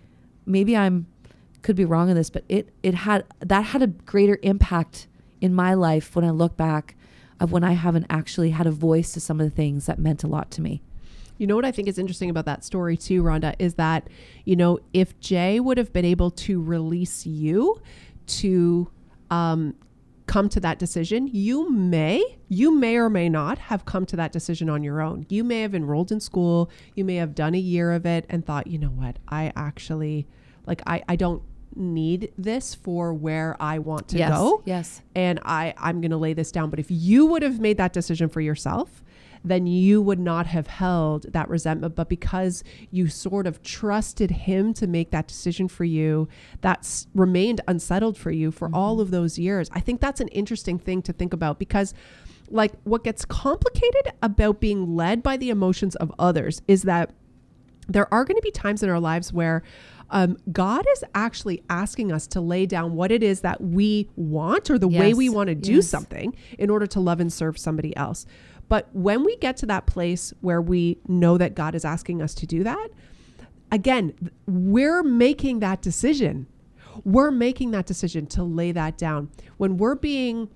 maybe 0.47 0.77
I'm 0.77 1.07
could 1.63 1.77
be 1.77 1.85
wrong 1.85 2.09
in 2.09 2.15
this, 2.15 2.31
but 2.31 2.45
it 2.49 2.69
it 2.83 2.95
had 2.95 3.25
that 3.41 3.63
had 3.63 3.83
a 3.83 3.89
greater 3.89 4.39
impact 4.43 5.09
in 5.41 5.53
my 5.55 5.75
life 5.75 6.15
when 6.15 6.25
I 6.25 6.31
look 6.31 6.57
back 6.57 6.95
of 7.41 7.53
when 7.53 7.65
I 7.65 7.73
haven't 7.73 8.07
actually 8.09 8.51
had 8.51 8.67
a 8.67 8.71
voice 8.71 9.13
to 9.13 9.21
some 9.21 9.41
of 9.41 9.49
the 9.49 9.55
things 9.55 9.87
that 9.87 9.99
meant 9.99 10.25
a 10.25 10.27
lot 10.27 10.51
to 10.53 10.61
me. 10.61 10.83
You 11.37 11.47
know 11.47 11.55
what 11.55 11.65
I 11.65 11.71
think 11.71 11.87
is 11.87 11.99
interesting 11.99 12.31
about 12.31 12.47
that 12.47 12.65
story 12.65 12.97
too, 12.97 13.23
Rhonda, 13.23 13.55
is 13.61 13.75
that, 13.75 14.09
you 14.45 14.57
know, 14.57 14.81
if 14.93 15.19
Jay 15.21 15.61
would 15.61 15.79
have 15.79 15.93
been 15.93 16.05
able 16.05 16.33
to 16.33 16.61
release 16.61 17.27
you 17.27 17.81
to 18.27 18.91
um, 19.31 19.75
come 20.29 20.49
to 20.51 20.61
that 20.61 20.79
decision, 20.79 21.27
you 21.33 21.69
may, 21.71 22.23
you 22.49 22.73
may 22.73 22.97
or 22.97 23.11
may 23.11 23.29
not 23.29 23.59
have 23.59 23.85
come 23.85 24.07
to 24.07 24.17
that 24.17 24.31
decision 24.31 24.71
on 24.71 24.85
your 24.85 25.01
own. 25.01 25.27
You 25.29 25.43
may 25.43 25.63
have 25.63 25.75
enrolled 25.75 26.13
in 26.13 26.21
school, 26.21 26.71
you 26.95 27.05
may 27.05 27.17
have 27.17 27.35
done 27.35 27.55
a 27.55 27.59
year 27.59 27.91
of 27.93 28.07
it 28.07 28.27
and 28.29 28.47
thought, 28.47 28.69
you 28.69 28.79
know 28.79 28.91
what, 28.91 29.19
I 29.27 29.53
actually, 29.57 30.29
like, 30.67 30.83
I, 30.87 31.03
I 31.09 31.17
don't 31.17 31.43
need 31.75 32.33
this 32.39 32.75
for 32.75 33.13
where 33.13 33.57
I 33.61 33.79
want 33.79 34.09
to 34.09 34.19
yes, 34.19 34.31
go. 34.31 34.63
Yes. 34.65 35.01
And 35.15 35.41
I, 35.45 35.75
I'm 35.77 36.01
going 36.01 36.11
to 36.11 36.17
lay 36.17 36.33
this 36.33 36.53
down. 36.53 36.71
But 36.71 36.79
if 36.79 36.91
you 36.91 37.27
would 37.27 37.43
have 37.43 37.61
made 37.61 37.77
that 37.77 37.93
decision 37.93 38.29
for 38.29 38.41
yourself, 38.41 39.03
then 39.45 39.67
you 39.67 40.01
would 40.03 40.19
not 40.19 40.47
have 40.47 40.67
held 40.67 41.33
that 41.33 41.49
resentment. 41.49 41.95
But 41.95 42.09
because 42.09 42.65
you 42.91 43.09
sort 43.09 43.47
of 43.47 43.63
trusted 43.63 44.31
him 44.31 44.75
to 44.75 44.87
make 44.87 45.11
that 45.11 45.29
decision 45.29 45.69
for 45.69 45.85
you, 45.85 46.29
that's 46.61 47.07
remained 47.15 47.61
unsettled 47.69 48.17
for 48.17 48.31
you 48.31 48.51
for 48.51 48.69
mm-hmm. 48.69 48.77
all 48.77 49.01
of 49.01 49.11
those 49.11 49.39
years. 49.39 49.71
I 49.73 49.81
think 49.81 50.01
that's 50.01 50.21
an 50.21 50.29
interesting 50.29 50.79
thing 50.79 51.03
to 51.03 51.13
think 51.13 51.33
about 51.33 51.59
because 51.59 51.95
like 52.51 52.73
what 52.85 53.05
gets 53.05 53.25
complicated 53.25 54.13
about 54.23 54.61
being 54.61 54.97
led 54.97 55.23
by 55.23 55.37
the 55.37 55.51
emotions 55.51 55.97
of 55.97 56.13
others 56.19 56.63
is 56.67 56.83
that 56.83 57.11
there 57.89 58.13
are 58.13 58.25
going 58.25 58.37
to 58.37 58.43
be 58.43 58.51
times 58.51 58.83
in 58.83 58.91
our 58.91 59.01
lives 59.01 59.33
where 59.33 59.63
um, 60.11 60.37
God 60.51 60.85
is 60.93 61.05
actually 61.15 61.63
asking 61.69 62.13
us 62.13 62.27
to 62.29 62.41
lay 62.41 62.67
down 62.67 62.95
what 62.95 63.11
it 63.11 63.23
is 63.23 63.43
that 63.43 63.61
we 63.61 64.09
want 64.17 64.71
or 64.71 64.79
the 64.79 64.89
yes. 64.89 65.01
way 65.01 65.15
we 65.15 65.29
want 65.29 65.49
to 65.49 65.55
do 65.55 65.77
yes. 65.77 65.89
something 65.89 66.35
in 66.59 66.71
order 66.71 66.87
to 66.87 67.01
love 67.01 67.21
and 67.21 67.33
serve 67.33 67.59
somebody 67.59 67.95
else. 67.97 68.27
But 68.69 68.89
when 68.93 69.25
we 69.25 69.37
get 69.37 69.57
to 69.59 69.67
that 69.67 69.87
place 69.87 70.33
where 70.41 70.61
we 70.61 70.99
know 71.07 71.39
that 71.39 71.55
God 71.55 71.75
is 71.75 71.85
asking 71.85 72.21
us 72.21 72.35
to 72.35 72.47
do 72.47 72.63
that, 72.65 72.89
again, 73.73 74.15
we're 74.47 75.03
making 75.03 75.61
that 75.61 75.83
decision. 75.83 76.47
We're 77.05 77.31
making 77.31 77.71
that 77.73 77.87
decision 77.87 78.27
to 78.29 78.43
lay 78.43 78.73
that 78.73 78.99
down. 78.99 79.31
When 79.57 79.77
we're 79.77 79.95
being 79.95 80.49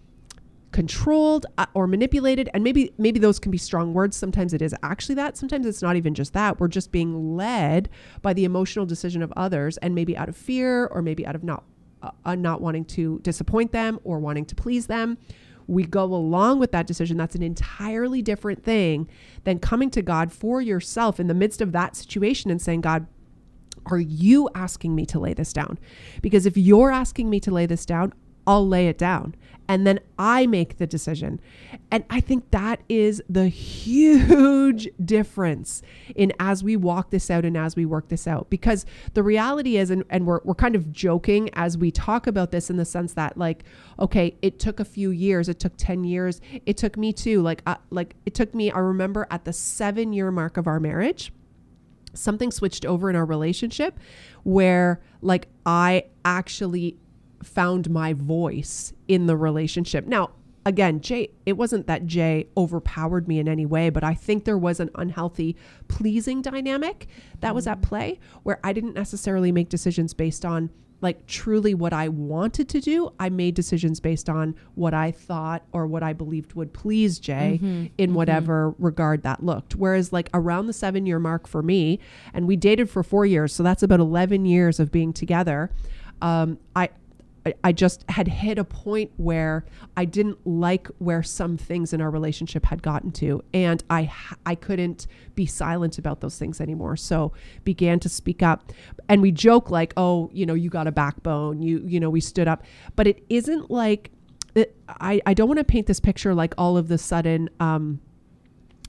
controlled 0.72 1.46
uh, 1.58 1.66
or 1.74 1.86
manipulated 1.86 2.48
and 2.54 2.64
maybe 2.64 2.92
maybe 2.96 3.20
those 3.20 3.38
can 3.38 3.50
be 3.50 3.58
strong 3.58 3.92
words 3.92 4.16
sometimes 4.16 4.54
it 4.54 4.62
is 4.62 4.74
actually 4.82 5.14
that 5.14 5.36
sometimes 5.36 5.66
it's 5.66 5.82
not 5.82 5.96
even 5.96 6.14
just 6.14 6.32
that 6.32 6.58
we're 6.58 6.66
just 6.66 6.90
being 6.90 7.36
led 7.36 7.90
by 8.22 8.32
the 8.32 8.44
emotional 8.44 8.86
decision 8.86 9.22
of 9.22 9.30
others 9.36 9.76
and 9.78 9.94
maybe 9.94 10.16
out 10.16 10.30
of 10.30 10.36
fear 10.36 10.86
or 10.86 11.02
maybe 11.02 11.26
out 11.26 11.34
of 11.34 11.44
not 11.44 11.62
uh, 12.02 12.10
uh 12.24 12.34
not 12.34 12.62
wanting 12.62 12.86
to 12.86 13.20
disappoint 13.20 13.70
them 13.70 14.00
or 14.02 14.18
wanting 14.18 14.46
to 14.46 14.54
please 14.54 14.86
them 14.86 15.18
we 15.66 15.84
go 15.84 16.04
along 16.04 16.58
with 16.58 16.72
that 16.72 16.86
decision, 16.86 17.16
that's 17.16 17.34
an 17.34 17.42
entirely 17.42 18.22
different 18.22 18.62
thing 18.62 19.08
than 19.44 19.58
coming 19.58 19.90
to 19.90 20.02
God 20.02 20.32
for 20.32 20.60
yourself 20.60 21.20
in 21.20 21.26
the 21.26 21.34
midst 21.34 21.60
of 21.60 21.72
that 21.72 21.96
situation 21.96 22.50
and 22.50 22.60
saying, 22.60 22.80
God, 22.80 23.06
are 23.86 23.98
you 23.98 24.48
asking 24.54 24.94
me 24.94 25.06
to 25.06 25.18
lay 25.18 25.34
this 25.34 25.52
down? 25.52 25.78
Because 26.20 26.46
if 26.46 26.56
you're 26.56 26.90
asking 26.90 27.30
me 27.30 27.40
to 27.40 27.50
lay 27.50 27.66
this 27.66 27.84
down, 27.84 28.12
I'll 28.46 28.66
lay 28.66 28.88
it 28.88 28.98
down 28.98 29.34
and 29.68 29.86
then 29.86 30.00
I 30.18 30.46
make 30.46 30.76
the 30.76 30.86
decision. 30.86 31.40
And 31.90 32.04
I 32.10 32.20
think 32.20 32.50
that 32.50 32.80
is 32.90 33.22
the 33.28 33.48
huge 33.48 34.88
difference 35.04 35.80
in 36.14 36.32
as 36.38 36.62
we 36.62 36.76
walk 36.76 37.10
this 37.10 37.30
out 37.30 37.44
and 37.44 37.56
as 37.56 37.76
we 37.76 37.86
work 37.86 38.08
this 38.08 38.26
out. 38.26 38.50
Because 38.50 38.84
the 39.14 39.22
reality 39.22 39.76
is, 39.76 39.90
and, 39.90 40.04
and 40.10 40.26
we're, 40.26 40.40
we're 40.44 40.54
kind 40.54 40.74
of 40.74 40.92
joking 40.92 41.48
as 41.54 41.78
we 41.78 41.90
talk 41.90 42.26
about 42.26 42.50
this 42.50 42.70
in 42.70 42.76
the 42.76 42.84
sense 42.84 43.14
that, 43.14 43.38
like, 43.38 43.64
okay, 43.98 44.36
it 44.42 44.58
took 44.58 44.80
a 44.80 44.84
few 44.84 45.10
years, 45.10 45.48
it 45.48 45.58
took 45.58 45.72
10 45.76 46.04
years, 46.04 46.40
it 46.66 46.76
took 46.76 46.96
me 46.96 47.12
too. 47.12 47.40
Like, 47.40 47.62
uh, 47.66 47.76
like 47.90 48.14
it 48.26 48.34
took 48.34 48.54
me, 48.54 48.70
I 48.70 48.78
remember 48.78 49.26
at 49.30 49.44
the 49.44 49.52
seven 49.52 50.12
year 50.12 50.30
mark 50.30 50.56
of 50.56 50.66
our 50.66 50.80
marriage 50.80 51.32
something 52.14 52.50
switched 52.50 52.84
over 52.84 53.08
in 53.08 53.16
our 53.16 53.24
relationship 53.24 53.98
where 54.42 55.00
like 55.22 55.48
I 55.64 56.04
actually 56.26 56.98
found 57.42 57.90
my 57.90 58.12
voice 58.12 58.92
in 59.08 59.26
the 59.26 59.36
relationship. 59.36 60.06
Now, 60.06 60.30
again, 60.64 61.00
Jay, 61.00 61.30
it 61.46 61.54
wasn't 61.54 61.86
that 61.86 62.06
Jay 62.06 62.48
overpowered 62.56 63.28
me 63.28 63.38
in 63.38 63.48
any 63.48 63.66
way, 63.66 63.90
but 63.90 64.04
I 64.04 64.14
think 64.14 64.44
there 64.44 64.58
was 64.58 64.80
an 64.80 64.90
unhealthy 64.94 65.56
pleasing 65.88 66.42
dynamic 66.42 67.08
that 67.40 67.54
was 67.54 67.66
at 67.66 67.80
mm. 67.80 67.82
play 67.82 68.20
where 68.42 68.60
I 68.62 68.72
didn't 68.72 68.94
necessarily 68.94 69.52
make 69.52 69.68
decisions 69.68 70.14
based 70.14 70.44
on 70.44 70.70
like 71.02 71.26
truly 71.26 71.74
what 71.74 71.92
I 71.92 72.08
wanted 72.08 72.68
to 72.70 72.80
do. 72.80 73.12
I 73.18 73.28
made 73.28 73.54
decisions 73.56 73.98
based 73.98 74.28
on 74.28 74.54
what 74.76 74.94
I 74.94 75.10
thought 75.10 75.64
or 75.72 75.86
what 75.86 76.04
I 76.04 76.12
believed 76.12 76.54
would 76.54 76.72
please 76.72 77.18
Jay 77.18 77.58
mm-hmm. 77.60 77.66
in 77.66 78.10
mm-hmm. 78.10 78.14
whatever 78.14 78.70
mm-hmm. 78.70 78.84
regard 78.84 79.24
that 79.24 79.44
looked. 79.44 79.74
Whereas, 79.74 80.12
like 80.12 80.30
around 80.32 80.68
the 80.68 80.72
seven 80.72 81.04
year 81.04 81.18
mark 81.18 81.48
for 81.48 81.62
me, 81.62 81.98
and 82.32 82.46
we 82.46 82.54
dated 82.54 82.88
for 82.88 83.02
four 83.02 83.26
years, 83.26 83.52
so 83.52 83.64
that's 83.64 83.82
about 83.82 83.98
11 83.98 84.46
years 84.46 84.78
of 84.78 84.92
being 84.92 85.12
together. 85.12 85.70
Um, 86.22 86.58
I, 86.76 86.90
I 87.64 87.72
just 87.72 88.04
had 88.08 88.28
hit 88.28 88.58
a 88.58 88.64
point 88.64 89.10
where 89.16 89.64
I 89.96 90.04
didn't 90.04 90.46
like 90.46 90.86
where 90.98 91.22
some 91.22 91.56
things 91.56 91.92
in 91.92 92.00
our 92.00 92.10
relationship 92.10 92.64
had 92.66 92.82
gotten 92.82 93.10
to, 93.12 93.42
and 93.52 93.82
I 93.90 94.12
I 94.46 94.54
couldn't 94.54 95.06
be 95.34 95.46
silent 95.46 95.98
about 95.98 96.20
those 96.20 96.38
things 96.38 96.60
anymore. 96.60 96.96
So 96.96 97.32
began 97.64 97.98
to 98.00 98.08
speak 98.08 98.42
up, 98.42 98.72
and 99.08 99.20
we 99.22 99.32
joke 99.32 99.70
like, 99.70 99.92
"Oh, 99.96 100.30
you 100.32 100.46
know, 100.46 100.54
you 100.54 100.70
got 100.70 100.86
a 100.86 100.92
backbone. 100.92 101.62
You 101.62 101.82
you 101.84 101.98
know, 101.98 102.10
we 102.10 102.20
stood 102.20 102.46
up," 102.46 102.64
but 102.94 103.06
it 103.06 103.24
isn't 103.28 103.70
like 103.70 104.12
it, 104.54 104.76
I 104.88 105.20
I 105.26 105.34
don't 105.34 105.48
want 105.48 105.58
to 105.58 105.64
paint 105.64 105.86
this 105.86 106.00
picture 106.00 106.34
like 106.34 106.54
all 106.56 106.76
of 106.76 106.88
the 106.88 106.98
sudden. 106.98 107.50
Um, 107.58 108.00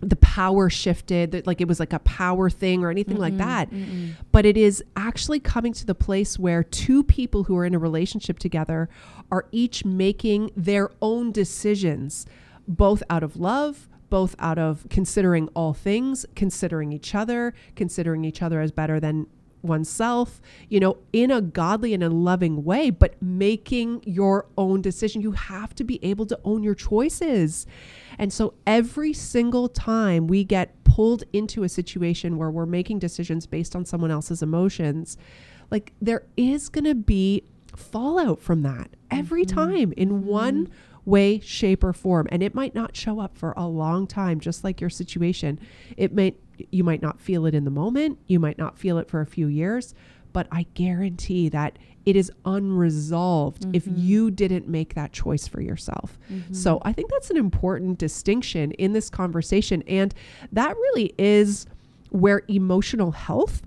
the 0.04 0.16
power 0.18 0.70
shifted 0.70 1.32
that 1.32 1.48
like 1.48 1.62
it 1.62 1.68
was 1.68 1.80
like 1.80 1.94
a 1.94 2.00
power 2.00 2.50
thing 2.50 2.84
or 2.84 2.90
anything 2.90 3.18
mm 3.18 3.24
like 3.24 3.38
that. 3.38 3.70
mm 3.72 4.14
but 4.32 4.46
it 4.46 4.58
is 4.58 4.84
actually 4.96 5.40
coming 5.40 5.72
to 5.72 5.86
the 5.86 5.96
place 5.96 6.38
where 6.38 6.64
two 6.64 7.04
people 7.04 7.44
who 7.44 7.56
are 7.56 7.66
in 7.66 7.74
a 7.74 7.80
relationship 7.80 8.40
together 8.40 8.90
are 9.32 9.46
each 9.52 9.86
making 9.86 10.52
their 10.58 10.90
own 11.02 11.32
decisions 11.32 12.26
both 12.68 13.02
out 13.10 13.24
of 13.24 13.38
love 13.38 13.88
both 14.10 14.36
out 14.40 14.60
of 14.60 14.86
considering 14.90 15.48
all 15.56 15.74
things 15.74 16.26
considering 16.36 16.92
each 16.92 17.16
other 17.16 17.54
considering 17.76 18.26
each 18.26 18.42
other 18.42 18.60
as 18.60 18.72
better 18.72 19.00
than 19.00 19.28
oneself, 19.64 20.42
you 20.70 20.80
know, 20.80 20.98
in 21.12 21.32
a 21.32 21.42
godly 21.42 21.94
and 21.94 22.04
a 22.04 22.10
loving 22.10 22.64
way, 22.64 22.90
but 22.90 23.20
making 23.22 24.02
your 24.06 24.46
own 24.58 24.82
decision. 24.82 25.22
You 25.22 25.32
have 25.32 25.74
to 25.76 25.84
be 25.84 26.04
able 26.04 26.26
to 26.28 26.40
own 26.44 26.64
your 26.64 26.76
choices. 26.76 27.66
And 28.20 28.32
so 28.32 28.54
every 28.68 29.14
single 29.14 29.68
time 29.70 30.28
we 30.28 30.44
get 30.44 30.84
pulled 30.84 31.24
into 31.34 31.64
a 31.64 31.70
situation 31.70 32.38
where 32.38 32.52
we're 32.52 32.66
making 32.66 33.00
decisions 33.00 33.48
based 33.48 33.76
on 33.76 33.86
someone 33.86 34.12
else's 34.12 34.44
emotions, 34.44 35.18
like 35.72 35.94
there 36.02 36.24
is 36.38 36.70
going 36.70 36.84
to 36.86 36.94
be 36.96 37.44
fallout 37.76 38.40
from 38.40 38.62
that 38.62 38.90
every 39.10 39.44
Mhm. 39.46 39.48
time 39.48 39.94
in 39.98 40.26
one 40.26 40.68
Mhm. 40.68 40.72
way, 41.06 41.40
shape, 41.40 41.84
or 41.84 41.92
form. 41.92 42.28
And 42.32 42.44
it 42.44 42.54
might 42.54 42.76
not 42.76 42.96
show 42.96 43.20
up 43.20 43.36
for 43.38 43.54
a 43.58 43.68
long 43.68 44.06
time, 44.08 44.40
just 44.40 44.64
like 44.64 44.80
your 44.80 44.92
situation. 44.92 45.60
It 45.98 46.14
may 46.14 46.36
you 46.72 46.84
might 46.84 47.02
not 47.02 47.20
feel 47.20 47.46
it 47.46 47.54
in 47.56 47.64
the 47.66 47.72
moment, 47.72 48.20
you 48.28 48.40
might 48.40 48.58
not 48.58 48.78
feel 48.78 48.98
it 48.98 49.10
for 49.10 49.22
a 49.22 49.26
few 49.26 49.48
years, 49.48 49.94
but 50.34 50.48
I 50.52 50.66
guarantee 50.74 51.50
that 51.50 51.78
it 52.06 52.16
is 52.16 52.32
unresolved 52.44 53.66
if 53.74 53.86
Mhm. 53.86 53.94
you 53.98 54.32
didn't 54.32 54.68
make 54.68 54.94
that 54.96 55.14
choice 55.14 55.48
for 55.48 55.62
yourself. 55.62 56.20
Mhm. 56.30 56.54
So 56.56 56.82
I 56.84 56.92
think 56.92 57.10
that's 57.10 57.30
an 57.30 57.38
important 57.38 57.98
distinction 57.98 58.72
in 58.74 58.94
this 58.94 59.10
conversation. 59.10 59.84
And 59.88 60.14
that 60.52 60.76
really 60.76 61.14
is 61.18 61.66
where 62.10 62.42
emotional 62.48 63.12
health 63.12 63.62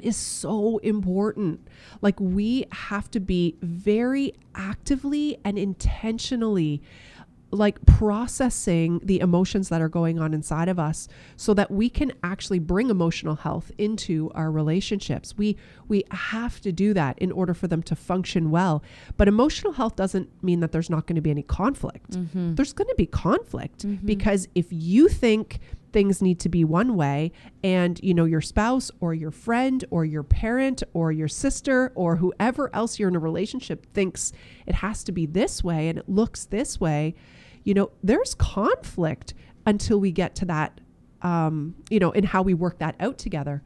is 0.00 0.16
so 0.16 0.78
important. 0.78 1.60
Like 2.00 2.18
we 2.20 2.64
have 2.70 3.10
to 3.10 3.20
be 3.20 3.56
very 3.60 4.32
actively 4.54 5.38
and 5.44 5.58
intentionally 5.58 6.80
like 7.50 7.78
processing 7.86 9.00
the 9.02 9.20
emotions 9.20 9.68
that 9.70 9.80
are 9.80 9.88
going 9.88 10.18
on 10.18 10.34
inside 10.34 10.68
of 10.68 10.78
us 10.78 11.08
so 11.36 11.54
that 11.54 11.70
we 11.70 11.88
can 11.88 12.12
actually 12.22 12.58
bring 12.58 12.90
emotional 12.90 13.36
health 13.36 13.70
into 13.78 14.30
our 14.34 14.50
relationships. 14.50 15.36
We 15.36 15.56
we 15.88 16.04
have 16.10 16.60
to 16.60 16.72
do 16.72 16.92
that 16.94 17.18
in 17.18 17.32
order 17.32 17.54
for 17.54 17.66
them 17.66 17.82
to 17.84 17.96
function 17.96 18.50
well. 18.50 18.82
But 19.16 19.28
emotional 19.28 19.72
health 19.72 19.96
doesn't 19.96 20.28
mean 20.42 20.60
that 20.60 20.72
there's 20.72 20.90
not 20.90 21.06
going 21.06 21.16
to 21.16 21.22
be 21.22 21.30
any 21.30 21.42
conflict. 21.42 22.10
Mhm. 22.10 22.56
There's 22.56 22.72
going 22.74 22.88
to 22.88 22.94
be 22.98 23.06
conflict 23.06 23.86
Mhm. 23.86 24.04
because 24.04 24.48
if 24.54 24.66
you 24.70 25.08
think 25.08 25.58
things 25.92 26.22
need 26.22 26.40
to 26.40 26.48
be 26.48 26.64
one 26.64 26.94
way. 26.96 27.32
And 27.62 27.98
you 28.02 28.14
know 28.14 28.24
your 28.24 28.40
spouse 28.40 28.90
or 29.00 29.14
your 29.14 29.30
friend 29.30 29.84
or 29.90 30.04
your 30.04 30.22
parent 30.22 30.82
or 30.92 31.12
your 31.12 31.28
sister 31.28 31.92
or 31.94 32.16
whoever 32.16 32.74
else 32.74 32.98
you're 32.98 33.08
in 33.08 33.16
a 33.16 33.20
relationship 33.20 33.86
thinks 33.92 34.32
it 34.66 34.76
has 34.76 35.02
to 35.04 35.12
be 35.12 35.26
this 35.26 35.64
way 35.64 35.88
and 35.88 35.98
it 35.98 36.08
looks 36.08 36.44
this 36.46 36.80
way 36.80 37.14
you 37.64 37.74
know 37.74 37.90
there's 38.02 38.34
conflict 38.34 39.34
until 39.66 40.00
we 40.00 40.10
get 40.12 40.34
to 40.36 40.44
that 40.46 40.80
um, 41.22 41.74
you 41.90 41.98
know 41.98 42.10
in 42.12 42.24
how 42.24 42.42
we 42.42 42.54
work 42.54 42.78
that 42.78 42.94
out 43.00 43.18
together. 43.18 43.62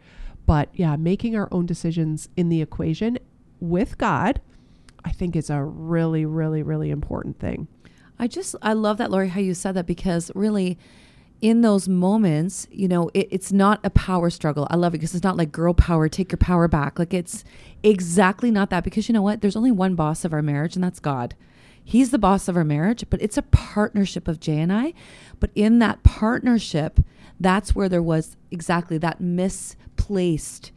But 0.46 0.70
yeah 0.74 0.96
making 0.96 1.36
our 1.36 1.48
own 1.52 1.66
decisions 1.66 2.28
in 2.36 2.48
the 2.48 2.60
equation 2.60 3.18
with 3.60 3.96
god 3.96 4.40
i 5.04 5.12
think 5.12 5.36
is 5.36 5.48
a 5.50 5.62
really 5.62 6.24
really 6.26 6.62
really 6.62 6.90
important 6.90 7.38
thing. 7.38 7.68
I 8.18 8.26
just 8.26 8.54
I 8.62 8.72
love 8.72 8.98
that 8.98 9.10
Lori 9.10 9.28
how 9.28 9.40
you 9.40 9.54
said 9.54 9.72
that 9.72 9.86
because 9.86 10.30
really 10.34 10.78
in 11.42 11.60
those 11.60 11.88
moments, 11.88 12.68
you 12.70 12.86
know, 12.86 13.10
it, 13.12 13.28
it's 13.30 13.52
not 13.52 13.80
a 13.84 13.90
power 13.90 14.30
struggle. 14.30 14.66
I 14.70 14.76
love 14.76 14.94
it 14.94 14.98
because 14.98 15.14
it's 15.14 15.24
not 15.24 15.36
like 15.36 15.50
girl 15.50 15.74
power, 15.74 16.08
take 16.08 16.30
your 16.30 16.38
power 16.38 16.68
back. 16.68 16.98
Like 17.00 17.12
it's 17.12 17.44
exactly 17.82 18.50
not 18.50 18.70
that 18.70 18.84
because 18.84 19.08
you 19.08 19.12
know 19.12 19.22
what? 19.22 19.40
There's 19.42 19.56
only 19.56 19.72
one 19.72 19.96
boss 19.96 20.24
of 20.24 20.32
our 20.32 20.40
marriage 20.40 20.76
and 20.76 20.84
that's 20.84 21.00
God. 21.00 21.34
He's 21.84 22.12
the 22.12 22.18
boss 22.18 22.46
of 22.46 22.56
our 22.56 22.64
marriage, 22.64 23.04
but 23.10 23.20
it's 23.20 23.36
a 23.36 23.42
partnership 23.42 24.28
of 24.28 24.38
Jay 24.38 24.60
and 24.60 24.72
I. 24.72 24.94
But 25.40 25.50
in 25.56 25.80
that 25.80 26.04
partnership, 26.04 27.00
that's 27.40 27.74
where 27.74 27.88
there 27.88 28.02
was 28.02 28.36
exactly 28.52 28.96
that 28.98 29.20
misplaced 29.20 30.70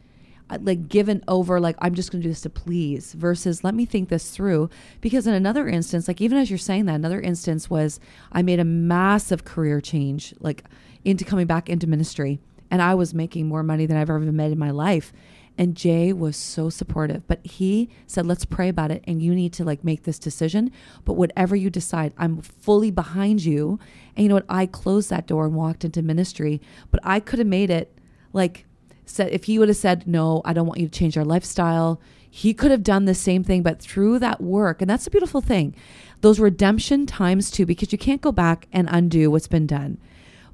Uh, 0.48 0.58
like 0.62 0.88
given 0.88 1.24
over 1.26 1.58
like 1.58 1.74
i'm 1.80 1.92
just 1.92 2.12
going 2.12 2.22
to 2.22 2.28
do 2.28 2.30
this 2.30 2.42
to 2.42 2.48
please 2.48 3.14
versus 3.14 3.64
let 3.64 3.74
me 3.74 3.84
think 3.84 4.08
this 4.08 4.30
through. 4.30 4.70
Because 5.00 5.26
in 5.26 5.34
another 5.34 5.68
instance 5.68 6.06
like 6.06 6.20
even 6.20 6.38
as 6.38 6.50
you're 6.50 6.58
saying 6.58 6.84
that 6.86 6.94
another 6.94 7.20
instance 7.20 7.68
was 7.68 7.98
i 8.30 8.42
made 8.42 8.60
a 8.60 8.64
massive 8.64 9.44
career 9.44 9.80
change 9.80 10.32
like 10.38 10.62
into 11.04 11.24
coming 11.24 11.48
back 11.48 11.68
into 11.68 11.88
ministry 11.88 12.38
and 12.70 12.80
i 12.80 12.94
was 12.94 13.12
making 13.12 13.48
more 13.48 13.64
money 13.64 13.86
than 13.86 13.96
i've 13.96 14.08
ever 14.08 14.20
made 14.20 14.52
in 14.52 14.58
my 14.58 14.70
life. 14.70 15.12
And 15.58 15.74
jay 15.74 16.12
was 16.12 16.36
so 16.36 16.70
supportive 16.70 17.26
but 17.26 17.44
he 17.44 17.90
said 18.06 18.24
let's 18.24 18.44
pray 18.44 18.68
about 18.68 18.92
it 18.92 19.02
and 19.04 19.20
you 19.20 19.34
need 19.34 19.52
to 19.54 19.64
like 19.64 19.82
make 19.82 20.04
this 20.04 20.18
decision. 20.20 20.70
But 21.04 21.14
whatever 21.14 21.56
you 21.56 21.70
decide 21.70 22.12
i'm 22.18 22.40
fully 22.40 22.92
behind 22.92 23.44
you. 23.44 23.80
And 24.14 24.22
you 24.22 24.28
know 24.28 24.36
what? 24.36 24.46
I 24.48 24.66
closed 24.66 25.10
that 25.10 25.26
door 25.26 25.46
and 25.46 25.56
walked 25.56 25.84
into 25.84 26.02
ministry 26.02 26.60
but 26.92 27.00
i 27.02 27.18
could 27.18 27.40
have 27.40 27.48
made 27.48 27.70
it 27.70 27.98
like 28.32 28.65
said 29.06 29.32
if 29.32 29.44
he 29.44 29.58
would 29.58 29.68
have 29.68 29.76
said 29.76 30.06
no 30.06 30.42
i 30.44 30.52
don't 30.52 30.66
want 30.66 30.80
you 30.80 30.86
to 30.86 30.98
change 30.98 31.16
our 31.16 31.24
lifestyle 31.24 32.00
he 32.28 32.52
could 32.52 32.70
have 32.70 32.82
done 32.82 33.06
the 33.06 33.14
same 33.14 33.42
thing 33.42 33.62
but 33.62 33.80
through 33.80 34.18
that 34.18 34.40
work 34.40 34.82
and 34.82 34.90
that's 34.90 35.06
a 35.06 35.10
beautiful 35.10 35.40
thing 35.40 35.74
those 36.20 36.40
redemption 36.40 37.06
times 37.06 37.50
too 37.50 37.66
because 37.66 37.92
you 37.92 37.98
can't 37.98 38.20
go 38.20 38.32
back 38.32 38.68
and 38.72 38.88
undo 38.90 39.30
what's 39.30 39.48
been 39.48 39.66
done. 39.66 39.98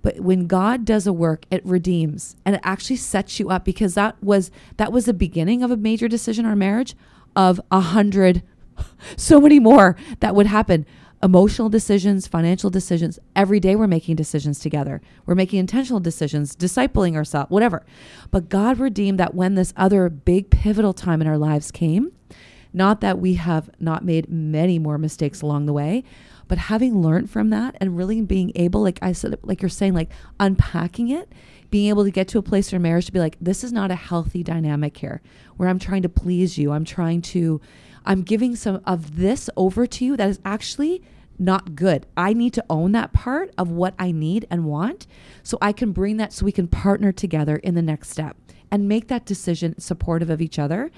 But 0.03 0.21
when 0.21 0.47
god 0.49 0.85
does 0.85 1.07
a 1.07 1.13
work 1.13 1.47
it 1.51 1.65
redeems 1.65 2.37
and 2.45 2.57
it 2.57 2.61
actually 2.65 2.97
sets 2.97 3.39
you 3.39 3.51
up 3.51 3.65
because 3.65 3.95
that 3.95 4.23
was 4.23 4.51
that 4.77 4.93
was 4.93 5.05
the 5.05 5.15
beginning 5.15 5.63
of 5.63 5.71
a 5.71 5.77
major 5.77 6.09
decision 6.09 6.45
or 6.45 6.57
marriage 6.57 6.97
of 7.37 7.61
a 7.71 7.81
hundred 7.81 8.43
so 9.17 9.41
many 9.41 9.61
more 9.61 9.97
that 10.21 10.35
would 10.35 10.47
happen 10.47 10.85
emotional 11.23 11.69
decisions, 11.69 12.27
financial 12.27 12.69
decisions. 12.69 13.19
Every 13.37 13.61
day 13.61 13.77
we're 13.77 13.87
making 13.87 14.17
decisions 14.17 14.59
together. 14.59 15.01
We're 15.25 15.37
making 15.37 15.61
intentional 15.61 16.01
decisions, 16.01 16.57
discipling 16.57 17.15
ourselves, 17.15 17.51
whatever. 17.51 17.85
But 18.31 18.49
God 18.49 18.79
redeemed 18.79 19.21
that 19.21 19.35
when 19.35 19.55
this 19.55 19.73
other 19.77 20.09
big 20.09 20.51
pivotal 20.51 20.93
time 20.93 21.21
in 21.21 21.29
our 21.29 21.39
lives 21.39 21.71
came, 21.71 22.13
not 22.73 23.01
that 23.03 23.19
we 23.19 23.35
have 23.35 23.71
not 23.79 24.05
made 24.05 24.29
many 24.29 24.79
more 24.79 24.99
mistakes 24.99 25.43
along 25.43 25.67
the 25.67 25.73
way, 25.73 26.03
but 26.49 26.59
having 26.59 27.01
learned 27.01 27.31
from 27.31 27.51
that 27.51 27.77
and 27.81 27.97
really 27.97 28.21
being 28.23 28.51
able, 28.57 28.83
like 28.83 28.99
I 29.01 29.13
said, 29.13 29.39
like 29.43 29.63
you're 29.63 29.69
saying, 29.69 29.95
like 29.95 30.11
unpacking 30.41 31.09
it, 31.09 31.33
being 31.71 31.89
able 31.89 32.05
to 32.05 32.11
get 32.11 32.29
to 32.29 32.39
a 32.39 32.43
place 32.43 32.73
in 32.73 32.83
marriage 32.83 33.07
to 33.07 33.13
be 33.13 33.21
like, 33.21 33.37
this 33.41 33.63
is 33.63 33.73
not 33.73 33.91
a 33.91 33.95
healthy 33.95 34.43
dynamic 34.43 34.97
here 34.97 35.23
where 35.57 35.69
I'm 35.69 35.79
trying 35.79 36.03
to 36.03 36.09
please 36.09 36.59
you. 36.59 36.73
I'm 36.73 36.85
trying 36.85 37.23
to, 37.23 37.61
I'm 38.05 38.23
giving 38.23 38.57
some 38.57 38.81
of 38.87 39.17
this 39.17 39.49
over 39.57 39.87
to 39.87 40.05
you 40.05 40.17
that 40.17 40.29
is 40.29 40.41
actually 40.45 41.03
not 41.39 41.75
good. 41.75 42.07
I 42.17 42.33
need 42.33 42.53
to 42.55 42.65
own 42.71 42.93
that 42.93 43.13
part 43.13 43.53
of 43.59 43.71
what 43.71 43.95
I 43.99 44.13
need 44.13 44.47
and 44.51 44.65
want 44.65 45.07
so 45.43 45.59
I 45.61 45.73
can 45.73 45.93
bring 45.93 46.17
that 46.19 46.33
so 46.33 46.45
we 46.45 46.53
can 46.53 46.69
partner 46.69 47.13
together 47.13 47.57
in 47.57 47.75
the 47.75 47.83
next 47.83 48.11
step 48.11 48.37
and 48.71 48.89
make 48.89 49.09
that 49.09 49.27
decision 49.27 49.79
supportive 49.79 50.31
of 50.31 50.41
each 50.41 50.59
other. 50.59 50.91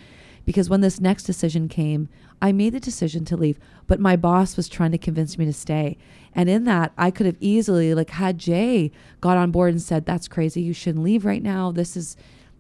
Because 0.45 0.69
when 0.69 0.83
this 0.83 1.01
next 1.01 1.23
decision 1.23 1.69
came, 1.69 2.11
I 2.43 2.53
made 2.53 2.75
the 2.75 2.81
decision 2.81 3.25
to 3.27 3.37
leave, 3.37 3.59
but 3.87 3.99
my 3.99 4.14
boss 4.14 4.57
was 4.59 4.69
trying 4.69 4.93
to 4.93 4.99
convince 4.99 5.38
me 5.38 5.47
to 5.47 5.55
stay. 5.55 5.97
And 6.35 6.51
in 6.51 6.64
that, 6.64 6.93
I 6.99 7.11
could 7.11 7.25
have 7.25 7.38
easily 7.40 7.95
like 7.95 8.11
had 8.11 8.37
Jay 8.37 8.93
got 9.23 9.38
on 9.38 9.51
board 9.51 9.73
and 9.73 9.81
said, 9.81 10.05
"That's 10.05 10.29
crazy. 10.29 10.61
You 10.61 10.75
shouldn't 10.75 11.05
leave 11.05 11.25
right 11.25 11.43
now. 11.43 11.73
This 11.73 11.97
is 11.97 12.17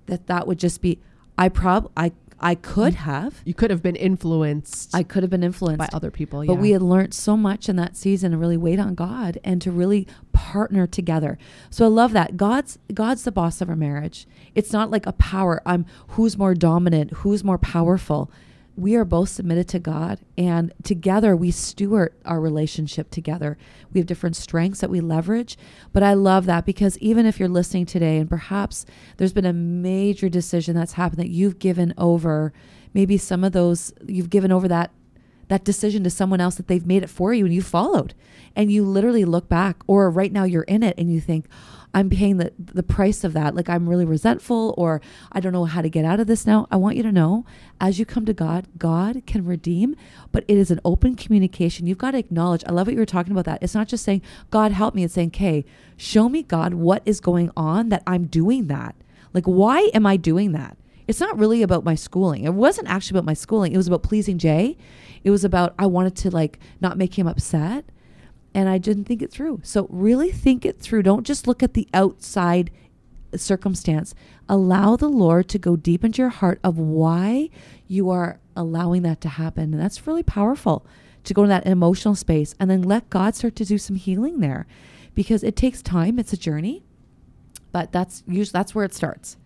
that 0.06 0.26
that 0.28 0.46
would 0.46 0.58
just 0.58 0.80
be 0.80 0.98
I 1.36 1.48
prob 1.48 1.90
I 1.96 2.12
I 2.40 2.54
could 2.54 2.94
mm. 2.94 2.96
have 2.96 3.42
you 3.44 3.54
could 3.54 3.70
have 3.70 3.82
been 3.82 3.96
influenced 3.96 4.94
I 4.94 5.02
could 5.02 5.22
have 5.22 5.30
been 5.30 5.42
influenced 5.42 5.78
by 5.78 5.88
other 5.92 6.10
people 6.10 6.44
but 6.46 6.56
we 6.56 6.70
had 6.70 6.82
learned 6.82 7.14
so 7.14 7.36
much 7.36 7.68
in 7.68 7.76
that 7.76 7.96
season 7.96 8.32
to 8.32 8.38
really 8.38 8.56
wait 8.56 8.78
on 8.78 8.94
God 8.94 9.38
and 9.44 9.62
to 9.62 9.70
really 9.70 10.06
partner 10.32 10.86
together. 10.86 11.38
So 11.70 11.84
I 11.84 11.88
love 11.88 12.12
that. 12.12 12.36
God's 12.36 12.78
God's 12.92 13.24
the 13.24 13.32
boss 13.32 13.60
of 13.60 13.68
our 13.68 13.76
marriage. 13.76 14.26
It's 14.54 14.72
not 14.72 14.90
like 14.90 15.06
a 15.06 15.12
power. 15.12 15.62
I'm 15.64 15.86
who's 16.08 16.36
more 16.36 16.54
dominant, 16.54 17.12
who's 17.12 17.42
more 17.42 17.58
powerful. 17.58 18.30
We 18.76 18.96
are 18.96 19.04
both 19.04 19.28
submitted 19.28 19.68
to 19.68 19.78
God 19.78 20.18
and 20.36 20.72
together 20.82 21.36
we 21.36 21.52
steward 21.52 22.12
our 22.24 22.40
relationship 22.40 23.10
together. 23.10 23.56
We 23.92 24.00
have 24.00 24.06
different 24.06 24.34
strengths 24.34 24.80
that 24.80 24.90
we 24.90 25.00
leverage, 25.00 25.56
but 25.92 26.02
I 26.02 26.14
love 26.14 26.46
that 26.46 26.66
because 26.66 26.98
even 26.98 27.24
if 27.24 27.38
you're 27.38 27.48
listening 27.48 27.86
today 27.86 28.18
and 28.18 28.28
perhaps 28.28 28.84
there's 29.16 29.32
been 29.32 29.46
a 29.46 29.52
major 29.52 30.28
decision 30.28 30.74
that's 30.74 30.94
happened 30.94 31.20
that 31.20 31.30
you've 31.30 31.60
given 31.60 31.94
over 31.96 32.52
maybe 32.94 33.16
some 33.18 33.44
of 33.44 33.52
those 33.52 33.92
you've 34.06 34.30
given 34.30 34.50
over 34.50 34.68
that 34.68 34.90
that 35.48 35.64
decision 35.64 36.02
to 36.04 36.10
someone 36.10 36.40
else 36.40 36.54
that 36.54 36.68
they've 36.68 36.86
made 36.86 37.02
it 37.02 37.10
for 37.10 37.34
you 37.34 37.44
and 37.44 37.54
you 37.54 37.62
followed 37.62 38.14
and 38.56 38.72
you 38.72 38.84
literally 38.84 39.24
look 39.24 39.48
back 39.48 39.82
or 39.86 40.10
right 40.10 40.32
now 40.32 40.44
you're 40.44 40.62
in 40.62 40.82
it 40.82 40.94
and 40.96 41.12
you 41.12 41.20
think 41.20 41.46
i'm 41.94 42.10
paying 42.10 42.36
the, 42.36 42.52
the 42.58 42.82
price 42.82 43.24
of 43.24 43.32
that. 43.32 43.54
Like 43.54 43.68
i'm 43.68 43.88
really 43.88 44.04
resentful 44.04 44.74
or 44.76 45.00
i 45.32 45.40
don't 45.40 45.52
know 45.52 45.64
how 45.64 45.80
to 45.80 45.88
get 45.88 46.04
out 46.04 46.20
of 46.20 46.26
this 46.26 46.46
now. 46.46 46.66
I 46.70 46.76
want 46.76 46.96
you 46.96 47.02
to 47.04 47.12
know 47.12 47.46
as 47.80 47.98
you 47.98 48.04
come 48.04 48.26
to 48.26 48.34
god 48.34 48.66
god 48.76 49.22
can 49.26 49.44
redeem 49.44 49.94
but 50.32 50.44
it 50.48 50.56
is 50.56 50.70
an 50.70 50.80
open 50.84 51.16
communication. 51.16 51.86
You've 51.86 51.98
got 51.98 52.12
to 52.12 52.18
acknowledge 52.18 52.64
i 52.66 52.72
love 52.72 52.86
what 52.86 52.94
you 52.94 53.00
were 53.00 53.06
talking 53.06 53.32
about 53.32 53.46
that. 53.46 53.62
It's 53.62 53.74
not 53.74 53.88
just 53.88 54.04
saying 54.04 54.22
god 54.50 54.72
help 54.72 54.94
me 54.94 55.04
it's 55.04 55.14
saying 55.14 55.28
okay 55.28 55.64
show 55.96 56.28
me 56.28 56.42
god 56.42 56.74
what 56.74 57.02
is 57.04 57.20
going 57.20 57.50
on 57.56 57.88
that 57.88 58.02
i'm 58.06 58.26
doing 58.26 58.66
that. 58.66 58.94
Like 59.32 59.44
why 59.44 59.90
am 59.94 60.06
i 60.06 60.16
doing 60.16 60.52
that? 60.52 60.76
It's 61.06 61.20
not 61.20 61.38
really 61.38 61.62
about 61.62 61.84
my 61.84 61.94
schooling. 61.94 62.44
It 62.44 62.54
wasn't 62.54 62.88
actually 62.88 63.18
about 63.18 63.26
my 63.26 63.34
schooling. 63.34 63.72
It 63.72 63.76
was 63.76 63.86
about 63.86 64.02
pleasing 64.02 64.38
Jay. 64.38 64.76
It 65.22 65.30
was 65.30 65.44
about 65.44 65.74
I 65.78 65.86
wanted 65.86 66.16
to 66.16 66.30
like 66.30 66.58
not 66.80 66.96
make 66.96 67.18
him 67.18 67.26
upset 67.26 67.84
and 68.54 68.68
I 68.68 68.78
didn't 68.78 69.04
think 69.04 69.20
it 69.20 69.30
through. 69.30 69.60
So 69.64 69.86
really 69.90 70.30
think 70.30 70.64
it 70.64 70.80
through. 70.80 71.02
Don't 71.02 71.26
just 71.26 71.46
look 71.46 71.62
at 71.62 71.74
the 71.74 71.88
outside 71.92 72.70
circumstance. 73.34 74.14
Allow 74.48 74.96
the 74.96 75.08
Lord 75.08 75.48
to 75.48 75.58
go 75.58 75.76
deep 75.76 76.04
into 76.04 76.22
your 76.22 76.28
heart 76.28 76.60
of 76.62 76.78
why 76.78 77.50
you 77.88 78.10
are 78.10 78.38
allowing 78.56 79.02
that 79.02 79.20
to 79.22 79.28
happen. 79.28 79.74
And 79.74 79.82
that's 79.82 80.06
really 80.06 80.22
powerful 80.22 80.86
to 81.24 81.34
go 81.34 81.42
to 81.42 81.48
that 81.48 81.66
emotional 81.66 82.14
space 82.14 82.54
and 82.60 82.70
then 82.70 82.82
let 82.82 83.10
God 83.10 83.34
start 83.34 83.56
to 83.56 83.64
do 83.64 83.78
some 83.78 83.96
healing 83.96 84.40
there 84.40 84.66
because 85.14 85.42
it 85.42 85.56
takes 85.56 85.82
time. 85.82 86.18
It's 86.18 86.32
a 86.32 86.36
journey, 86.36 86.84
but 87.72 87.92
that's 87.92 88.22
usually 88.28 88.52
that's 88.52 88.74
where 88.74 88.84
it 88.84 88.94
starts. 88.94 89.36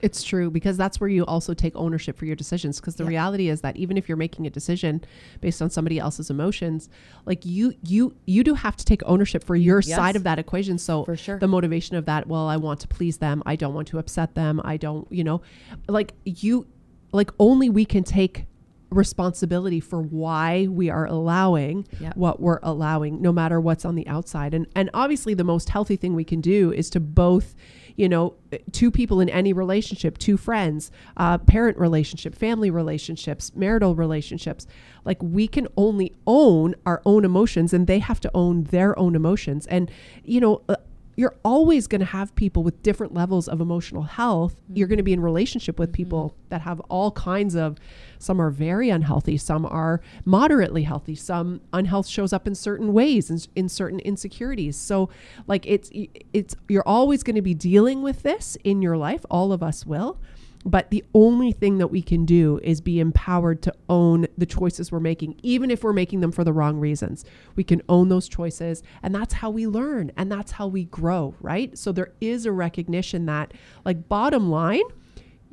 It's 0.00 0.22
true 0.22 0.50
because 0.50 0.76
that's 0.76 1.00
where 1.00 1.10
you 1.10 1.24
also 1.26 1.54
take 1.54 1.74
ownership 1.74 2.16
for 2.16 2.24
your 2.24 2.36
decisions. 2.36 2.80
Because 2.80 2.94
the 2.96 3.04
Yeah. 3.04 3.08
reality 3.10 3.48
is 3.48 3.62
that 3.62 3.76
even 3.76 3.96
if 3.96 4.08
you're 4.08 4.16
making 4.16 4.46
a 4.46 4.50
decision 4.50 5.00
based 5.40 5.60
on 5.60 5.70
somebody 5.70 5.98
else's 5.98 6.30
emotions, 6.30 6.88
like 7.26 7.44
you, 7.44 7.74
you, 7.82 8.14
you 8.26 8.44
do 8.44 8.54
have 8.54 8.76
to 8.76 8.84
take 8.84 9.02
ownership 9.06 9.42
for 9.42 9.56
your 9.56 9.80
Yes. 9.80 9.96
side 9.96 10.14
of 10.16 10.22
that 10.24 10.38
equation. 10.38 10.78
So 10.78 11.04
For 11.04 11.16
sure. 11.16 11.38
the 11.38 11.48
motivation 11.48 11.96
of 11.96 12.04
that, 12.06 12.26
well, 12.28 12.46
I 12.46 12.56
want 12.56 12.80
to 12.80 12.88
please 12.88 13.18
them. 13.18 13.42
I 13.46 13.56
don't 13.56 13.74
want 13.74 13.88
to 13.88 13.98
upset 13.98 14.34
them. 14.34 14.60
I 14.64 14.76
don't, 14.76 15.06
you 15.10 15.24
know, 15.24 15.42
like 15.88 16.14
you, 16.24 16.66
like 17.12 17.30
only 17.38 17.68
we 17.70 17.84
can 17.84 18.04
take 18.04 18.46
responsibility 18.90 19.80
for 19.80 20.00
why 20.00 20.66
we 20.70 20.88
are 20.88 21.04
allowing 21.06 21.86
Yeah. 22.00 22.12
what 22.14 22.40
we're 22.40 22.58
allowing 22.62 23.20
no 23.20 23.32
matter 23.32 23.60
what's 23.60 23.84
on 23.84 23.94
the 23.96 24.06
outside 24.08 24.54
and 24.54 24.66
and 24.74 24.88
obviously 24.94 25.34
the 25.34 25.44
most 25.44 25.68
healthy 25.68 25.94
thing 25.94 26.14
we 26.14 26.24
can 26.24 26.40
do 26.40 26.72
is 26.72 26.88
to 26.90 26.98
both 27.00 27.54
you 27.98 28.08
know 28.08 28.34
two 28.72 28.90
people 28.90 29.20
in 29.20 29.28
any 29.28 29.52
relationship 29.52 30.16
two 30.16 30.36
friends 30.36 30.90
uh, 31.16 31.36
parent 31.36 31.76
relationship 31.76 32.34
family 32.34 32.70
relationships 32.70 33.52
marital 33.54 33.94
relationships 33.94 34.66
like 35.08 35.22
we 35.22 35.48
can 35.48 35.66
only 35.76 36.14
own 36.26 36.74
our 36.84 37.00
own 37.06 37.24
emotions 37.24 37.72
and 37.72 37.86
they 37.86 37.98
have 37.98 38.20
to 38.20 38.30
own 38.34 38.64
their 38.64 38.96
own 38.98 39.16
emotions. 39.16 39.66
And 39.66 39.90
you 40.22 40.38
know 40.38 40.62
uh, 40.68 40.76
you're 41.18 41.34
always 41.44 41.88
going 41.88 41.98
to 41.98 42.06
have 42.06 42.32
people 42.36 42.62
with 42.62 42.80
different 42.84 43.12
levels 43.12 43.48
of 43.48 43.60
emotional 43.60 44.04
health. 44.04 44.54
You're 44.72 44.86
going 44.86 44.98
to 44.98 45.02
be 45.02 45.12
in 45.12 45.20
relationship 45.20 45.76
with 45.76 45.88
mm-hmm. 45.88 45.96
people 45.96 46.36
that 46.48 46.60
have 46.60 46.78
all 46.82 47.10
kinds 47.10 47.56
of 47.56 47.76
some 48.20 48.40
are 48.40 48.50
very 48.50 48.88
unhealthy, 48.88 49.36
some 49.36 49.66
are 49.66 50.00
moderately 50.24 50.84
healthy, 50.84 51.16
some 51.16 51.60
unhealth 51.72 52.06
shows 52.06 52.32
up 52.32 52.46
in 52.46 52.54
certain 52.54 52.92
ways 52.92 53.30
and 53.30 53.48
in 53.56 53.68
certain 53.68 53.98
insecurities. 53.98 54.76
So 54.76 55.10
like 55.48 55.66
it's 55.66 55.90
it's 56.32 56.54
you're 56.68 56.86
always 56.86 57.24
going 57.24 57.34
to 57.34 57.42
be 57.42 57.54
dealing 57.54 58.00
with 58.00 58.22
this 58.22 58.56
in 58.62 58.80
your 58.80 58.96
life, 58.96 59.26
all 59.28 59.52
of 59.52 59.60
us 59.60 59.84
will. 59.84 60.20
But 60.68 60.90
the 60.90 61.02
only 61.14 61.50
thing 61.50 61.78
that 61.78 61.86
we 61.86 62.02
can 62.02 62.26
do 62.26 62.60
is 62.62 62.82
be 62.82 63.00
empowered 63.00 63.62
to 63.62 63.74
own 63.88 64.26
the 64.36 64.44
choices 64.44 64.92
we're 64.92 65.00
making, 65.00 65.40
even 65.42 65.70
if 65.70 65.82
we're 65.82 65.94
making 65.94 66.20
them 66.20 66.30
for 66.30 66.44
the 66.44 66.52
wrong 66.52 66.78
reasons. 66.78 67.24
We 67.56 67.64
can 67.64 67.80
own 67.88 68.10
those 68.10 68.28
choices, 68.28 68.82
and 69.02 69.14
that's 69.14 69.32
how 69.32 69.48
we 69.48 69.66
learn 69.66 70.12
and 70.14 70.30
that's 70.30 70.52
how 70.52 70.66
we 70.66 70.84
grow, 70.84 71.34
right? 71.40 71.76
So 71.78 71.90
there 71.90 72.12
is 72.20 72.44
a 72.44 72.52
recognition 72.52 73.24
that, 73.24 73.54
like, 73.86 74.10
bottom 74.10 74.50
line, 74.50 74.84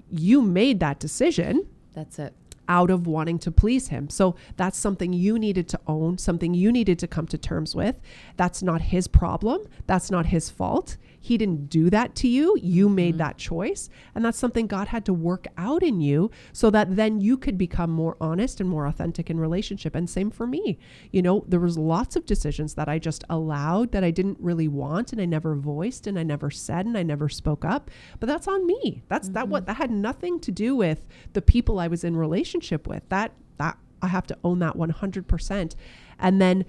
you 0.10 0.42
made 0.42 0.82
that 0.82 1.00
decision 1.00 1.66
That's 1.94 2.20
it. 2.20 2.34
out 2.68 2.90
of 2.92 3.08
wanting 3.08 3.40
to 3.40 3.52
please 3.52 3.88
him. 3.88 4.10
So 4.10 4.36
that's 4.58 4.78
something 4.78 5.14
you 5.14 5.40
needed 5.40 5.70
to 5.70 5.80
own, 5.88 6.18
something 6.18 6.54
you 6.54 6.74
needed 6.74 7.00
to 7.00 7.08
come 7.08 7.28
to 7.28 7.38
terms 7.38 7.74
with. 7.74 8.02
That's 8.36 8.62
not 8.62 8.82
his 8.82 9.08
problem. 9.08 9.62
That's 9.88 10.12
not 10.12 10.26
his 10.26 10.50
fault. 10.50 10.98
He 11.26 11.40
didn't 11.40 11.72
do 11.72 11.90
that 11.90 12.14
to 12.18 12.28
you. 12.28 12.56
You 12.62 12.88
made 12.88 13.14
mm-hmm. 13.14 13.18
that 13.18 13.40
choice. 13.40 13.90
And 14.14 14.24
that's 14.24 14.38
something 14.38 14.68
God 14.68 14.90
had 14.90 15.06
to 15.06 15.14
work 15.14 15.48
out 15.58 15.82
in 15.82 16.00
you 16.00 16.30
so 16.54 16.70
that 16.70 16.96
then 16.96 17.20
you 17.20 17.36
could 17.36 17.58
become 17.58 17.90
more 17.90 18.16
honest 18.22 18.62
and 18.62 18.70
more 18.70 18.86
authentic 18.86 19.32
in 19.32 19.40
relationship. 19.40 19.96
And 19.96 20.08
same 20.08 20.30
for 20.30 20.46
me. 20.46 20.78
You 21.12 21.24
know, 21.24 21.44
there 21.48 21.60
was 21.60 21.80
lots 21.80 22.16
of 22.16 22.28
decisions 22.28 22.76
that 22.76 22.88
I 22.88 23.00
just 23.00 23.24
allowed 23.28 23.92
that 23.92 24.04
I 24.04 24.12
didn't 24.12 24.38
really 24.40 24.68
want 24.68 25.14
and 25.14 25.20
I 25.20 25.26
never 25.26 25.56
voiced 25.56 26.06
and 26.06 26.20
I 26.20 26.24
never 26.24 26.52
said 26.52 26.86
and 26.86 26.96
I 26.96 27.02
never 27.02 27.28
spoke 27.28 27.66
up. 27.66 27.90
But 28.20 28.28
that's 28.28 28.48
on 28.48 28.68
me. 28.68 29.02
That's 29.08 29.30
that 29.30 29.46
mm-hmm. 29.46 29.52
what 29.52 29.66
that 29.66 29.78
had 29.78 29.90
nothing 29.90 30.40
to 30.42 30.52
do 30.52 30.76
with 30.76 31.08
the 31.34 31.42
people 31.42 31.80
I 31.80 31.88
was 31.88 32.04
in 32.04 32.16
relationship 32.16 32.86
with. 32.86 33.02
That 33.10 33.32
that 33.58 33.80
I 34.04 34.08
have 34.08 34.28
to 34.28 34.38
own 34.44 34.60
that 34.60 34.76
100% 34.76 35.76
and 36.20 36.42
then 36.42 36.66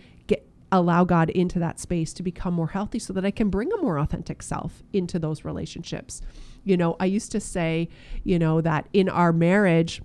allow 0.73 1.05
God 1.05 1.31
into 1.31 1.59
that 1.59 1.79
space 1.79 2.13
to 2.15 2.23
become 2.23 2.55
more 2.55 2.69
healthy 2.69 2.99
so 2.99 3.13
that 3.13 3.25
I 3.25 3.31
can 3.31 3.51
bring 3.51 3.73
a 3.73 3.77
more 3.77 3.99
authentic 3.99 4.43
self 4.43 4.83
into 4.93 5.19
those 5.19 5.45
relationships. 5.45 6.21
You 6.65 6.77
know, 6.77 6.97
I 6.99 7.05
used 7.05 7.31
to 7.33 7.41
say, 7.41 7.89
you 8.25 8.39
know, 8.39 8.61
that 8.61 8.89
in 8.93 9.09
our 9.09 9.33
marriage 9.33 10.03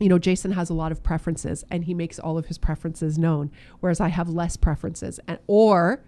you 0.00 0.08
know, 0.08 0.18
Jason 0.18 0.52
has 0.52 0.70
a 0.70 0.74
lot 0.74 0.92
of 0.92 1.02
preferences 1.02 1.62
and 1.70 1.84
he 1.84 1.92
makes 1.92 2.18
all 2.18 2.38
of 2.38 2.46
his 2.46 2.56
preferences 2.56 3.18
known, 3.18 3.50
whereas 3.80 4.00
I 4.00 4.08
have 4.08 4.30
less 4.30 4.56
preferences. 4.56 5.20
And 5.28 5.38
or, 5.46 6.02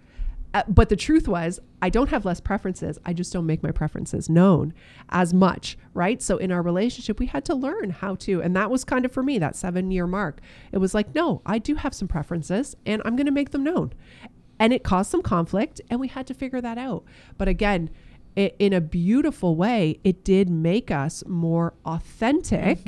uh, 0.53 0.63
but 0.67 0.89
the 0.89 0.95
truth 0.95 1.27
was, 1.27 1.59
I 1.81 1.89
don't 1.89 2.09
have 2.09 2.25
less 2.25 2.39
preferences. 2.39 2.99
I 3.05 3.13
just 3.13 3.33
don't 3.33 3.45
make 3.45 3.63
my 3.63 3.71
preferences 3.71 4.29
known 4.29 4.73
as 5.09 5.33
much, 5.33 5.77
right? 5.93 6.21
So 6.21 6.37
in 6.37 6.51
our 6.51 6.61
relationship, 6.61 7.19
we 7.19 7.25
had 7.25 7.43
to 7.45 7.55
learn 7.55 7.89
how 7.89 8.15
to, 8.15 8.41
and 8.41 8.55
that 8.55 8.69
was 8.69 8.83
kind 8.83 9.03
of 9.05 9.11
for 9.11 9.23
me 9.23 9.39
that 9.39 9.55
seven 9.55 9.89
year 9.91 10.05
mark. 10.05 10.41
It 10.71 10.77
was 10.77 10.93
like, 10.93 11.15
no, 11.15 11.41
I 11.45 11.57
do 11.57 11.75
have 11.75 11.93
some 11.93 12.07
preferences, 12.07 12.75
and 12.85 13.01
I'm 13.03 13.15
going 13.15 13.25
to 13.25 13.31
make 13.31 13.49
them 13.49 13.63
known, 13.63 13.93
and 14.59 14.71
it 14.71 14.83
caused 14.83 15.09
some 15.09 15.23
conflict, 15.23 15.81
and 15.89 15.99
we 15.99 16.07
had 16.07 16.27
to 16.27 16.33
figure 16.33 16.61
that 16.61 16.77
out. 16.77 17.03
But 17.37 17.47
again. 17.47 17.89
i 18.35 18.51
in 18.57 18.73
a 18.73 18.81
beautiful 18.81 19.55
way, 19.55 19.99
it 20.03 20.23
did 20.23 20.49
make 20.49 20.89
us 20.89 21.23
more 21.27 21.75
authentic 21.85 22.79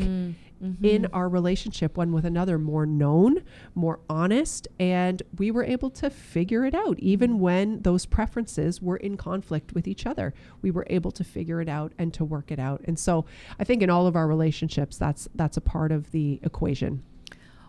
Mm-hmm. 0.64 0.86
in 0.86 1.06
our 1.08 1.28
relationship 1.28 1.98
one 1.98 2.14
with 2.14 2.24
another 2.24 2.58
more 2.58 2.86
known, 2.86 3.44
more 3.76 4.00
honest, 4.10 4.70
and 4.80 5.22
we 5.38 5.52
were 5.52 5.66
able 5.66 5.90
to 5.90 6.10
figure 6.10 6.64
it 6.64 6.74
out 6.74 6.98
even 7.00 7.40
when 7.40 7.82
those 7.82 8.06
preferences 8.06 8.82
were 8.82 8.96
in 8.96 9.18
conflict 9.18 9.74
with 9.74 9.86
each 9.86 10.06
other. 10.06 10.34
We 10.62 10.72
were 10.72 10.88
able 10.90 11.12
to 11.12 11.26
figure 11.26 11.60
it 11.62 11.68
out 11.68 11.92
and 11.98 12.14
to 12.14 12.24
work 12.24 12.52
it 12.54 12.60
out. 12.60 12.80
And 12.86 12.98
so 12.98 13.26
I 13.60 13.66
think 13.66 13.84
in 13.84 13.90
all 13.90 14.08
of 14.08 14.16
our 14.16 14.28
relationships 14.28 14.98
that's 14.98 15.28
that's 15.36 15.58
a 15.58 15.62
part 15.62 15.92
of 15.92 16.12
the 16.12 16.40
equation. 16.42 17.04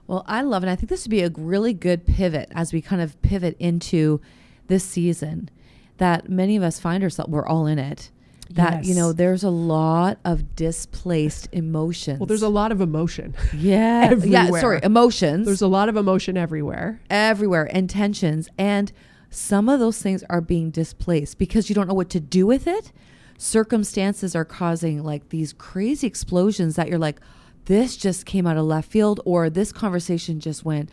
Well, 0.06 0.24
I 0.28 0.42
love 0.42 0.62
it. 0.62 0.68
I 0.68 0.76
think 0.76 0.88
this 0.88 1.04
would 1.04 1.10
be 1.10 1.22
a 1.22 1.30
really 1.30 1.74
good 1.74 2.06
pivot 2.06 2.50
as 2.54 2.72
we 2.72 2.80
kind 2.80 3.02
of 3.02 3.20
pivot 3.20 3.56
into 3.58 4.20
this 4.68 4.84
season 4.84 5.50
that 5.98 6.28
many 6.28 6.56
of 6.56 6.62
us 6.62 6.78
find 6.78 7.02
ourselves, 7.02 7.32
we're 7.32 7.46
all 7.46 7.66
in 7.66 7.78
it. 7.78 8.10
That, 8.50 8.84
you 8.84 8.94
know, 8.94 9.12
there's 9.12 9.42
a 9.42 9.50
lot 9.50 10.18
of 10.24 10.54
displaced 10.54 11.48
emotions. 11.52 12.20
Well, 12.20 12.26
there's 12.26 12.42
a 12.42 12.48
lot 12.48 12.72
of 12.72 12.80
emotion. 12.80 13.34
yeah, 13.54 14.12
yeah, 14.24 14.50
sorry, 14.60 14.80
emotions. 14.82 15.46
There's 15.46 15.62
a 15.62 15.68
lot 15.68 15.88
of 15.88 15.96
emotion 15.96 16.36
everywhere. 16.36 17.00
everywhere 17.10 17.68
and 17.72 17.90
tensions 17.90 18.48
and 18.56 18.92
some 19.30 19.68
of 19.68 19.80
those 19.80 20.00
things 20.00 20.22
are 20.30 20.40
being 20.40 20.70
displaced 20.70 21.38
because 21.38 21.68
you 21.68 21.74
don't 21.74 21.88
know 21.88 21.94
what 21.94 22.08
to 22.10 22.20
do 22.20 22.46
with 22.46 22.66
it 22.66 22.92
circumstances 23.38 24.34
are 24.34 24.44
causing 24.44 25.02
like 25.02 25.28
these 25.28 25.52
crazy 25.52 26.06
explosions 26.06 26.76
that 26.76 26.88
you're 26.88 26.98
like 26.98 27.20
this 27.66 27.96
just 27.96 28.24
came 28.24 28.46
out 28.46 28.56
of 28.56 28.64
left 28.64 28.90
field 28.90 29.20
or 29.24 29.50
this 29.50 29.72
conversation 29.72 30.40
just 30.40 30.64
went 30.64 30.88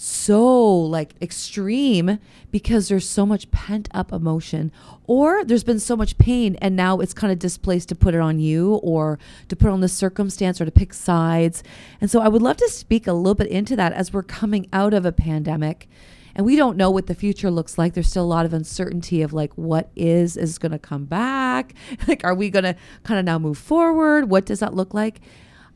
so 0.00 0.72
like 0.72 1.20
extreme 1.20 2.20
because 2.52 2.86
there's 2.86 3.08
so 3.08 3.26
much 3.26 3.50
pent 3.50 3.88
up 3.92 4.12
emotion 4.12 4.70
or 5.08 5.44
there's 5.44 5.64
been 5.64 5.80
so 5.80 5.96
much 5.96 6.16
pain 6.18 6.54
and 6.60 6.76
now 6.76 7.00
it's 7.00 7.12
kind 7.12 7.32
of 7.32 7.38
displaced 7.40 7.88
to 7.88 7.96
put 7.96 8.14
it 8.14 8.20
on 8.20 8.38
you 8.38 8.74
or 8.76 9.18
to 9.48 9.56
put 9.56 9.70
on 9.70 9.80
the 9.80 9.88
circumstance 9.88 10.60
or 10.60 10.64
to 10.64 10.70
pick 10.70 10.94
sides. 10.94 11.64
And 12.00 12.08
so 12.08 12.20
i 12.20 12.28
would 12.28 12.42
love 12.42 12.58
to 12.58 12.68
speak 12.68 13.08
a 13.08 13.12
little 13.12 13.34
bit 13.34 13.48
into 13.48 13.74
that 13.74 13.92
as 13.92 14.12
we're 14.12 14.22
coming 14.22 14.68
out 14.72 14.94
of 14.94 15.04
a 15.04 15.10
pandemic 15.10 15.88
and 16.36 16.46
we 16.46 16.54
don't 16.54 16.76
know 16.76 16.92
what 16.92 17.08
the 17.08 17.14
future 17.16 17.50
looks 17.50 17.76
like. 17.76 17.94
There's 17.94 18.06
still 18.06 18.22
a 18.22 18.24
lot 18.24 18.46
of 18.46 18.54
uncertainty 18.54 19.22
of 19.22 19.32
like 19.32 19.52
what 19.54 19.90
is 19.96 20.36
is 20.36 20.58
going 20.58 20.70
to 20.70 20.78
come 20.78 21.06
back? 21.06 21.74
Like 22.06 22.22
are 22.22 22.36
we 22.36 22.50
going 22.50 22.62
to 22.62 22.76
kind 23.02 23.18
of 23.18 23.26
now 23.26 23.40
move 23.40 23.58
forward? 23.58 24.30
What 24.30 24.46
does 24.46 24.60
that 24.60 24.74
look 24.74 24.94
like? 24.94 25.20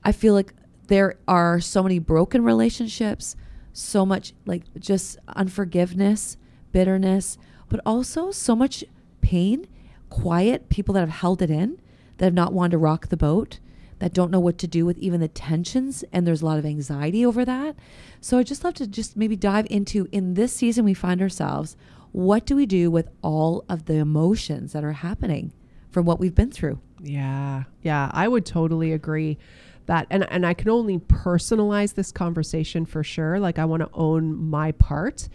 I 0.05 0.13
feel 0.13 0.35
like 0.35 0.55
there 0.87 1.17
are 1.27 1.59
so 1.59 1.83
many 1.83 1.99
broken 1.99 2.45
relationships 2.45 3.35
so 3.73 4.05
much 4.05 4.33
like 4.47 4.63
just 4.79 5.19
unforgiveness, 5.29 6.37
bitterness, 6.73 7.39
but 7.69 7.81
also 7.87 8.31
so 8.31 8.55
much 8.55 8.85
pain, 9.21 9.67
quiet 10.11 10.69
people 10.69 10.95
that 10.95 11.01
have 11.01 11.09
held 11.09 11.43
it 11.43 11.51
in, 11.51 11.81
that 12.19 12.27
have 12.27 12.35
not 12.35 12.53
wanted 12.53 12.73
to 12.73 12.79
rock 12.79 13.09
the 13.09 13.17
boat, 13.17 13.59
that 13.99 14.13
don't 14.13 14.31
know 14.31 14.41
what 14.41 14.59
to 14.59 14.67
do 14.67 14.85
with 14.85 14.99
even 14.99 15.21
the 15.21 15.29
tensions, 15.29 16.05
and 16.13 16.27
there's 16.27 16.43
a 16.43 16.45
lot 16.45 16.59
of 16.59 16.67
anxiety 16.67 17.25
over 17.25 17.45
that. 17.45 17.77
So 18.21 18.37
I 18.37 18.43
just 18.43 18.65
love 18.65 18.75
to 18.75 18.87
just 18.87 19.17
maybe 19.17 19.37
dive 19.37 19.67
into 19.71 20.09
in 20.13 20.35
this 20.35 20.53
season 20.53 20.85
we 20.85 20.95
find 20.95 21.23
ourselves, 21.23 21.77
what 22.11 22.45
do 22.45 22.57
we 22.57 22.67
do 22.67 22.91
with 22.91 23.09
all 23.23 23.65
of 23.69 23.87
the 23.87 23.95
emotions 23.95 24.73
that 24.73 24.85
are 24.85 24.93
happening 24.93 25.53
from 25.89 26.05
what 26.05 26.19
we've 26.19 26.35
been 26.35 26.51
through? 26.51 26.81
Yeah. 27.01 27.65
Yeah, 27.83 28.11
I 28.13 28.29
would 28.29 28.45
totally 28.45 28.93
agree 28.93 29.39
that 29.87 30.07
and 30.11 30.27
and 30.31 30.47
I 30.47 30.55
can 30.55 30.69
only 30.69 30.99
personalize 30.99 31.95
this 31.95 32.13
conversation 32.13 32.87
for 32.87 33.03
sure. 33.03 33.39
Like 33.39 33.59
I 33.59 33.65
want 33.65 33.83
to 33.83 33.91
own 33.93 34.51
my 34.51 34.73
part 34.73 35.29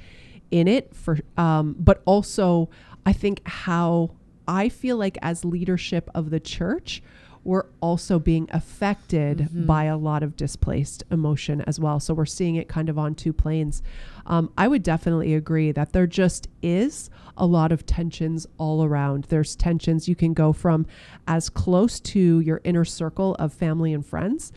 in 0.52 0.68
it 0.68 0.96
for 0.96 1.20
um 1.38 1.76
but 1.80 2.02
also 2.06 2.70
I 3.06 3.14
think 3.14 3.42
how 3.46 4.12
I 4.48 4.70
feel 4.70 4.98
like 4.98 5.18
as 5.22 5.44
leadership 5.44 6.10
of 6.16 6.30
the 6.30 6.40
church 6.40 7.02
we're 7.48 7.66
also 7.80 8.20
being 8.20 8.46
affected 8.52 9.48
by 9.66 9.86
a 9.86 9.96
lot 9.96 10.22
of 10.22 10.36
displaced 10.36 11.02
emotion 11.10 11.62
as 11.62 11.80
well. 11.80 11.98
So 11.98 12.14
we're 12.14 12.26
seeing 12.26 12.58
it 12.58 12.68
kind 12.68 12.90
of 12.90 13.00
on 13.00 13.16
two 13.16 13.32
planes. 13.32 13.82
Um, 14.26 14.52
I 14.58 14.68
would 14.68 14.84
definitely 14.84 15.34
agree 15.34 15.72
that 15.72 15.94
there 15.94 16.08
just 16.08 16.50
is 16.62 17.10
a 17.38 17.46
lot 17.46 17.72
of 17.72 17.86
tensions 17.86 18.48
all 18.58 18.84
around. 18.84 19.26
There's 19.30 19.56
tensions 19.56 20.10
you 20.10 20.16
can 20.16 20.34
go 20.34 20.52
from 20.52 20.86
as 21.26 21.50
close 21.50 22.02
to 22.02 22.42
your 22.42 22.60
inner 22.66 22.84
circle 22.84 23.36
of 23.36 23.54
family 23.54 23.94
and 23.94 24.06
friends 24.06 24.52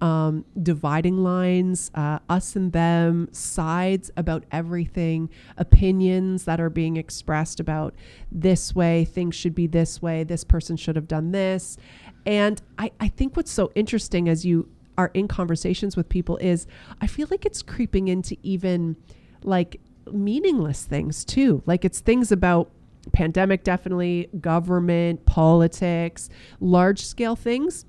um, 0.00 0.44
dividing 0.62 1.18
lines, 1.22 1.90
uh, 1.94 2.18
us 2.28 2.56
and 2.56 2.72
them, 2.72 3.28
sides 3.32 4.10
about 4.16 4.44
everything, 4.52 5.30
opinions 5.56 6.44
that 6.44 6.60
are 6.60 6.70
being 6.70 6.96
expressed 6.96 7.60
about 7.60 7.94
this 8.30 8.74
way, 8.74 9.04
things 9.04 9.34
should 9.34 9.54
be 9.54 9.66
this 9.66 10.02
way, 10.02 10.24
this 10.24 10.44
person 10.44 10.76
should 10.76 10.96
have 10.96 11.08
done 11.08 11.32
this. 11.32 11.78
And 12.26 12.60
I, 12.76 12.90
I 13.00 13.08
think 13.08 13.36
what's 13.36 13.52
so 13.52 13.70
interesting 13.74 14.28
as 14.28 14.44
you 14.44 14.68
are 14.98 15.10
in 15.14 15.28
conversations 15.28 15.96
with 15.96 16.08
people 16.08 16.36
is 16.38 16.66
I 17.00 17.06
feel 17.06 17.28
like 17.30 17.46
it's 17.46 17.62
creeping 17.62 18.08
into 18.08 18.36
even 18.42 18.96
like 19.42 19.80
meaningless 20.12 20.84
things 20.84 21.24
too. 21.24 21.62
Like 21.66 21.84
it's 21.84 22.00
things 22.00 22.32
about 22.32 22.70
pandemic, 23.12 23.62
definitely, 23.62 24.28
government, 24.40 25.24
politics, 25.26 26.28
large 26.60 27.04
scale 27.04 27.36
things, 27.36 27.84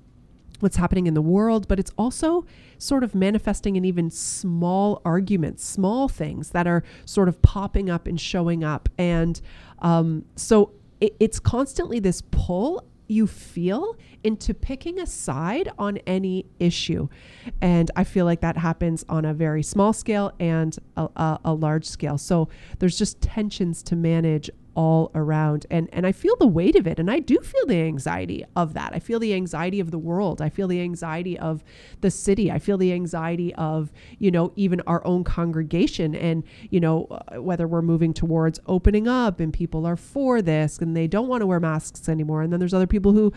what's 0.60 0.76
happening 0.76 1.06
in 1.06 1.14
the 1.14 1.22
world, 1.22 1.66
but 1.66 1.78
it's 1.78 1.92
also 1.98 2.44
sort 2.78 3.02
of 3.02 3.14
manifesting 3.14 3.74
in 3.74 3.84
even 3.84 4.10
small 4.10 5.02
arguments, 5.04 5.64
small 5.64 6.08
things 6.08 6.50
that 6.50 6.66
are 6.66 6.84
sort 7.04 7.28
of 7.28 7.40
popping 7.42 7.90
up 7.90 8.06
and 8.06 8.20
showing 8.20 8.62
up. 8.62 8.88
And 8.98 9.40
um, 9.80 10.24
so 10.36 10.72
it, 11.00 11.16
it's 11.18 11.40
constantly 11.40 11.98
this 11.98 12.22
pull 12.30 12.84
you 13.08 13.26
feel 13.26 13.96
into 14.22 14.54
picking 14.54 15.00
a 15.00 15.06
side 15.06 15.70
on 15.78 15.96
any 16.06 16.46
issue. 16.58 17.08
And 17.60 17.90
I 17.96 18.04
feel 18.04 18.24
like 18.24 18.40
that 18.42 18.56
happens 18.56 19.04
on 19.08 19.24
a 19.24 19.34
very 19.34 19.62
small 19.62 19.92
scale 19.92 20.32
and 20.38 20.76
a, 20.96 21.08
a, 21.16 21.40
a 21.46 21.54
large 21.54 21.86
scale. 21.86 22.18
So 22.18 22.48
there's 22.78 22.98
just 22.98 23.20
tensions 23.20 23.82
to 23.84 23.96
manage 23.96 24.50
all 24.78 25.10
around 25.16 25.66
and 25.72 25.88
and 25.92 26.06
I 26.06 26.12
feel 26.12 26.36
the 26.36 26.46
weight 26.46 26.76
of 26.76 26.86
it 26.86 27.00
and 27.00 27.10
I 27.10 27.18
do 27.18 27.36
feel 27.40 27.66
the 27.66 27.80
anxiety 27.80 28.44
of 28.54 28.74
that. 28.74 28.92
I 28.94 29.00
feel 29.00 29.18
the 29.18 29.34
anxiety 29.34 29.80
of 29.80 29.90
the 29.90 29.98
world. 29.98 30.40
I 30.40 30.50
feel 30.50 30.68
the 30.68 30.80
anxiety 30.80 31.36
of 31.36 31.64
the 32.00 32.12
city. 32.12 32.48
I 32.52 32.60
feel 32.60 32.78
the 32.78 32.92
anxiety 32.92 33.52
of, 33.56 33.92
you 34.20 34.30
know, 34.30 34.52
even 34.54 34.80
our 34.82 35.04
own 35.04 35.24
congregation 35.24 36.14
and, 36.14 36.44
you 36.70 36.78
know, 36.78 37.08
uh, 37.10 37.42
whether 37.42 37.66
we're 37.66 37.82
moving 37.82 38.14
towards 38.14 38.60
opening 38.66 39.08
up 39.08 39.40
and 39.40 39.52
people 39.52 39.84
are 39.84 39.96
for 39.96 40.40
this 40.40 40.78
and 40.78 40.96
they 40.96 41.08
don't 41.08 41.26
want 41.26 41.40
to 41.40 41.46
wear 41.48 41.58
masks 41.58 42.08
anymore 42.08 42.42
and 42.42 42.52
then 42.52 42.60
there's 42.60 42.74
other 42.74 42.86
people 42.86 43.10
who 43.10 43.32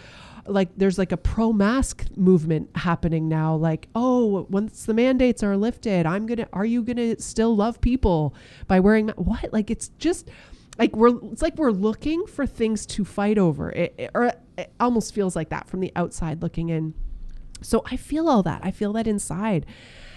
like 0.45 0.69
there's 0.77 0.97
like 0.97 1.11
a 1.11 1.17
pro 1.17 1.53
mask 1.53 2.05
movement 2.15 2.69
happening 2.75 3.27
now 3.27 3.55
like 3.55 3.87
oh 3.95 4.45
once 4.49 4.85
the 4.85 4.93
mandates 4.93 5.43
are 5.43 5.55
lifted 5.55 6.05
i'm 6.05 6.25
gonna 6.25 6.47
are 6.51 6.65
you 6.65 6.81
gonna 6.81 7.19
still 7.19 7.55
love 7.55 7.79
people 7.79 8.33
by 8.67 8.79
wearing 8.79 9.05
ma-? 9.05 9.13
what 9.13 9.53
like 9.53 9.69
it's 9.69 9.89
just 9.99 10.29
like 10.77 10.95
we're 10.95 11.17
it's 11.31 11.41
like 11.41 11.55
we're 11.57 11.71
looking 11.71 12.25
for 12.25 12.45
things 12.45 12.85
to 12.85 13.05
fight 13.05 13.37
over 13.37 13.71
it, 13.71 13.93
it, 13.97 14.11
or 14.13 14.33
it 14.57 14.71
almost 14.79 15.13
feels 15.13 15.35
like 15.35 15.49
that 15.49 15.67
from 15.67 15.79
the 15.79 15.91
outside 15.95 16.41
looking 16.41 16.69
in 16.69 16.93
so 17.61 17.83
i 17.91 17.95
feel 17.95 18.27
all 18.27 18.43
that 18.43 18.61
i 18.63 18.71
feel 18.71 18.93
that 18.93 19.07
inside 19.07 19.65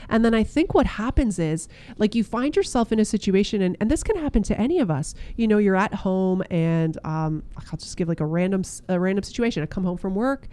and 0.08 0.24
then 0.24 0.34
I 0.34 0.44
think 0.44 0.74
what 0.74 0.86
happens 0.86 1.38
is 1.38 1.68
like 1.96 2.14
you 2.14 2.24
find 2.24 2.54
yourself 2.54 2.92
in 2.92 2.98
a 2.98 3.04
situation, 3.04 3.62
and, 3.62 3.76
and 3.80 3.90
this 3.90 4.02
can 4.02 4.16
happen 4.16 4.42
to 4.44 4.60
any 4.60 4.78
of 4.78 4.90
us. 4.90 5.14
You 5.36 5.48
know, 5.48 5.58
you're 5.58 5.76
at 5.76 5.94
home, 5.94 6.42
and 6.50 6.98
um, 7.04 7.42
I'll 7.56 7.78
just 7.78 7.96
give 7.96 8.08
like 8.08 8.20
a 8.20 8.26
random 8.26 8.62
a 8.88 8.98
random 8.98 9.22
situation. 9.22 9.62
I 9.62 9.66
come 9.66 9.84
home 9.84 9.96
from 9.96 10.14
work, 10.14 10.48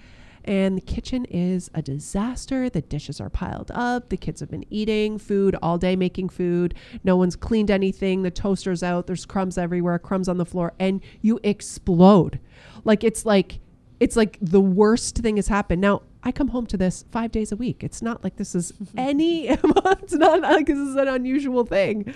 and 0.45 0.77
the 0.77 0.81
kitchen 0.81 1.25
is 1.25 1.69
a 1.73 1.81
disaster. 1.81 2.69
The 2.69 2.81
dishes 2.81 3.19
are 3.19 3.29
piled 3.29 3.71
up. 3.73 4.09
The 4.09 4.17
kids 4.17 4.39
have 4.39 4.49
been 4.49 4.65
eating 4.69 5.17
food 5.17 5.55
all 5.61 5.77
day, 5.77 5.95
making 5.95 6.29
food. 6.29 6.73
No 7.03 7.15
one's 7.15 7.35
cleaned 7.35 7.71
anything. 7.71 8.23
The 8.23 8.31
toaster's 8.31 8.83
out. 8.83 9.07
There's 9.07 9.25
crumbs 9.25 9.57
everywhere, 9.57 9.99
crumbs 9.99 10.27
on 10.27 10.37
the 10.37 10.45
floor, 10.45 10.73
and 10.79 11.01
you 11.21 11.39
explode. 11.43 12.39
Like 12.83 13.03
it's 13.03 13.25
like 13.25 13.59
it's 13.99 14.15
like 14.15 14.39
the 14.41 14.59
worst 14.59 15.17
thing 15.17 15.35
has 15.35 15.47
happened. 15.47 15.79
Now, 15.79 16.01
I 16.23 16.31
come 16.31 16.47
home 16.47 16.65
to 16.67 16.77
this 16.77 17.05
five 17.11 17.31
days 17.31 17.51
a 17.51 17.55
week. 17.55 17.83
It's 17.83 18.01
not 18.01 18.23
like 18.23 18.35
this 18.35 18.55
is 18.55 18.73
any, 18.97 19.47
it's 19.47 20.13
not 20.13 20.41
like 20.41 20.65
this 20.65 20.77
is 20.77 20.95
an 20.95 21.07
unusual 21.07 21.65
thing. 21.65 22.13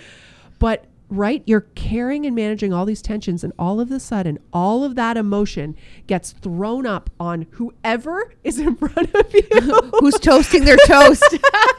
But 0.58 0.86
right? 1.10 1.44
You're 1.46 1.68
carrying 1.76 2.26
and 2.26 2.36
managing 2.36 2.74
all 2.74 2.86
these 2.86 3.02
tensions, 3.02 3.44
and 3.44 3.54
all 3.60 3.80
of 3.80 3.92
a 3.92 4.00
sudden, 4.00 4.40
all 4.52 4.84
of 4.84 4.96
that 4.96 5.18
emotion 5.18 5.76
gets 6.08 6.32
thrown 6.32 6.86
up 6.86 7.10
on 7.20 7.48
whoever 7.52 8.34
is 8.44 8.60
in 8.60 8.76
front 8.78 9.14
of 9.14 9.34
you. 9.34 9.42
Who's 10.00 10.20
toasting 10.20 10.66
their 10.66 10.78
toast? 10.86 11.24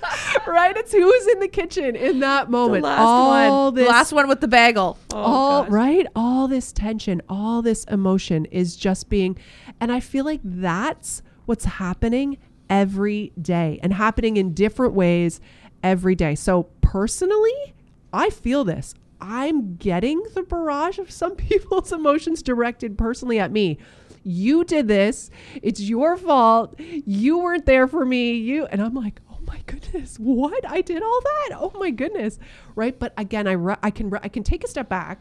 right? 0.47 0.77
It's 0.77 0.93
who's 0.93 1.27
in 1.29 1.41
the 1.41 1.49
kitchen 1.49 1.97
in 1.97 2.21
that 2.21 2.51
moment. 2.51 2.83
The 2.83 2.89
last 2.89 3.01
all 3.01 3.61
one. 3.65 3.75
This, 3.75 3.85
the 3.85 3.91
last 3.91 4.12
one 4.12 4.29
with 4.29 4.41
the 4.41 4.49
bagel. 4.49 4.99
Oh, 5.12 5.17
all 5.17 5.62
gosh. 5.65 5.73
right, 5.73 6.07
All 6.15 6.49
this 6.49 6.73
tension, 6.73 7.21
all 7.29 7.62
this 7.62 7.85
emotion 7.85 8.45
is 8.47 8.77
just 8.77 9.09
being, 9.09 9.37
and 9.81 9.91
I 9.91 10.01
feel 10.01 10.25
like 10.25 10.41
that's 10.45 11.23
what's 11.47 11.65
happening 11.65 12.39
every 12.69 13.33
day 13.41 13.79
and 13.83 13.93
happening 13.93 14.37
in 14.37 14.55
different 14.55 14.95
ways 14.95 15.41
every 15.83 16.15
day. 16.15 16.35
So 16.35 16.65
personally, 16.81 17.75
I 18.12 18.31
feel 18.31 18.65
this. 18.65 18.95
I'm 19.21 19.77
getting 19.77 20.23
the 20.35 20.43
barrage 20.43 20.99
of 20.99 21.11
some 21.11 21.37
people's 21.37 21.93
emotions 21.93 22.43
directed 22.43 22.99
personally 22.99 23.39
at 23.39 23.53
me. 23.53 23.79
You 24.23 24.65
did 24.65 24.89
this. 24.89 25.31
It's 25.63 25.81
your 25.81 26.17
fault. 26.17 26.79
You 26.81 27.39
weren't 27.39 27.67
there 27.67 27.87
for 27.87 28.05
me. 28.05 28.33
You 28.33 28.67
and 28.67 28.83
I'm 28.83 28.95
like, 28.95 29.21
"Oh 29.31 29.39
my 29.47 29.61
goodness. 29.67 30.17
What? 30.19 30.69
I 30.69 30.81
did 30.81 31.03
all 31.03 31.21
that? 31.23 31.51
Oh 31.55 31.73
my 31.79 31.91
goodness." 31.91 32.39
Right? 32.75 32.99
But 32.99 33.15
again, 33.17 33.47
I 33.47 33.53
re- 33.53 33.77
I 33.83 33.91
can 33.91 34.11
re- 34.11 34.21
I 34.23 34.29
can 34.29 34.43
take 34.43 34.65
a 34.65 34.69
step 34.69 34.89
back 34.89 35.21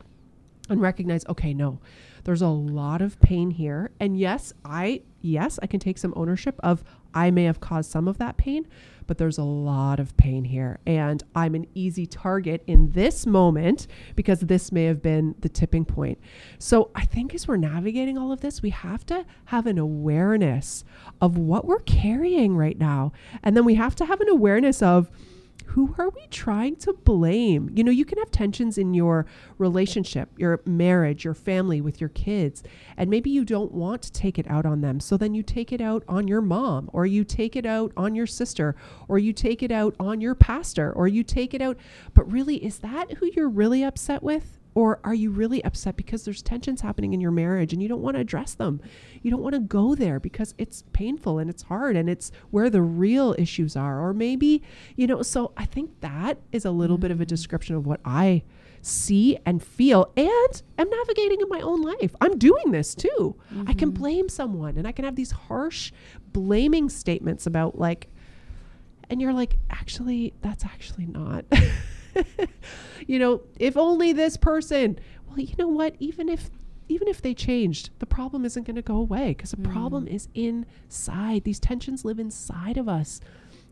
and 0.69 0.81
recognize, 0.81 1.23
"Okay, 1.27 1.53
no. 1.53 1.79
There's 2.23 2.41
a 2.41 2.47
lot 2.47 3.03
of 3.03 3.19
pain 3.19 3.51
here." 3.51 3.91
And 3.99 4.17
yes, 4.17 4.53
I 4.65 5.03
yes, 5.21 5.59
I 5.61 5.67
can 5.67 5.79
take 5.79 5.99
some 5.99 6.13
ownership 6.15 6.59
of 6.63 6.83
I 7.13 7.29
may 7.29 7.43
have 7.43 7.59
caused 7.59 7.91
some 7.91 8.07
of 8.07 8.17
that 8.17 8.37
pain, 8.37 8.65
but 9.07 9.17
there's 9.17 9.37
a 9.37 9.43
lot 9.43 9.99
of 9.99 10.15
pain 10.17 10.45
here. 10.45 10.79
And 10.85 11.23
I'm 11.35 11.55
an 11.55 11.67
easy 11.73 12.05
target 12.05 12.63
in 12.67 12.91
this 12.91 13.25
moment 13.25 13.87
because 14.15 14.41
this 14.41 14.71
may 14.71 14.85
have 14.85 15.01
been 15.01 15.35
the 15.39 15.49
tipping 15.49 15.85
point. 15.85 16.19
So 16.59 16.91
I 16.95 17.05
think 17.05 17.33
as 17.33 17.47
we're 17.47 17.57
navigating 17.57 18.17
all 18.17 18.31
of 18.31 18.41
this, 18.41 18.61
we 18.61 18.71
have 18.71 19.05
to 19.07 19.25
have 19.45 19.67
an 19.67 19.77
awareness 19.77 20.83
of 21.21 21.37
what 21.37 21.65
we're 21.65 21.79
carrying 21.79 22.55
right 22.55 22.77
now. 22.77 23.11
And 23.43 23.55
then 23.55 23.65
we 23.65 23.75
have 23.75 23.95
to 23.95 24.05
have 24.05 24.21
an 24.21 24.29
awareness 24.29 24.81
of, 24.81 25.09
who 25.65 25.93
are 25.97 26.09
we 26.09 26.25
trying 26.27 26.77
to 26.77 26.93
blame? 26.93 27.69
You 27.73 27.83
know, 27.83 27.91
you 27.91 28.05
can 28.05 28.17
have 28.19 28.31
tensions 28.31 28.77
in 28.77 28.93
your 28.93 29.25
relationship, 29.57 30.29
your 30.37 30.61
marriage, 30.65 31.25
your 31.25 31.33
family 31.33 31.81
with 31.81 31.99
your 31.99 32.09
kids, 32.09 32.63
and 32.95 33.09
maybe 33.09 33.29
you 33.29 33.43
don't 33.43 33.73
want 33.73 34.01
to 34.03 34.11
take 34.11 34.39
it 34.39 34.49
out 34.49 34.65
on 34.65 34.81
them. 34.81 34.99
So 34.99 35.17
then 35.17 35.33
you 35.33 35.43
take 35.43 35.73
it 35.73 35.81
out 35.81 36.03
on 36.07 36.27
your 36.27 36.41
mom, 36.41 36.89
or 36.93 37.05
you 37.05 37.23
take 37.23 37.55
it 37.55 37.65
out 37.65 37.91
on 37.97 38.15
your 38.15 38.27
sister, 38.27 38.75
or 39.07 39.19
you 39.19 39.33
take 39.33 39.61
it 39.61 39.71
out 39.71 39.95
on 39.99 40.21
your 40.21 40.35
pastor, 40.35 40.93
or 40.93 41.07
you 41.07 41.23
take 41.23 41.53
it 41.53 41.61
out. 41.61 41.77
But 42.13 42.31
really, 42.31 42.63
is 42.63 42.79
that 42.79 43.13
who 43.13 43.29
you're 43.35 43.49
really 43.49 43.83
upset 43.83 44.23
with? 44.23 44.57
Or 44.75 44.99
are 45.05 45.13
you 45.13 45.31
really 45.31 45.63
upset 45.63 45.95
because 45.95 46.25
there's 46.25 46.41
tensions 46.41 46.81
happening 46.81 47.13
in 47.13 47.21
your 47.21 47.31
marriage 47.31 47.71
and 47.71 47.81
you 47.81 47.87
don't 47.87 48.01
want 48.01 48.15
to 48.15 48.21
address 48.21 48.53
them? 48.53 48.81
You 49.21 49.31
don't 49.31 49.41
want 49.41 49.55
to 49.55 49.61
go 49.61 49.95
there 49.95 50.19
because 50.19 50.53
it's 50.57 50.83
painful 50.91 51.39
and 51.39 51.49
it's 51.49 51.63
hard 51.63 51.95
and 51.95 52.09
it's 52.09 52.29
where 52.51 52.69
the 52.69 52.81
real 52.81 53.33
issues 53.39 53.77
are. 53.77 54.05
Or 54.05 54.13
maybe, 54.13 54.61
you 54.97 55.07
know, 55.07 55.21
so 55.21 55.53
I 55.55 55.65
think 55.65 56.01
that 56.01 56.39
is 56.51 56.65
a 56.65 56.71
little 56.71 56.97
mm-hmm. 56.97 57.03
bit 57.03 57.11
of 57.11 57.21
a 57.21 57.25
mm. 57.25 57.29
description 57.29 57.75
of 57.75 57.85
what 57.87 58.01
I 58.03 58.43
see 58.81 59.37
and 59.45 59.63
feel 59.63 60.11
and 60.17 60.61
am 60.77 60.89
navigating 60.89 61.39
in 61.39 61.47
my 61.49 61.61
own 61.61 61.81
life. 61.81 62.13
I'm 62.19 62.37
doing 62.37 62.71
this 62.71 62.93
too. 62.93 63.07
Mm-hmm. 63.53 63.63
I 63.67 63.73
can 63.73 63.91
mm-hmm. 63.91 64.01
blame 64.01 64.29
someone 64.29 64.77
and 64.77 64.85
I 64.85 64.91
can 64.91 65.05
have 65.05 65.15
these 65.15 65.31
harsh 65.31 65.93
blaming 66.33 66.89
statements 66.89 67.47
about 67.47 67.79
like, 67.79 68.09
and 69.09 69.21
you're 69.21 69.33
like, 69.33 69.55
actually, 69.69 70.33
that's 70.41 70.65
actually 70.65 71.05
not. 71.05 71.45
you 73.07 73.19
know, 73.19 73.41
if 73.59 73.77
only 73.77 74.13
this 74.13 74.37
person. 74.37 74.99
Well, 75.27 75.39
you 75.39 75.55
know 75.57 75.67
what? 75.67 75.95
Even 75.99 76.29
if 76.29 76.49
even 76.87 77.07
if 77.07 77.21
they 77.21 77.33
changed, 77.33 77.89
the 77.99 78.05
problem 78.05 78.45
isn't 78.45 78.63
going 78.63 78.75
to 78.75 78.81
go 78.81 78.97
away 78.97 79.29
because 79.29 79.51
the 79.51 79.57
mm. 79.57 79.71
problem 79.71 80.07
is 80.07 80.27
inside. 80.35 81.43
These 81.43 81.59
tensions 81.59 82.05
live 82.05 82.19
inside 82.19 82.77
of 82.77 82.87
us. 82.87 83.21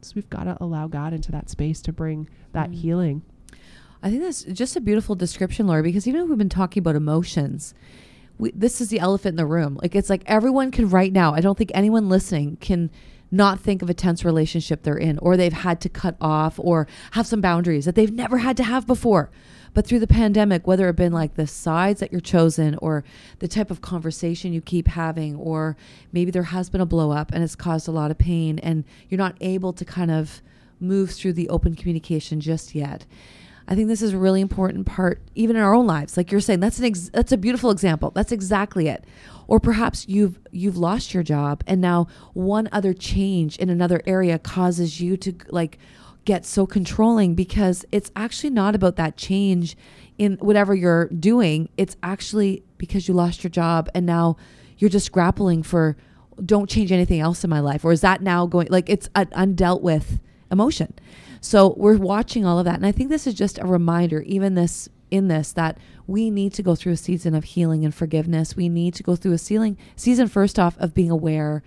So 0.01 0.13
we've 0.15 0.29
got 0.29 0.45
to 0.45 0.57
allow 0.59 0.87
God 0.87 1.13
into 1.13 1.31
that 1.31 1.49
space 1.49 1.81
to 1.83 1.93
bring 1.93 2.27
that 2.53 2.71
mm. 2.71 2.75
healing. 2.75 3.21
I 4.01 4.09
think 4.09 4.23
that's 4.23 4.43
just 4.43 4.75
a 4.75 4.81
beautiful 4.81 5.15
description, 5.15 5.67
Laura, 5.67 5.83
because 5.83 6.07
even 6.07 6.21
if 6.21 6.27
we've 6.27 6.37
been 6.37 6.49
talking 6.49 6.81
about 6.81 6.95
emotions, 6.95 7.73
we, 8.37 8.51
this 8.51 8.81
is 8.81 8.89
the 8.89 8.99
elephant 8.99 9.33
in 9.33 9.37
the 9.37 9.45
room. 9.45 9.77
Like 9.81 9.95
it's 9.95 10.09
like 10.09 10.23
everyone 10.25 10.71
can 10.71 10.89
right 10.89 11.13
now. 11.13 11.33
I 11.33 11.39
don't 11.39 11.57
think 11.57 11.71
anyone 11.73 12.09
listening 12.09 12.57
can 12.57 12.89
not 13.33 13.59
think 13.59 13.81
of 13.81 13.89
a 13.89 13.93
tense 13.95 14.23
relationship 14.23 14.83
they're 14.83 14.95
in 14.95 15.17
or 15.17 15.35
they've 15.35 15.51
had 15.51 15.81
to 15.81 15.89
cut 15.89 16.15
off 16.21 16.59
or 16.59 16.87
have 17.11 17.25
some 17.25 17.41
boundaries 17.41 17.85
that 17.85 17.95
they've 17.95 18.13
never 18.13 18.37
had 18.37 18.55
to 18.55 18.63
have 18.63 18.85
before. 18.85 19.31
But 19.73 19.87
through 19.87 19.99
the 19.99 20.07
pandemic, 20.07 20.67
whether 20.67 20.87
it 20.87 20.95
been 20.95 21.11
like 21.11 21.33
the 21.33 21.47
sides 21.47 21.99
that 21.99 22.11
you're 22.11 22.21
chosen 22.21 22.75
or 22.75 23.03
the 23.39 23.47
type 23.47 23.71
of 23.71 23.81
conversation 23.81 24.53
you 24.53 24.61
keep 24.61 24.87
having, 24.87 25.35
or 25.35 25.75
maybe 26.11 26.29
there 26.29 26.43
has 26.43 26.69
been 26.69 26.79
a 26.79 26.85
blow 26.85 27.09
up 27.09 27.31
and 27.33 27.43
it's 27.43 27.55
caused 27.55 27.87
a 27.87 27.91
lot 27.91 28.11
of 28.11 28.19
pain 28.19 28.59
and 28.59 28.83
you're 29.09 29.17
not 29.17 29.35
able 29.41 29.73
to 29.73 29.83
kind 29.83 30.11
of 30.11 30.43
move 30.79 31.09
through 31.09 31.33
the 31.33 31.49
open 31.49 31.75
communication 31.75 32.39
just 32.39 32.75
yet. 32.75 33.05
I 33.67 33.75
think 33.75 33.87
this 33.87 34.01
is 34.01 34.13
a 34.13 34.17
really 34.17 34.41
important 34.41 34.85
part, 34.85 35.21
even 35.35 35.55
in 35.55 35.61
our 35.61 35.73
own 35.73 35.87
lives. 35.87 36.17
Like 36.17 36.31
you're 36.31 36.41
saying, 36.41 36.59
that's 36.59 36.79
an 36.79 36.85
ex- 36.85 37.09
that's 37.13 37.31
a 37.31 37.37
beautiful 37.37 37.71
example. 37.71 38.11
That's 38.11 38.31
exactly 38.31 38.87
it 38.87 39.05
or 39.47 39.59
perhaps 39.59 40.07
you've 40.07 40.39
you've 40.51 40.77
lost 40.77 41.13
your 41.13 41.21
job 41.21 41.61
and 41.67 41.81
now 41.81 42.07
one 42.33 42.69
other 42.71 42.93
change 42.93 43.57
in 43.57 43.69
another 43.69 44.01
area 44.05 44.39
causes 44.39 45.01
you 45.01 45.17
to 45.17 45.35
like 45.49 45.77
get 46.23 46.45
so 46.45 46.65
controlling 46.65 47.35
because 47.35 47.85
it's 47.91 48.09
actually 48.15 48.49
not 48.49 48.73
about 48.73 48.95
that 48.95 49.17
change 49.17 49.75
in 50.17 50.37
whatever 50.37 50.73
you're 50.73 51.09
doing 51.09 51.67
it's 51.75 51.97
actually 52.01 52.63
because 52.77 53.07
you 53.07 53.13
lost 53.13 53.43
your 53.43 53.51
job 53.51 53.89
and 53.93 54.05
now 54.05 54.37
you're 54.77 54.89
just 54.89 55.11
grappling 55.11 55.61
for 55.61 55.97
don't 56.43 56.69
change 56.69 56.91
anything 56.91 57.19
else 57.19 57.43
in 57.43 57.49
my 57.49 57.59
life? 57.59 57.85
Or 57.85 57.91
is 57.91 58.01
that 58.01 58.21
now 58.21 58.45
going 58.45 58.67
like 58.69 58.89
it's 58.89 59.09
an 59.15 59.27
undealt 59.27 59.81
with 59.81 60.19
emotion? 60.51 60.93
So 61.43 61.73
we're 61.75 61.97
watching 61.97 62.45
all 62.45 62.57
of 62.57 62.63
that. 62.65 62.75
And 62.75 62.85
I 62.85 62.93
think 62.93 63.09
this 63.09 63.27
is 63.27 63.33
just 63.33 63.59
a 63.59 63.65
reminder, 63.65 64.21
even 64.21 64.55
this 64.55 64.87
in 65.11 65.27
this, 65.27 65.51
that 65.51 65.77
we 66.07 66.31
need 66.31 66.53
to 66.53 66.63
go 66.63 66.73
through 66.73 66.93
a 66.93 66.97
season 66.97 67.35
of 67.35 67.43
healing 67.43 67.83
and 67.83 67.93
forgiveness. 67.93 68.55
We 68.55 68.69
need 68.69 68.93
to 68.93 69.03
go 69.03 69.17
through 69.17 69.33
a 69.33 69.37
season, 69.37 69.77
season 69.97 70.29
first 70.29 70.57
off 70.57 70.77
of 70.79 70.93
being 70.93 71.11
aware 71.11 71.61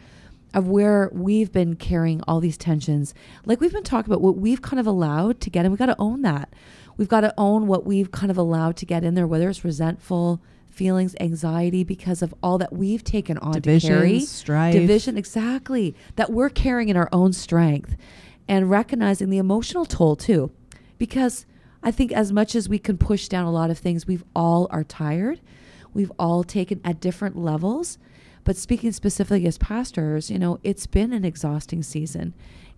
of 0.54 0.66
where 0.66 1.10
we've 1.12 1.52
been 1.52 1.76
carrying 1.76 2.22
all 2.22 2.40
these 2.40 2.56
tensions. 2.56 3.12
Like 3.44 3.60
we've 3.60 3.72
been 3.72 3.82
talking 3.82 4.10
about 4.10 4.22
what 4.22 4.38
we've 4.38 4.62
kind 4.62 4.80
of 4.80 4.86
allowed 4.86 5.42
to 5.42 5.50
get, 5.50 5.66
and 5.66 5.72
we've 5.72 5.78
got 5.78 5.86
to 5.86 5.96
own 5.98 6.22
that. 6.22 6.54
We've 6.96 7.06
got 7.06 7.20
to 7.20 7.34
own 7.36 7.66
what 7.66 7.84
we've 7.84 8.10
kind 8.10 8.30
of 8.30 8.38
allowed 8.38 8.76
to 8.78 8.86
get 8.86 9.04
in 9.04 9.14
there, 9.14 9.26
whether 9.26 9.50
it's 9.50 9.62
resentful 9.62 10.40
feelings, 10.70 11.14
anxiety 11.20 11.84
because 11.84 12.22
of 12.22 12.34
all 12.42 12.56
that 12.58 12.72
we've 12.72 13.04
taken 13.04 13.36
on 13.38 13.52
Division, 13.52 13.90
to 13.90 13.96
carry. 13.96 14.20
strife. 14.20 14.72
Division, 14.72 15.18
exactly. 15.18 15.94
That 16.16 16.32
we're 16.32 16.48
carrying 16.48 16.88
in 16.88 16.96
our 16.96 17.10
own 17.12 17.34
strength 17.34 17.94
and 18.48 18.70
recognizing 18.70 19.30
the 19.30 19.38
emotional 19.38 19.84
toll 19.84 20.16
too. 20.16 20.50
Because 20.98 21.46
I 21.82 21.90
think 21.90 22.12
as 22.12 22.32
much 22.32 22.54
as 22.54 22.68
we 22.68 22.78
can 22.78 22.98
push 22.98 23.28
down 23.28 23.44
a 23.44 23.52
lot 23.52 23.70
of 23.70 23.78
things, 23.78 24.06
we've 24.06 24.24
all 24.34 24.66
are 24.70 24.84
tired. 24.84 25.40
We've 25.92 26.12
all 26.18 26.44
taken 26.44 26.80
at 26.84 27.00
different 27.00 27.36
levels. 27.36 27.98
But 28.44 28.56
speaking 28.56 28.92
specifically 28.92 29.46
as 29.46 29.58
pastors, 29.58 30.30
you 30.30 30.38
know, 30.38 30.58
it's 30.62 30.86
been 30.86 31.12
an 31.12 31.24
exhausting 31.24 31.82
season. 31.82 32.34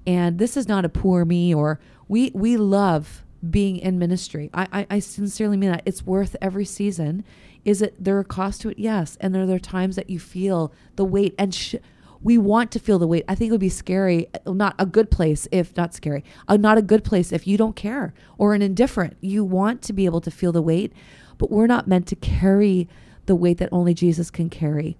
And 0.06 0.38
this 0.38 0.56
is 0.56 0.66
not 0.66 0.84
a 0.84 0.88
poor 0.88 1.24
me 1.24 1.54
or 1.54 1.78
we 2.08 2.30
we 2.34 2.56
love 2.56 3.24
being 3.48 3.76
in 3.76 3.98
ministry. 3.98 4.50
I, 4.52 4.66
I, 4.72 4.86
I 4.90 4.98
sincerely 4.98 5.56
mean 5.56 5.70
that. 5.70 5.82
It's 5.84 6.04
worth 6.04 6.34
every 6.40 6.64
season. 6.64 7.24
Is 7.64 7.82
it 7.82 8.02
there 8.02 8.18
are 8.18 8.24
cost 8.24 8.62
to 8.62 8.70
it? 8.70 8.78
Yes. 8.78 9.16
And 9.20 9.34
there, 9.34 9.46
there 9.46 9.56
are 9.56 9.60
times 9.60 9.96
that 9.96 10.08
you 10.08 10.18
feel 10.18 10.72
the 10.96 11.04
weight 11.04 11.34
and 11.38 11.54
sh- 11.54 11.76
we 12.22 12.38
want 12.38 12.70
to 12.72 12.78
feel 12.78 12.98
the 12.98 13.06
weight. 13.06 13.24
I 13.28 13.34
think 13.34 13.48
it 13.48 13.52
would 13.52 13.60
be 13.60 13.68
scary, 13.68 14.28
not 14.46 14.74
a 14.78 14.86
good 14.86 15.10
place 15.10 15.46
if 15.52 15.76
not 15.76 15.94
scary, 15.94 16.24
uh, 16.48 16.56
not 16.56 16.78
a 16.78 16.82
good 16.82 17.04
place 17.04 17.32
if 17.32 17.46
you 17.46 17.56
don't 17.56 17.76
care 17.76 18.12
or 18.36 18.54
an 18.54 18.62
indifferent. 18.62 19.16
You 19.20 19.44
want 19.44 19.82
to 19.82 19.92
be 19.92 20.04
able 20.04 20.20
to 20.22 20.30
feel 20.30 20.52
the 20.52 20.62
weight, 20.62 20.92
but 21.38 21.50
we're 21.50 21.66
not 21.66 21.86
meant 21.86 22.06
to 22.08 22.16
carry 22.16 22.88
the 23.26 23.36
weight 23.36 23.58
that 23.58 23.68
only 23.70 23.94
Jesus 23.94 24.30
can 24.30 24.50
carry. 24.50 24.96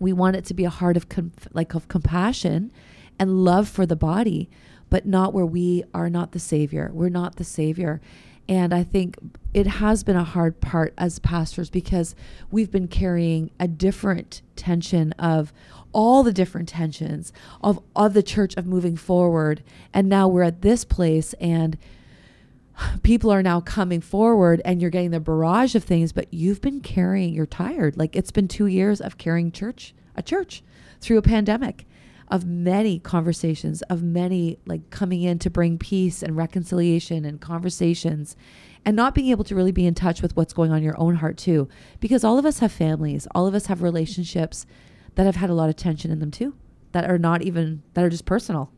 We 0.00 0.12
want 0.12 0.36
it 0.36 0.44
to 0.46 0.54
be 0.54 0.64
a 0.64 0.70
heart 0.70 0.96
of 0.96 1.08
com- 1.08 1.32
like 1.52 1.74
of 1.74 1.88
compassion 1.88 2.72
and 3.18 3.44
love 3.44 3.68
for 3.68 3.86
the 3.86 3.96
body, 3.96 4.50
but 4.90 5.06
not 5.06 5.32
where 5.32 5.46
we 5.46 5.84
are 5.94 6.10
not 6.10 6.32
the 6.32 6.40
savior. 6.40 6.90
We're 6.92 7.10
not 7.10 7.36
the 7.36 7.44
savior. 7.44 8.00
And 8.48 8.74
I 8.74 8.82
think 8.82 9.16
it 9.54 9.66
has 9.66 10.04
been 10.04 10.16
a 10.16 10.24
hard 10.24 10.60
part 10.60 10.92
as 10.98 11.18
pastors 11.18 11.70
because 11.70 12.14
we've 12.50 12.70
been 12.70 12.88
carrying 12.88 13.50
a 13.58 13.68
different 13.68 14.42
tension 14.56 15.12
of 15.12 15.52
all 15.94 16.22
the 16.22 16.32
different 16.32 16.68
tensions 16.68 17.32
of, 17.62 17.80
of 17.96 18.12
the 18.12 18.22
church 18.22 18.54
of 18.56 18.66
moving 18.66 18.96
forward. 18.96 19.62
And 19.94 20.08
now 20.08 20.28
we're 20.28 20.42
at 20.42 20.60
this 20.60 20.84
place 20.84 21.32
and 21.34 21.78
people 23.02 23.30
are 23.30 23.42
now 23.42 23.60
coming 23.60 24.00
forward 24.00 24.60
and 24.64 24.80
you're 24.80 24.90
getting 24.90 25.12
the 25.12 25.20
barrage 25.20 25.74
of 25.74 25.84
things, 25.84 26.12
but 26.12 26.32
you've 26.32 26.60
been 26.60 26.80
carrying, 26.80 27.32
you're 27.32 27.46
tired. 27.46 27.96
Like 27.96 28.16
it's 28.16 28.32
been 28.32 28.48
two 28.48 28.66
years 28.66 29.00
of 29.00 29.16
carrying 29.16 29.52
church, 29.52 29.94
a 30.16 30.22
church 30.22 30.62
through 31.00 31.18
a 31.18 31.22
pandemic 31.22 31.86
of 32.28 32.44
many 32.44 32.98
conversations, 32.98 33.82
of 33.82 34.02
many 34.02 34.58
like 34.66 34.90
coming 34.90 35.22
in 35.22 35.38
to 35.38 35.50
bring 35.50 35.78
peace 35.78 36.22
and 36.22 36.36
reconciliation 36.36 37.24
and 37.24 37.40
conversations 37.40 38.36
and 38.84 38.96
not 38.96 39.14
being 39.14 39.28
able 39.28 39.44
to 39.44 39.54
really 39.54 39.72
be 39.72 39.86
in 39.86 39.94
touch 39.94 40.20
with 40.20 40.36
what's 40.36 40.52
going 40.52 40.70
on 40.70 40.78
in 40.78 40.84
your 40.84 40.98
own 40.98 41.16
heart 41.16 41.36
too. 41.36 41.68
Because 42.00 42.24
all 42.24 42.38
of 42.38 42.44
us 42.44 42.58
have 42.58 42.72
families, 42.72 43.26
all 43.34 43.46
of 43.46 43.54
us 43.54 43.66
have 43.66 43.82
relationships 43.82 44.66
that 45.14 45.26
have 45.26 45.36
had 45.36 45.50
a 45.50 45.54
lot 45.54 45.68
of 45.68 45.76
tension 45.76 46.10
in 46.10 46.18
them 46.20 46.30
too, 46.30 46.54
that 46.92 47.08
are 47.10 47.18
not 47.18 47.42
even, 47.42 47.82
that 47.94 48.04
are 48.04 48.10
just 48.10 48.24
personal, 48.24 48.70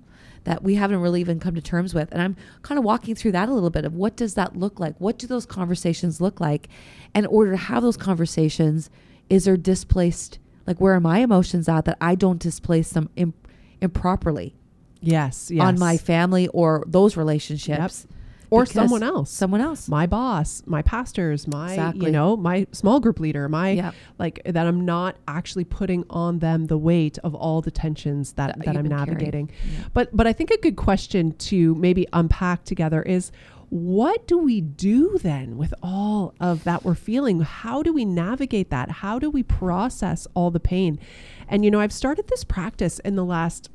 that 0.45 0.63
we 0.63 0.75
haven't 0.77 1.01
really 1.01 1.21
even 1.21 1.41
come 1.41 1.55
to 1.55 1.61
terms 1.61 1.95
with. 1.95 2.11
And 2.13 2.23
I'm 2.23 2.37
kind 2.63 2.79
of 2.79 2.85
walking 2.85 3.15
through 3.15 3.33
that 3.33 3.49
a 3.49 3.53
little 3.53 3.71
bit 3.71 3.85
of 3.85 3.95
what 3.95 4.17
does 4.17 4.35
that 4.35 4.57
look 4.57 4.79
like? 4.79 4.95
What 4.99 5.19
do 5.19 5.27
those 5.27 5.47
conversations 5.47 6.21
look 6.21 6.41
like? 6.41 6.69
And 7.15 7.27
in 7.27 7.33
order 7.33 7.51
to 7.53 7.57
have 7.57 7.83
those 7.83 7.97
conversations, 7.97 8.91
is 9.29 9.45
there 9.45 9.57
displaced, 9.57 10.39
like 10.67 10.81
where 10.81 10.95
are 10.95 11.01
my 11.01 11.19
emotions 11.19 11.69
at 11.69 11.85
that 11.87 11.97
I 12.01 12.15
don't 12.15 12.39
displace 12.39 12.91
them 12.91 13.11
imp- 13.17 13.49
improperly 13.81 14.55
Yes, 15.01 15.51
yes. 15.51 15.65
on 15.65 15.79
my 15.79 15.97
family 15.97 16.49
or 16.49 16.85
those 16.87 17.17
relationships? 17.17 18.07
Or 18.51 18.63
because 18.63 18.75
someone 18.75 19.03
else. 19.03 19.31
Someone 19.31 19.61
else. 19.61 19.89
my 19.89 20.07
boss, 20.07 20.63
my 20.67 20.83
pastors, 20.83 21.47
my 21.49 21.71
Exactly. 21.71 22.07
you 22.07 22.13
know, 22.13 22.37
my 22.37 22.67
small 22.73 23.01
group 23.01 23.21
leader, 23.21 23.49
my 23.49 23.71
Yeah. 23.71 23.93
like 24.19 24.41
that 24.45 24.67
I'm 24.67 24.85
not 24.85 25.17
actually 25.27 25.65
putting 25.65 26.05
on 26.11 26.39
them 26.41 26.67
the 26.67 26.79
weight 26.79 27.19
of 27.25 27.35
all 27.35 27.61
the 27.63 27.71
tensions 27.71 28.33
that, 28.35 28.57
That 28.59 28.65
that, 28.67 28.77
I'm 28.77 28.87
navigating. 28.87 29.51
Yeah. 29.65 29.85
But 29.95 30.15
but 30.17 30.27
I 30.27 30.33
think 30.33 30.51
a 30.51 30.59
good 30.59 30.77
question 30.77 31.33
to 31.33 31.75
maybe 31.77 32.07
unpack 32.13 32.65
together 32.65 33.03
is 33.03 33.33
what 33.69 34.29
do 34.29 34.39
we 34.39 34.61
do 34.61 35.19
then 35.19 35.57
with 35.57 35.75
all 35.83 36.33
of 36.39 36.63
that 36.65 36.85
we're 36.85 36.95
feeling? 36.95 37.41
How 37.41 37.83
do 37.83 37.93
we 37.93 38.05
navigate 38.05 38.71
that? 38.71 38.91
How 38.91 39.19
do 39.19 39.29
we 39.29 39.43
process 39.43 40.29
all 40.35 40.53
the 40.53 40.61
pain? 40.61 41.01
And 41.49 41.65
you 41.65 41.71
know, 41.73 41.81
I've 41.81 41.93
started 41.93 42.29
this 42.29 42.45
practice 42.45 43.01
in 43.01 43.17
the 43.17 43.25
last 43.25 43.69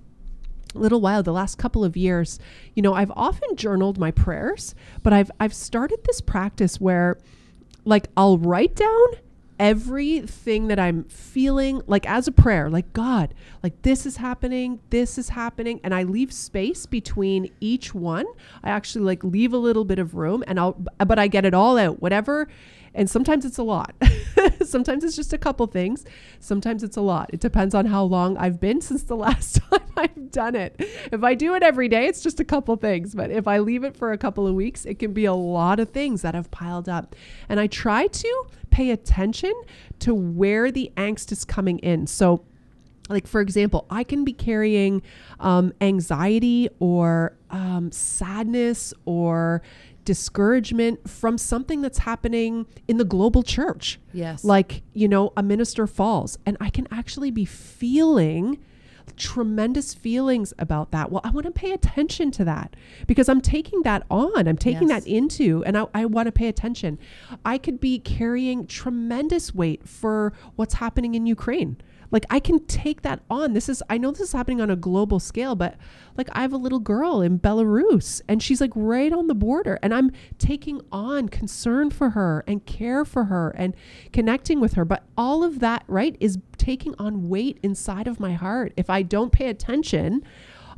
little 0.74 1.02
while 1.02 1.24
the 1.24 1.34
last 1.34 1.58
couple 1.58 1.84
of 1.84 1.98
years 1.98 2.40
you 2.76 2.82
know 2.82 2.94
i've 2.94 3.12
often 3.12 3.56
journaled 3.56 3.98
my 3.98 4.12
prayers 4.12 4.74
but 5.04 5.14
i've 5.14 5.32
i've 5.40 5.54
started 5.54 6.00
this 6.06 6.22
practice 6.22 6.80
where 6.80 7.18
like 7.86 8.08
i'll 8.16 8.38
write 8.38 8.76
down 8.76 9.08
everything 9.60 10.70
that 10.70 10.80
i'm 10.80 11.04
feeling 11.04 11.84
like 11.86 12.10
as 12.10 12.28
a 12.28 12.32
prayer 12.32 12.68
like 12.68 12.92
god 12.94 13.32
like 13.62 13.80
this 13.84 14.08
is 14.08 14.18
happening 14.18 14.80
this 14.90 15.20
is 15.20 15.30
happening 15.30 15.80
and 15.84 15.94
i 15.94 16.02
leave 16.02 16.34
space 16.34 16.88
between 16.88 17.48
each 17.60 17.94
one. 17.94 18.26
I 18.64 18.72
actually 18.72 19.06
like 19.06 19.24
leave 19.24 19.54
a 19.54 19.58
little 19.58 19.86
bit 19.86 20.00
of 20.00 20.16
room 20.16 20.44
and 20.48 20.60
i'll 20.60 20.74
but 21.06 21.20
i 21.20 21.28
get 21.28 21.46
it 21.46 21.54
all 21.54 21.78
out. 21.78 22.02
Whatever 22.02 22.48
and 22.94 23.10
sometimes 23.10 23.46
it's 23.46 23.58
a 23.58 23.64
lot. 23.64 23.96
Sometimes 24.66 25.04
it's 25.04 25.16
just 25.16 25.34
a 25.34 25.38
couple 25.38 25.66
things. 25.68 26.06
Sometimes 26.40 26.84
it's 26.84 26.98
a 26.98 27.02
lot. 27.02 27.30
It 27.34 27.40
depends 27.40 27.74
on 27.74 27.86
how 27.86 28.04
long 28.04 28.38
i've 28.38 28.60
been 28.60 28.82
since 28.82 29.04
the 29.04 29.16
last 29.28 29.62
time 29.62 29.82
i've 29.98 30.32
done 30.32 30.56
it. 30.56 30.76
If 31.12 31.24
i 31.24 31.34
do 31.34 31.56
it 31.56 31.64
every 31.64 31.88
day 31.88 32.08
it's 32.08 32.22
just 32.22 32.40
a 32.40 32.46
couple 32.46 32.76
things. 32.76 33.16
But 33.16 33.32
if 33.32 33.48
i 33.48 33.60
leave 33.60 33.84
it 33.84 33.96
for 33.96 34.12
a 34.12 34.18
couple 34.18 34.48
of 34.48 34.56
weeks 34.56 34.86
it 34.86 35.00
can 35.00 35.14
be 35.14 35.26
a 35.26 35.34
lot 35.34 35.80
of 35.80 35.90
things 35.90 36.22
that 36.22 36.36
have 36.36 36.52
piled 36.52 36.90
up. 36.90 37.16
And 37.50 37.60
i 37.60 37.68
try 37.68 38.08
to 38.08 38.44
pay 38.70 38.92
attention 38.92 39.54
to 40.00 40.14
where 40.14 40.72
the 40.72 40.92
angst 40.98 41.32
is 41.32 41.46
coming 41.46 41.80
in. 41.80 42.08
So 42.08 42.44
like 43.10 43.28
for 43.28 43.42
example 43.42 43.86
i 43.90 44.04
can 44.04 44.24
be 44.24 44.32
carrying 44.32 45.02
um, 45.40 45.74
anxiety 45.82 46.70
or 46.80 47.36
um, 47.50 47.92
sadness 47.92 48.94
or 49.06 49.62
discouragement 50.06 51.10
from 51.10 51.38
something 51.38 51.82
that's 51.82 52.00
happening 52.00 52.66
in 52.88 52.98
the 52.98 53.06
global 53.06 53.44
church. 53.44 54.00
Yes. 54.14 54.44
like 54.44 54.84
you 54.94 55.08
know 55.08 55.32
a 55.38 55.44
minister 55.44 55.88
falls 55.88 56.38
and 56.46 56.58
i 56.60 56.70
can 56.70 56.88
actually 56.92 57.32
be 57.32 57.46
feeling 57.46 58.58
tremendous 59.18 59.94
feelings 59.94 60.54
about 60.58 60.92
that. 60.92 61.12
Well 61.12 61.22
i 61.24 61.30
want 61.30 61.46
to 61.46 61.52
pay 61.52 61.72
attention 61.72 62.32
to 62.32 62.46
that 62.46 62.76
because 63.08 63.28
i'm 63.30 63.42
taking 63.42 63.82
that 63.84 64.04
on. 64.10 64.48
I'm 64.48 64.58
taking 64.58 64.90
Yes. 64.90 65.04
that 65.04 65.10
into 65.12 65.64
and 65.66 65.78
i, 65.78 65.86
I 65.94 66.06
want 66.06 66.28
to 66.28 66.32
pay 66.32 66.48
attention. 66.48 66.98
I 67.46 67.58
could 67.58 67.80
be 67.80 68.00
carrying 68.00 68.66
tremendous 68.68 69.54
weight 69.54 69.88
for 69.88 70.34
what's 70.56 70.76
happening 70.76 71.16
in 71.16 71.26
ukraine 71.26 71.78
like 72.12 72.26
i 72.30 72.40
can 72.40 72.64
take 72.66 73.02
that 73.02 73.22
on 73.30 73.54
this 73.54 73.68
is 73.68 73.82
i 73.90 73.98
know 73.98 74.12
this 74.12 74.22
is 74.22 74.34
happening 74.34 74.62
on 74.62 74.70
a 74.70 74.76
global 74.76 75.20
scale 75.20 75.56
but 75.56 75.76
like 76.18 76.30
i 76.34 76.42
have 76.42 76.54
a 76.54 76.58
little 76.58 76.80
girl 76.80 77.22
in 77.22 77.40
belarus 77.40 78.22
and 78.28 78.44
she's 78.44 78.62
like 78.62 78.72
right 78.76 79.12
on 79.14 79.28
the 79.28 79.36
border 79.36 79.80
and 79.82 79.94
i'm 79.94 80.12
taking 80.38 80.82
on 80.92 81.28
concern 81.30 81.90
for 81.90 82.12
her 82.12 82.44
and 82.48 82.66
care 82.66 83.04
for 83.04 83.26
her 83.26 83.50
and 83.58 83.76
connecting 84.12 84.60
with 84.60 84.74
her 84.74 84.86
but 84.86 85.04
all 85.18 85.44
of 85.44 85.60
that 85.60 85.84
right 85.88 86.16
is 86.20 86.38
taking 86.58 86.94
on 87.00 87.30
weight 87.30 87.58
inside 87.64 88.08
of 88.08 88.20
my 88.20 88.34
heart 88.34 88.74
if 88.78 88.90
i 88.90 89.02
don't 89.02 89.32
pay 89.32 89.48
attention 89.48 90.24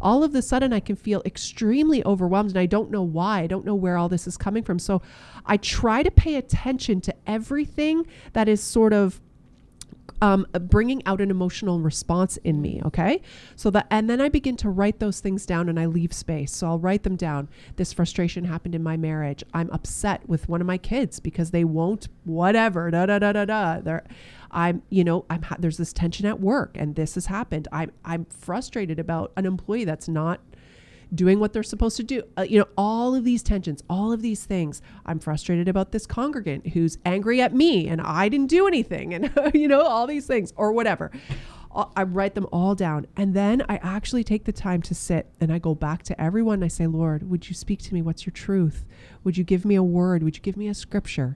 all 0.04 0.22
of 0.22 0.34
the 0.34 0.42
sudden 0.42 0.74
I 0.74 0.82
can 0.82 0.98
feel 0.98 1.22
extremely 1.26 2.06
overwhelmed 2.06 2.50
and 2.50 2.60
I 2.60 2.66
don't 2.66 2.92
know 2.92 3.02
why. 3.02 3.40
I 3.40 3.48
don't 3.48 3.66
know 3.66 3.74
where 3.74 3.96
all 3.96 4.10
this 4.10 4.28
is 4.28 4.36
coming 4.36 4.62
from. 4.62 4.78
So 4.78 5.02
I 5.46 5.56
try 5.56 6.04
to 6.04 6.12
pay 6.12 6.36
attention 6.36 7.00
to 7.02 7.16
everything 7.26 8.06
that 8.34 8.50
is 8.50 8.62
sort 8.62 8.92
of 8.92 9.22
um, 10.22 10.46
bringing 10.54 11.06
out 11.06 11.22
an 11.22 11.32
emotional 11.32 11.80
response 11.80 12.38
in 12.38 12.62
me. 12.62 12.82
Okay. 12.86 13.22
So 13.56 13.70
that, 13.72 13.88
and 13.90 14.10
then 14.10 14.22
I 14.22 14.30
begin 14.30 14.56
to 14.58 14.70
write 14.70 15.00
those 15.00 15.20
things 15.20 15.46
down 15.46 15.70
and 15.70 15.80
I 15.80 15.86
leave 15.86 16.14
space. 16.14 16.56
So 16.56 16.68
I'll 16.68 16.80
write 16.80 17.04
them 17.04 17.16
down. 17.16 17.50
This 17.76 17.94
frustration 17.94 18.46
happened 18.46 18.76
in 18.76 18.84
my 18.84 18.98
marriage. 18.98 19.44
I'm 19.54 19.70
upset 19.72 20.28
with 20.28 20.48
one 20.48 20.62
of 20.62 20.68
my 20.68 20.78
kids 20.78 21.20
because 21.20 21.52
they 21.52 21.64
won't, 21.64 22.08
whatever, 22.24 22.90
da 22.92 23.06
da 23.06 23.20
da 23.20 23.32
da 23.34 23.46
da. 23.46 23.80
They're, 23.82 24.04
I'm, 24.52 24.84
you 24.90 25.04
know, 25.04 25.26
I'm, 25.30 25.42
ha- 25.42 25.58
there's 25.60 25.78
this 25.78 25.94
tension 25.94 26.26
at 26.26 26.40
work 26.40 26.76
and 26.76 26.96
this 26.96 27.16
has 27.16 27.26
happened. 27.26 27.68
I'm, 27.72 27.92
I'm 28.06 28.26
frustrated 28.26 29.00
about 29.00 29.32
an 29.36 29.46
employee 29.46 29.86
that's 29.86 30.08
not 30.08 30.40
doing 31.14 31.40
what 31.40 31.54
they're 31.54 31.64
supposed 31.64 31.98
to 31.98 32.04
do. 32.04 32.24
Uh, 32.38 32.44
you 32.44 32.60
know, 32.60 32.68
all 32.78 33.16
of 33.16 33.24
these 33.24 33.44
tensions, 33.44 33.84
all 33.90 34.12
of 34.12 34.22
these 34.22 34.46
things. 34.46 34.82
I'm 35.06 35.20
frustrated 35.20 35.68
about 35.68 35.92
this 35.92 36.06
congregant 36.06 36.68
who's 36.68 36.98
angry 37.06 37.42
at 37.42 37.54
me 37.54 37.88
and 37.88 38.02
I 38.02 38.30
didn't 38.30 38.50
do 38.50 38.68
anything 38.68 39.14
and 39.14 39.32
you 39.54 39.68
know, 39.68 39.82
all 39.82 40.08
these 40.08 40.26
things 40.26 40.54
or 40.56 40.72
whatever. 40.72 41.12
I 41.96 42.04
write 42.04 42.36
them 42.36 42.48
all 42.52 42.76
down. 42.76 43.08
And 43.18 43.34
then 43.34 43.64
I 43.68 43.78
actually 43.78 44.24
take 44.24 44.44
the 44.46 44.52
time 44.52 44.82
to 44.84 44.94
sit 44.94 45.28
and 45.42 45.52
I 45.52 45.58
go 45.58 45.74
back 45.74 46.04
to 46.04 46.22
everyone 46.22 46.56
and 46.56 46.66
I 46.66 46.68
say, 46.68 46.86
Lord, 46.86 47.30
would 47.30 47.50
you 47.50 47.56
speak 47.56 47.82
to 47.84 47.94
me? 47.94 48.02
What's 48.02 48.26
your 48.26 48.32
truth? 48.32 48.86
Would 49.24 49.38
you 49.38 49.44
give 49.44 49.66
me 49.66 49.76
a 49.76 49.84
word? 49.84 50.22
Would 50.22 50.36
you 50.36 50.42
give 50.42 50.58
me 50.58 50.68
a 50.68 50.74
scripture? 50.74 51.36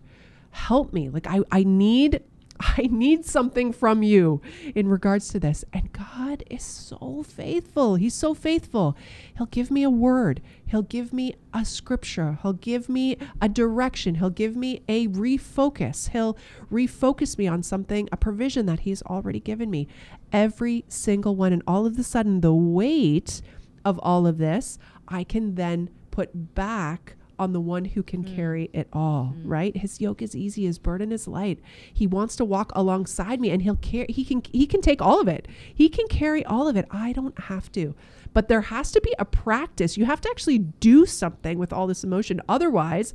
Help 0.51 0.93
me. 0.93 1.09
Like 1.09 1.25
I, 1.28 1.39
I 1.51 1.63
need 1.63 2.21
I 2.59 2.87
need 2.89 3.25
something 3.25 3.71
from 3.71 4.03
you 4.03 4.41
in 4.75 4.87
regards 4.87 5.29
to 5.29 5.39
this. 5.39 5.63
And 5.73 5.91
God 5.93 6.43
is 6.49 6.63
so 6.63 7.23
faithful. 7.23 7.95
He's 7.95 8.13
so 8.13 8.33
faithful. 8.33 8.95
He'll 9.37 9.47
give 9.47 9.69
me 9.69 9.83
a 9.83 9.89
word, 9.89 10.41
He'll 10.65 10.81
give 10.81 11.13
me 11.13 11.35
a 11.53 11.63
scripture, 11.63 12.39
He'll 12.41 12.53
give 12.53 12.89
me 12.89 13.17
a 13.41 13.47
direction, 13.49 14.15
He'll 14.15 14.29
give 14.29 14.55
me 14.55 14.81
a 14.87 15.07
refocus. 15.07 16.09
He'll 16.09 16.37
refocus 16.71 17.37
me 17.37 17.47
on 17.47 17.63
something, 17.63 18.09
a 18.11 18.17
provision 18.17 18.65
that 18.65 18.81
He's 18.81 19.01
already 19.03 19.39
given 19.39 19.69
me. 19.69 19.87
Every 20.31 20.85
single 20.87 21.35
one. 21.35 21.53
And 21.53 21.63
all 21.67 21.85
of 21.85 21.97
a 21.97 22.03
sudden, 22.03 22.41
the 22.41 22.53
weight 22.53 23.41
of 23.85 23.99
all 23.99 24.27
of 24.27 24.37
this, 24.37 24.77
I 25.07 25.23
can 25.23 25.55
then 25.55 25.89
put 26.11 26.55
back 26.55 27.16
on 27.39 27.53
the 27.53 27.59
one 27.59 27.85
who 27.85 28.03
can 28.03 28.23
mm. 28.23 28.35
carry 28.35 28.69
it 28.73 28.88
all, 28.91 29.35
mm. 29.35 29.41
right? 29.43 29.75
His 29.75 30.01
yoke 30.01 30.21
is 30.21 30.35
easy, 30.35 30.65
his 30.65 30.79
burden 30.79 31.11
is 31.11 31.27
light. 31.27 31.59
He 31.93 32.07
wants 32.07 32.35
to 32.38 32.45
walk 32.45 32.71
alongside 32.75 33.39
me 33.39 33.51
and 33.51 33.61
he'll 33.61 33.75
carry 33.75 34.07
he 34.09 34.25
can 34.25 34.41
he 34.51 34.65
can 34.65 34.81
take 34.81 35.01
all 35.01 35.21
of 35.21 35.27
it. 35.27 35.47
He 35.73 35.89
can 35.89 36.07
carry 36.07 36.43
all 36.45 36.67
of 36.67 36.75
it. 36.75 36.85
I 36.91 37.13
don't 37.13 37.38
have 37.39 37.71
to. 37.73 37.95
But 38.33 38.47
there 38.47 38.61
has 38.61 38.91
to 38.91 39.01
be 39.01 39.13
a 39.19 39.25
practice. 39.25 39.97
You 39.97 40.05
have 40.05 40.21
to 40.21 40.29
actually 40.29 40.59
do 40.59 41.05
something 41.05 41.57
with 41.57 41.73
all 41.73 41.88
this 41.88 42.03
emotion. 42.03 42.41
Otherwise, 42.47 43.13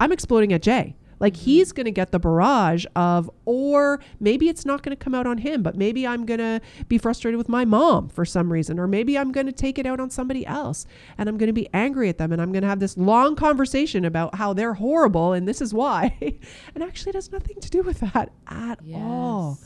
I'm 0.00 0.12
exploding 0.12 0.52
at 0.52 0.62
Jay. 0.62 0.96
Like 1.22 1.32
mm-hmm. 1.34 1.44
he's 1.44 1.72
going 1.72 1.86
to 1.86 1.90
get 1.90 2.10
the 2.10 2.18
barrage 2.18 2.84
of, 2.94 3.30
or 3.46 4.00
maybe 4.20 4.50
it's 4.50 4.66
not 4.66 4.82
going 4.82 4.94
to 4.94 5.02
come 5.02 5.14
out 5.14 5.26
on 5.26 5.38
him, 5.38 5.62
but 5.62 5.76
maybe 5.76 6.06
I'm 6.06 6.26
going 6.26 6.40
to 6.40 6.60
be 6.88 6.98
frustrated 6.98 7.38
with 7.38 7.48
my 7.48 7.64
mom 7.64 8.10
for 8.10 8.26
some 8.26 8.52
reason, 8.52 8.78
or 8.78 8.86
maybe 8.86 9.16
I'm 9.16 9.32
going 9.32 9.46
to 9.46 9.52
take 9.52 9.78
it 9.78 9.86
out 9.86 10.00
on 10.00 10.10
somebody 10.10 10.44
else 10.44 10.84
and 11.16 11.28
I'm 11.28 11.38
going 11.38 11.46
to 11.46 11.54
be 11.54 11.68
angry 11.72 12.10
at 12.10 12.18
them 12.18 12.32
and 12.32 12.42
I'm 12.42 12.52
going 12.52 12.62
to 12.62 12.68
have 12.68 12.80
this 12.80 12.98
long 12.98 13.36
conversation 13.36 14.04
about 14.04 14.34
how 14.34 14.52
they're 14.52 14.74
horrible 14.74 15.32
and 15.32 15.48
this 15.48 15.62
is 15.62 15.72
why. 15.72 16.16
and 16.74 16.84
actually, 16.84 17.10
it 17.10 17.14
has 17.14 17.32
nothing 17.32 17.58
to 17.60 17.70
do 17.70 17.82
with 17.82 18.00
that 18.00 18.32
at 18.48 18.80
yes. 18.84 19.00
all. 19.00 19.58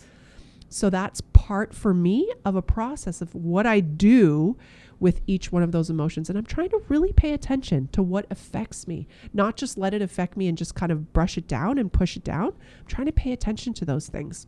So 0.69 0.91
that's 0.91 1.21
part 1.21 1.73
for 1.73 1.95
me 1.95 2.31
of 2.45 2.57
a 2.57 2.63
process 2.63 3.23
of 3.23 3.35
what 3.35 3.67
I 3.67 3.81
do 3.81 4.57
with 4.99 5.21
each 5.27 5.53
one 5.53 5.63
of 5.63 5.73
those 5.73 5.91
emotions. 5.91 6.29
And 6.29 6.39
I'm 6.39 6.45
trying 6.45 6.71
to 6.71 6.83
really 6.89 7.13
pay 7.13 7.33
attention 7.33 7.89
to 7.93 8.03
what 8.03 8.27
affects 8.31 8.89
me, 8.89 9.07
not 9.33 9.57
just 9.57 9.77
let 9.77 9.95
it 9.95 10.03
affect 10.03 10.37
me 10.37 10.49
and 10.49 10.57
just 10.57 10.75
kind 10.75 10.93
of 10.93 11.13
brush 11.13 11.37
it 11.37 11.47
down 11.47 11.79
and 11.79 11.93
push 11.93 12.17
it 12.17 12.25
down. 12.25 12.49
I'm 12.49 12.87
trying 12.87 13.07
to 13.07 13.13
pay 13.13 13.33
attention 13.33 13.75
to 13.75 13.85
those 13.85 14.09
things. 14.09 14.47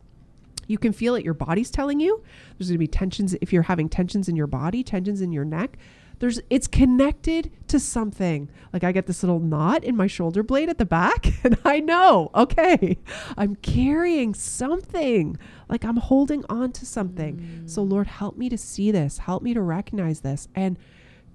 You 0.67 0.77
can 0.77 0.93
feel 0.93 1.15
it, 1.15 1.25
your 1.25 1.33
body's 1.33 1.71
telling 1.71 1.99
you. 1.99 2.23
There's 2.57 2.69
going 2.69 2.75
to 2.75 2.79
be 2.79 2.87
tensions 2.87 3.35
if 3.41 3.51
you're 3.51 3.63
having 3.63 3.89
tensions 3.89 4.29
in 4.29 4.35
your 4.35 4.47
body, 4.47 4.83
tensions 4.83 5.21
in 5.21 5.31
your 5.31 5.45
neck 5.45 5.77
there's 6.19 6.39
it's 6.49 6.67
connected 6.67 7.51
to 7.67 7.79
something. 7.79 8.49
Like 8.71 8.83
I 8.83 8.91
get 8.91 9.07
this 9.07 9.23
little 9.23 9.39
knot 9.39 9.83
in 9.83 9.95
my 9.95 10.07
shoulder 10.07 10.43
blade 10.43 10.69
at 10.69 10.77
the 10.77 10.85
back 10.85 11.27
and 11.43 11.57
I 11.65 11.79
know, 11.79 12.29
okay, 12.35 12.97
I'm 13.37 13.55
carrying 13.55 14.33
something. 14.33 15.37
Like 15.67 15.83
I'm 15.83 15.97
holding 15.97 16.43
on 16.49 16.71
to 16.73 16.85
something. 16.85 17.37
Mm. 17.37 17.69
So 17.69 17.81
Lord, 17.81 18.07
help 18.07 18.37
me 18.37 18.49
to 18.49 18.57
see 18.57 18.91
this. 18.91 19.19
Help 19.19 19.43
me 19.43 19.53
to 19.53 19.61
recognize 19.61 20.21
this 20.21 20.47
and 20.55 20.77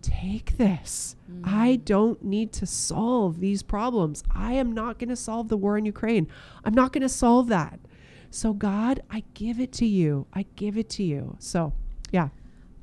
take 0.03 0.59
this. 0.59 1.17
Mm. 1.31 1.43
I 1.45 1.77
don't 1.77 2.23
need 2.23 2.53
to 2.55 2.67
solve 2.67 3.41
these 3.41 3.63
problems. 3.63 4.23
I 4.35 4.53
am 4.53 4.73
not 4.73 4.99
going 4.99 5.09
to 5.09 5.17
solve 5.17 5.49
the 5.49 5.57
war 5.57 5.79
in 5.79 5.87
Ukraine. 5.87 6.29
I'm 6.65 6.75
not 6.75 6.93
going 6.93 7.03
to 7.03 7.09
solve 7.09 7.49
that. 7.49 7.81
So 8.31 8.53
God, 8.53 9.01
I 9.11 9.25
give 9.35 9.61
it 9.61 9.73
to 9.75 9.87
you. 9.87 10.27
I 10.35 10.45
give 10.57 10.77
it 10.77 10.91
to 10.91 11.05
you. 11.05 11.37
So, 11.39 11.73
yeah, 12.11 12.29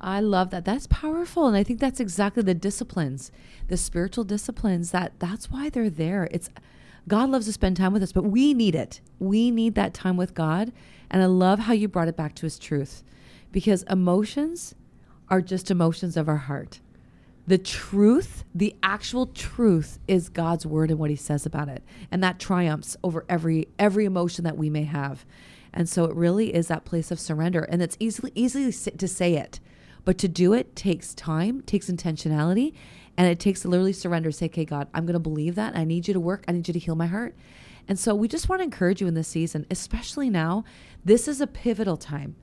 I 0.02 0.20
love 0.20 0.50
that. 0.50 0.64
That's 0.64 0.88
powerful. 0.88 1.46
And 1.46 1.56
I 1.56 1.62
think 1.62 1.78
that's 1.78 2.00
exactly 2.00 2.42
the 2.42 2.54
disciplines, 2.54 3.30
the 3.68 3.76
spiritual 3.76 4.24
disciplines 4.24 4.90
that 4.90 5.12
that's 5.20 5.50
why 5.50 5.70
they're 5.70 5.90
there. 5.90 6.28
It's 6.32 6.50
God 7.08 7.30
loves 7.30 7.46
to 7.46 7.52
spend 7.52 7.76
time 7.76 7.92
with 7.92 8.02
us, 8.02 8.12
but 8.12 8.24
we 8.24 8.54
need 8.54 8.74
it. 8.74 9.00
We 9.18 9.50
need 9.50 9.74
that 9.74 9.94
time 9.94 10.16
with 10.16 10.34
God. 10.34 10.72
And 11.10 11.22
I 11.22 11.26
love 11.26 11.60
how 11.60 11.72
you 11.72 11.88
brought 11.88 12.08
it 12.08 12.16
back 12.16 12.34
to 12.36 12.46
his 12.46 12.58
truth 12.58 13.02
because 13.50 13.82
emotions 13.84 14.74
are 15.28 15.40
just 15.40 15.70
emotions 15.70 16.16
of 16.16 16.28
our 16.28 16.36
heart. 16.36 16.80
The 17.46 17.58
truth, 17.58 18.44
the 18.54 18.74
actual 18.82 19.26
truth 19.26 19.98
is 20.06 20.28
God's 20.28 20.64
word 20.64 20.90
and 20.90 20.98
what 20.98 21.10
he 21.10 21.16
says 21.16 21.44
about 21.44 21.68
it. 21.68 21.82
And 22.10 22.22
that 22.22 22.38
triumphs 22.38 22.96
over 23.02 23.24
every 23.28 23.68
every 23.78 24.04
emotion 24.04 24.44
that 24.44 24.56
we 24.56 24.70
may 24.70 24.84
have. 24.84 25.24
And 25.72 25.88
so 25.88 26.04
it 26.04 26.14
really 26.14 26.54
is 26.54 26.68
that 26.68 26.84
place 26.84 27.10
of 27.10 27.18
surrender 27.18 27.62
and 27.62 27.82
it's 27.82 27.96
easily 27.98 28.32
easily 28.34 28.72
to 28.72 29.08
say 29.08 29.34
it 29.34 29.58
but 30.04 30.18
to 30.18 30.28
do 30.28 30.52
it 30.52 30.74
takes 30.74 31.14
time, 31.14 31.62
takes 31.62 31.90
intentionality, 31.90 32.74
and 33.16 33.28
it 33.28 33.38
takes 33.38 33.62
to 33.62 33.68
literally 33.68 33.92
surrender. 33.92 34.30
Say, 34.32 34.46
okay, 34.46 34.64
God, 34.64 34.88
I'm 34.94 35.04
going 35.04 35.14
to 35.14 35.20
believe 35.20 35.54
that. 35.54 35.76
I 35.76 35.84
need 35.84 36.08
you 36.08 36.14
to 36.14 36.20
work. 36.20 36.44
I 36.48 36.52
need 36.52 36.66
you 36.68 36.74
to 36.74 36.80
heal 36.80 36.94
my 36.94 37.06
heart. 37.06 37.36
And 37.88 37.98
so 37.98 38.14
we 38.14 38.28
just 38.28 38.48
want 38.48 38.60
to 38.60 38.64
encourage 38.64 39.00
you 39.00 39.06
in 39.06 39.14
this 39.14 39.28
season, 39.28 39.66
especially 39.70 40.30
now. 40.30 40.64
This 41.04 41.26
is 41.26 41.40
a 41.40 41.46
pivotal 41.46 41.96
time. 41.96 42.36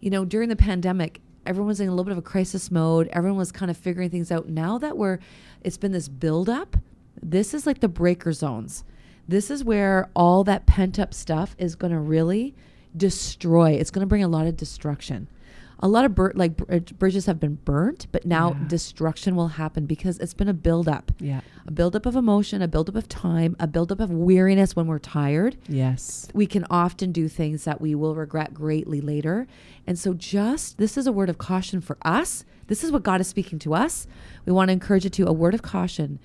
You 0.00 0.10
know, 0.10 0.24
during 0.24 0.48
the 0.48 0.56
pandemic, 0.56 1.20
everyone 1.46 1.68
was 1.68 1.80
in 1.80 1.88
a 1.88 1.90
little 1.90 2.04
bit 2.04 2.12
of 2.12 2.18
a 2.18 2.22
crisis 2.22 2.70
mode. 2.70 3.08
Everyone 3.12 3.38
was 3.38 3.52
kind 3.52 3.70
of 3.70 3.76
figuring 3.76 4.10
things 4.10 4.30
out. 4.32 4.48
Now 4.48 4.78
that 4.78 4.96
we're, 4.96 5.18
it's 5.62 5.76
been 5.76 5.92
this 5.92 6.08
buildup, 6.08 6.76
this 7.22 7.54
is 7.54 7.66
like 7.66 7.80
the 7.80 7.88
breaker 7.88 8.32
zones. 8.32 8.84
This 9.28 9.50
is 9.50 9.62
where 9.62 10.10
all 10.14 10.42
that 10.44 10.66
pent 10.66 10.98
up 10.98 11.14
stuff 11.14 11.54
is 11.58 11.76
going 11.76 11.92
to 11.92 12.00
really 12.00 12.54
destroy. 12.96 13.72
It's 13.72 13.90
going 13.90 14.00
to 14.00 14.08
bring 14.08 14.24
a 14.24 14.28
lot 14.28 14.46
of 14.46 14.56
destruction 14.56 15.28
a 15.80 15.88
lot 15.88 16.04
of 16.04 16.14
bur- 16.14 16.32
like 16.34 16.56
br- 16.56 16.74
uh, 16.74 16.78
bridges 16.78 17.26
have 17.26 17.40
been 17.40 17.56
burnt, 17.56 18.06
but 18.12 18.24
now 18.24 18.52
yeah. 18.52 18.68
destruction 18.68 19.34
will 19.34 19.48
happen 19.48 19.86
because 19.86 20.18
it's 20.18 20.34
been 20.34 20.48
a 20.48 20.54
buildup. 20.54 21.12
Yeah, 21.18 21.40
a 21.66 21.70
buildup 21.70 22.06
of 22.06 22.16
emotion, 22.16 22.62
a 22.62 22.68
buildup 22.68 22.94
of 22.94 23.08
time, 23.08 23.56
a 23.58 23.66
buildup 23.66 24.00
of 24.00 24.10
weariness 24.10 24.76
when 24.76 24.86
we're 24.86 24.98
tired. 24.98 25.56
Yes, 25.68 26.28
we 26.34 26.46
can 26.46 26.66
often 26.70 27.12
do 27.12 27.28
things 27.28 27.64
that 27.64 27.80
we 27.80 27.94
will 27.94 28.14
regret 28.14 28.54
greatly 28.54 29.00
later. 29.00 29.46
And 29.86 29.98
so, 29.98 30.14
just 30.14 30.78
this 30.78 30.96
is 30.96 31.06
a 31.06 31.12
word 31.12 31.30
of 31.30 31.38
caution 31.38 31.80
for 31.80 31.96
us. 32.02 32.44
This 32.66 32.84
is 32.84 32.92
what 32.92 33.02
God 33.02 33.20
is 33.20 33.26
speaking 33.26 33.58
to 33.60 33.74
us. 33.74 34.06
We 34.46 34.52
want 34.52 34.68
to 34.68 34.72
encourage 34.72 35.04
you 35.04 35.10
to 35.10 35.26
a 35.26 35.32
word 35.32 35.54
of 35.54 35.62
caution 35.62 36.20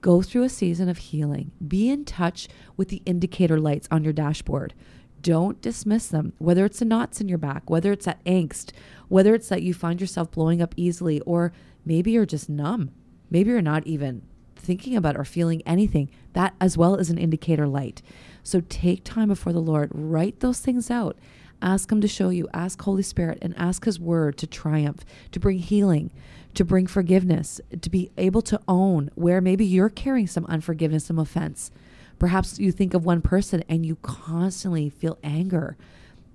go 0.00 0.22
through 0.22 0.44
a 0.44 0.48
season 0.48 0.88
of 0.88 0.98
healing. 0.98 1.50
Be 1.66 1.90
in 1.90 2.04
touch 2.04 2.48
with 2.76 2.88
the 2.88 3.02
indicator 3.04 3.58
lights 3.58 3.88
on 3.90 4.04
your 4.04 4.12
dashboard. 4.12 4.74
Don't 5.22 5.60
dismiss 5.60 6.06
them, 6.06 6.32
whether 6.38 6.64
it's 6.64 6.78
the 6.78 6.84
knots 6.84 7.20
in 7.20 7.28
your 7.28 7.38
back, 7.38 7.68
whether 7.68 7.92
it's 7.92 8.04
that 8.04 8.24
angst, 8.24 8.70
whether 9.08 9.34
it's 9.34 9.48
that 9.48 9.62
you 9.62 9.74
find 9.74 10.00
yourself 10.00 10.30
blowing 10.30 10.62
up 10.62 10.74
easily, 10.76 11.20
or 11.22 11.52
maybe 11.84 12.12
you're 12.12 12.26
just 12.26 12.48
numb. 12.48 12.90
Maybe 13.30 13.50
you're 13.50 13.62
not 13.62 13.86
even 13.86 14.22
thinking 14.56 14.96
about 14.96 15.16
or 15.16 15.24
feeling 15.24 15.62
anything. 15.66 16.10
That 16.32 16.54
as 16.60 16.76
well 16.76 16.96
is 16.96 17.10
an 17.10 17.18
indicator 17.18 17.66
light. 17.66 18.02
So 18.42 18.62
take 18.68 19.04
time 19.04 19.28
before 19.28 19.52
the 19.52 19.60
Lord, 19.60 19.90
write 19.92 20.40
those 20.40 20.60
things 20.60 20.90
out. 20.90 21.16
Ask 21.60 21.90
Him 21.90 22.00
to 22.00 22.08
show 22.08 22.28
you, 22.28 22.48
ask 22.54 22.80
Holy 22.80 23.02
Spirit, 23.02 23.38
and 23.42 23.56
ask 23.58 23.84
His 23.84 23.98
Word 23.98 24.36
to 24.38 24.46
triumph, 24.46 25.04
to 25.32 25.40
bring 25.40 25.58
healing, 25.58 26.10
to 26.54 26.64
bring 26.64 26.86
forgiveness, 26.86 27.60
to 27.80 27.90
be 27.90 28.10
able 28.16 28.42
to 28.42 28.60
own 28.68 29.10
where 29.14 29.40
maybe 29.40 29.64
you're 29.64 29.88
carrying 29.88 30.26
some 30.26 30.46
unforgiveness, 30.46 31.06
some 31.06 31.18
offense. 31.18 31.70
Perhaps 32.18 32.58
you 32.58 32.72
think 32.72 32.94
of 32.94 33.04
one 33.04 33.22
person 33.22 33.62
and 33.68 33.86
you 33.86 33.96
constantly 33.96 34.90
feel 34.90 35.18
anger, 35.22 35.76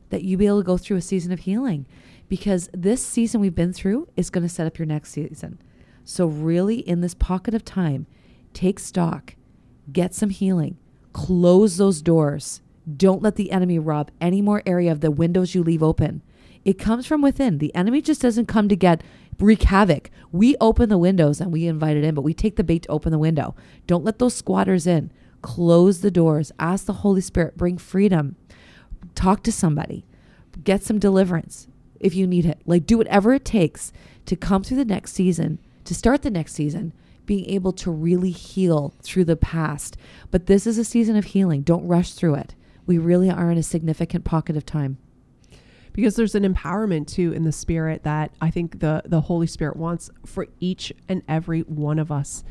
that 0.09 0.23
you 0.23 0.38
be 0.38 0.47
able 0.47 0.61
to 0.61 0.65
go 0.65 0.77
through 0.77 0.97
a 0.97 1.01
season 1.01 1.31
of 1.31 1.39
healing 1.39 1.86
because 2.29 2.69
this 2.73 3.05
season 3.05 3.41
we've 3.41 3.55
been 3.55 3.73
through 3.73 4.07
is 4.15 4.29
going 4.29 4.43
to 4.43 4.49
set 4.49 4.67
up 4.67 4.77
your 4.77 4.86
next 4.86 5.11
season. 5.11 5.59
So, 6.05 6.25
really, 6.25 6.77
in 6.79 7.01
this 7.01 7.13
pocket 7.13 7.53
of 7.53 7.63
time, 7.63 8.07
take 8.53 8.79
stock, 8.79 9.36
get 9.91 10.13
some 10.13 10.29
healing, 10.29 10.77
close 11.13 11.77
those 11.77 12.01
doors. 12.01 12.61
Don't 12.97 13.21
let 13.21 13.36
the 13.36 13.51
enemy 13.51 13.79
rob 13.79 14.11
any 14.19 14.41
more 14.41 14.61
area 14.65 14.91
of 14.91 15.01
the 15.01 15.11
windows 15.11 15.55
you 15.55 15.63
leave 15.63 15.81
open. 15.81 16.21
It 16.65 16.79
comes 16.79 17.05
from 17.05 17.21
within. 17.21 17.57
The 17.57 17.73
enemy 17.75 18.01
just 18.01 18.21
doesn't 18.21 18.47
come 18.47 18.69
to 18.69 18.75
get 18.75 19.01
wreak 19.39 19.63
havoc. 19.63 20.09
We 20.31 20.55
open 20.61 20.89
the 20.89 20.97
windows 20.97 21.41
and 21.41 21.51
we 21.51 21.67
invite 21.67 21.97
it 21.97 22.03
in, 22.03 22.15
but 22.15 22.21
we 22.21 22.34
take 22.34 22.55
the 22.55 22.63
bait 22.63 22.84
to 22.84 22.89
open 22.89 23.11
the 23.11 23.17
window. 23.17 23.55
Don't 23.88 24.03
let 24.03 24.19
those 24.19 24.34
squatters 24.34 24.86
in 24.88 25.11
close 25.43 26.01
the 26.01 26.09
doors, 26.09 26.51
ask 26.57 26.85
the 26.85 26.93
Holy 26.93 27.21
Spirit, 27.21 27.55
bring 27.55 27.77
freedom, 27.77 28.35
talk 29.13 29.43
to 29.43 29.51
somebody, 29.51 30.05
get 30.63 30.81
some 30.81 30.97
deliverance 30.97 31.67
if 31.99 32.15
you 32.15 32.25
need 32.25 32.45
it. 32.45 32.61
Like, 32.65 32.87
do 32.87 32.97
whatever 32.97 33.33
it 33.33 33.45
takes 33.45 33.93
to 34.25 34.35
come 34.35 34.63
through 34.63 34.77
the 34.77 34.85
next 34.85 35.13
season, 35.13 35.59
to 35.83 35.93
start 35.93 36.23
the 36.23 36.31
next 36.31 36.53
season, 36.53 36.93
being 37.25 37.45
able 37.49 37.71
to 37.73 37.91
really 37.91 38.31
heal 38.31 38.93
through 39.01 39.25
the 39.25 39.35
past. 39.35 39.95
But 40.31 40.47
this 40.47 40.65
is 40.65 40.77
a 40.77 40.83
season 40.83 41.15
of 41.15 41.25
healing. 41.25 41.61
Don't 41.61 41.87
rush 41.87 42.13
through 42.13 42.35
it. 42.35 42.55
We 42.85 42.97
really 42.97 43.29
are 43.29 43.51
in 43.51 43.57
a 43.57 43.63
significant 43.63 44.25
pocket 44.25 44.57
of 44.57 44.65
time 44.65 44.97
because 45.93 46.15
there's 46.15 46.35
an 46.35 46.43
empowerment 46.43 47.07
too 47.07 47.31
in 47.31 47.43
the 47.43 47.51
spirit 47.51 48.03
that 48.03 48.31
I 48.41 48.49
think 48.49 48.79
the 48.79 49.03
the 49.05 49.21
Holy 49.21 49.47
Spirit 49.47 49.77
wants 49.77 50.09
for 50.25 50.47
each 50.59 50.91
and 51.07 51.21
every 51.27 51.61
one 51.61 51.99
of 51.99 52.11
us 52.11 52.43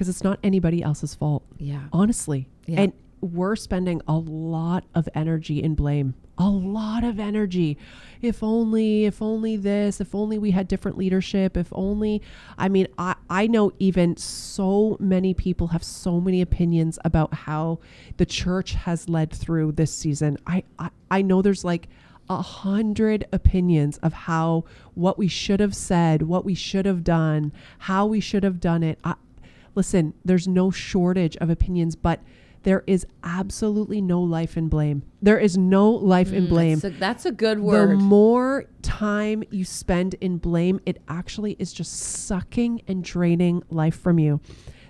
because 0.00 0.08
it's 0.08 0.24
not 0.24 0.38
anybody 0.42 0.82
else's 0.82 1.14
fault. 1.14 1.42
Yeah. 1.58 1.82
Honestly. 1.92 2.48
Yeah. 2.64 2.80
And 2.80 2.92
we're 3.20 3.54
spending 3.54 4.00
a 4.08 4.14
lot 4.14 4.86
of 4.94 5.06
energy 5.14 5.62
in 5.62 5.74
blame. 5.74 6.14
A 6.38 6.48
lot 6.48 7.04
of 7.04 7.20
energy. 7.20 7.76
If 8.22 8.42
only, 8.42 9.04
if 9.04 9.20
only 9.20 9.58
this, 9.58 10.00
if 10.00 10.14
only 10.14 10.38
we 10.38 10.52
had 10.52 10.68
different 10.68 10.96
leadership, 10.96 11.54
if 11.54 11.68
only 11.72 12.22
I 12.56 12.70
mean, 12.70 12.86
I, 12.96 13.14
I 13.28 13.46
know 13.46 13.72
even 13.78 14.16
so 14.16 14.96
many 14.98 15.34
people 15.34 15.66
have 15.66 15.84
so 15.84 16.18
many 16.18 16.40
opinions 16.40 16.98
about 17.04 17.34
how 17.34 17.80
the 18.16 18.24
church 18.24 18.72
has 18.72 19.06
led 19.06 19.30
through 19.30 19.72
this 19.72 19.94
season. 19.94 20.38
I 20.46 20.64
I, 20.78 20.88
I 21.10 21.20
know 21.20 21.42
there's 21.42 21.62
like 21.62 21.88
a 22.30 22.40
hundred 22.40 23.26
opinions 23.32 23.98
of 23.98 24.14
how 24.14 24.64
what 24.94 25.18
we 25.18 25.28
should 25.28 25.60
have 25.60 25.76
said, 25.76 26.22
what 26.22 26.46
we 26.46 26.54
should 26.54 26.86
have 26.86 27.04
done, 27.04 27.52
how 27.80 28.06
we 28.06 28.20
should 28.20 28.44
have 28.44 28.60
done 28.60 28.82
it. 28.82 28.98
I, 29.04 29.16
listen, 29.74 30.14
there's 30.24 30.48
no 30.48 30.70
shortage 30.70 31.36
of 31.38 31.50
opinions, 31.50 31.96
but 31.96 32.20
there 32.62 32.84
is 32.86 33.06
absolutely 33.24 34.00
no 34.02 34.20
life 34.20 34.56
in 34.56 34.68
blame. 34.68 35.02
There 35.22 35.38
is 35.38 35.56
no 35.56 35.90
life 35.90 36.32
in 36.32 36.46
mm, 36.46 36.50
blame. 36.50 36.78
That's 36.78 36.94
a, 36.94 36.98
that's 36.98 37.26
a 37.26 37.32
good 37.32 37.60
word. 37.60 37.90
The 37.90 38.02
more 38.02 38.66
time 38.82 39.42
you 39.50 39.64
spend 39.64 40.14
in 40.14 40.36
blame, 40.36 40.80
it 40.84 41.00
actually 41.08 41.56
is 41.58 41.72
just 41.72 41.92
sucking 42.26 42.82
and 42.86 43.02
draining 43.02 43.62
life 43.70 43.98
from 43.98 44.18
you. 44.18 44.40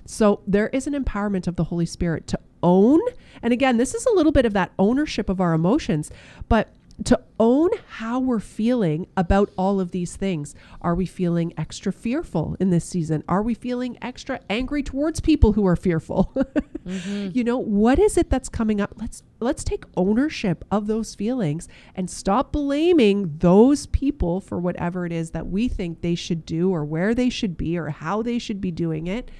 So 0.04 0.40
there 0.46 0.68
is 0.68 0.88
an 0.88 0.94
empowerment 0.94 1.46
of 1.46 1.54
the 1.54 1.64
Holy 1.64 1.86
Spirit 1.86 2.26
to 2.28 2.40
own. 2.62 3.00
And 3.42 3.52
again, 3.52 3.76
this 3.76 3.94
is 3.94 4.04
a 4.06 4.12
little 4.12 4.32
bit 4.32 4.44
of 4.44 4.52
that 4.54 4.72
ownership 4.78 5.28
of 5.28 5.40
our 5.40 5.54
emotions, 5.54 6.10
but 6.48 6.74
to 7.04 7.18
own 7.38 7.70
how 7.88 8.20
we're 8.20 8.40
feeling 8.40 9.06
about 9.16 9.50
all 9.56 9.80
of 9.80 9.90
these 9.90 10.16
things. 10.16 10.54
Are 10.82 10.94
we 10.94 11.06
feeling 11.06 11.54
extra 11.56 11.92
fearful 11.92 12.56
in 12.60 12.70
this 12.70 12.84
season? 12.84 13.24
Are 13.26 13.42
we 13.42 13.54
feeling 13.54 13.96
extra 14.02 14.40
angry 14.50 14.82
towards 14.82 15.20
people 15.20 15.52
who 15.52 15.66
are 15.66 15.76
fearful? 15.76 16.32
mm-hmm. 16.86 17.28
You 17.32 17.44
know, 17.44 17.56
what 17.56 17.98
is 17.98 18.18
it 18.18 18.28
that's 18.28 18.48
coming 18.48 18.80
up? 18.80 18.94
Let's 18.96 19.22
let's 19.40 19.64
take 19.64 19.84
ownership 19.96 20.64
of 20.70 20.86
those 20.86 21.14
feelings 21.14 21.68
and 21.94 22.10
stop 22.10 22.52
blaming 22.52 23.38
those 23.38 23.86
people 23.86 24.40
for 24.40 24.58
whatever 24.58 25.06
it 25.06 25.12
is 25.12 25.30
that 25.30 25.46
we 25.46 25.68
think 25.68 26.02
they 26.02 26.14
should 26.14 26.44
do 26.44 26.70
or 26.70 26.84
where 26.84 27.14
they 27.14 27.30
should 27.30 27.56
be 27.56 27.78
or 27.78 27.88
how 27.88 28.20
they 28.20 28.38
should 28.38 28.60
be 28.60 28.70
doing 28.70 29.06
it. 29.06 29.30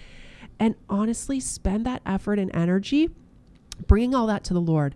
And 0.58 0.74
honestly, 0.88 1.40
spend 1.40 1.84
that 1.84 2.00
effort 2.06 2.38
and 2.38 2.54
energy 2.54 3.11
bringing 3.86 4.14
all 4.14 4.26
that 4.26 4.44
to 4.44 4.54
the 4.54 4.61
Lord 4.61 4.94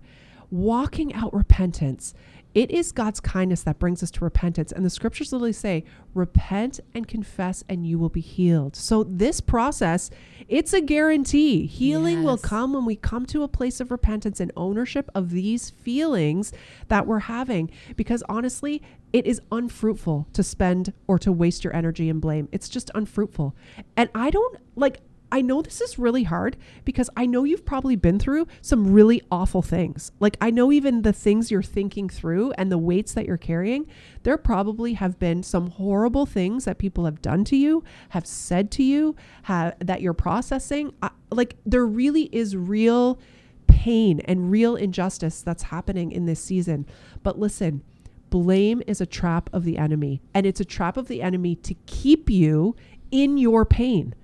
walking 0.54 1.12
out 1.14 1.34
repentance 1.34 2.14
it 2.54 2.70
is 2.70 2.92
God's 2.92 3.20
kindness 3.20 3.62
that 3.64 3.80
brings 3.80 4.02
us 4.02 4.10
to 4.12 4.24
repentance. 4.24 4.70
And 4.70 4.84
the 4.84 4.90
scriptures 4.90 5.32
literally 5.32 5.52
say, 5.52 5.84
repent 6.14 6.80
and 6.94 7.08
confess, 7.08 7.64
and 7.68 7.86
you 7.86 7.98
will 7.98 8.08
be 8.08 8.20
healed. 8.20 8.76
So, 8.76 9.02
this 9.02 9.40
process, 9.40 10.10
it's 10.48 10.72
a 10.72 10.80
guarantee. 10.80 11.66
Healing 11.66 12.18
yes. 12.18 12.24
will 12.24 12.38
come 12.38 12.72
when 12.72 12.84
we 12.84 12.96
come 12.96 13.26
to 13.26 13.42
a 13.42 13.48
place 13.48 13.80
of 13.80 13.90
repentance 13.90 14.38
and 14.38 14.52
ownership 14.56 15.10
of 15.14 15.30
these 15.30 15.70
feelings 15.70 16.52
that 16.88 17.06
we're 17.06 17.20
having. 17.20 17.70
Because 17.96 18.22
honestly, 18.28 18.82
it 19.12 19.26
is 19.26 19.40
unfruitful 19.50 20.28
to 20.32 20.42
spend 20.42 20.92
or 21.06 21.18
to 21.18 21.32
waste 21.32 21.64
your 21.64 21.74
energy 21.74 22.08
in 22.08 22.20
blame. 22.20 22.48
It's 22.52 22.68
just 22.68 22.90
unfruitful. 22.94 23.54
And 23.96 24.10
I 24.14 24.30
don't 24.30 24.58
like, 24.76 25.00
I 25.34 25.40
know 25.40 25.62
this 25.62 25.80
is 25.80 25.98
really 25.98 26.22
hard 26.22 26.56
because 26.84 27.10
I 27.16 27.26
know 27.26 27.42
you've 27.42 27.64
probably 27.66 27.96
been 27.96 28.20
through 28.20 28.46
some 28.62 28.92
really 28.92 29.20
awful 29.32 29.62
things. 29.62 30.12
Like, 30.20 30.36
I 30.40 30.52
know 30.52 30.70
even 30.70 31.02
the 31.02 31.12
things 31.12 31.50
you're 31.50 31.60
thinking 31.60 32.08
through 32.08 32.52
and 32.52 32.70
the 32.70 32.78
weights 32.78 33.14
that 33.14 33.26
you're 33.26 33.36
carrying, 33.36 33.88
there 34.22 34.38
probably 34.38 34.92
have 34.92 35.18
been 35.18 35.42
some 35.42 35.70
horrible 35.70 36.24
things 36.24 36.66
that 36.66 36.78
people 36.78 37.04
have 37.04 37.20
done 37.20 37.42
to 37.46 37.56
you, 37.56 37.82
have 38.10 38.28
said 38.28 38.70
to 38.72 38.84
you, 38.84 39.16
have, 39.42 39.74
that 39.80 40.00
you're 40.00 40.14
processing. 40.14 40.94
I, 41.02 41.10
like, 41.32 41.56
there 41.66 41.84
really 41.84 42.26
is 42.30 42.56
real 42.56 43.18
pain 43.66 44.20
and 44.26 44.52
real 44.52 44.76
injustice 44.76 45.42
that's 45.42 45.64
happening 45.64 46.12
in 46.12 46.26
this 46.26 46.38
season. 46.38 46.86
But 47.24 47.40
listen, 47.40 47.82
blame 48.30 48.84
is 48.86 49.00
a 49.00 49.06
trap 49.06 49.50
of 49.52 49.64
the 49.64 49.78
enemy, 49.78 50.22
and 50.32 50.46
it's 50.46 50.60
a 50.60 50.64
trap 50.64 50.96
of 50.96 51.08
the 51.08 51.22
enemy 51.22 51.56
to 51.56 51.74
keep 51.86 52.30
you 52.30 52.76
in 53.10 53.36
your 53.36 53.64
pain. 53.64 54.14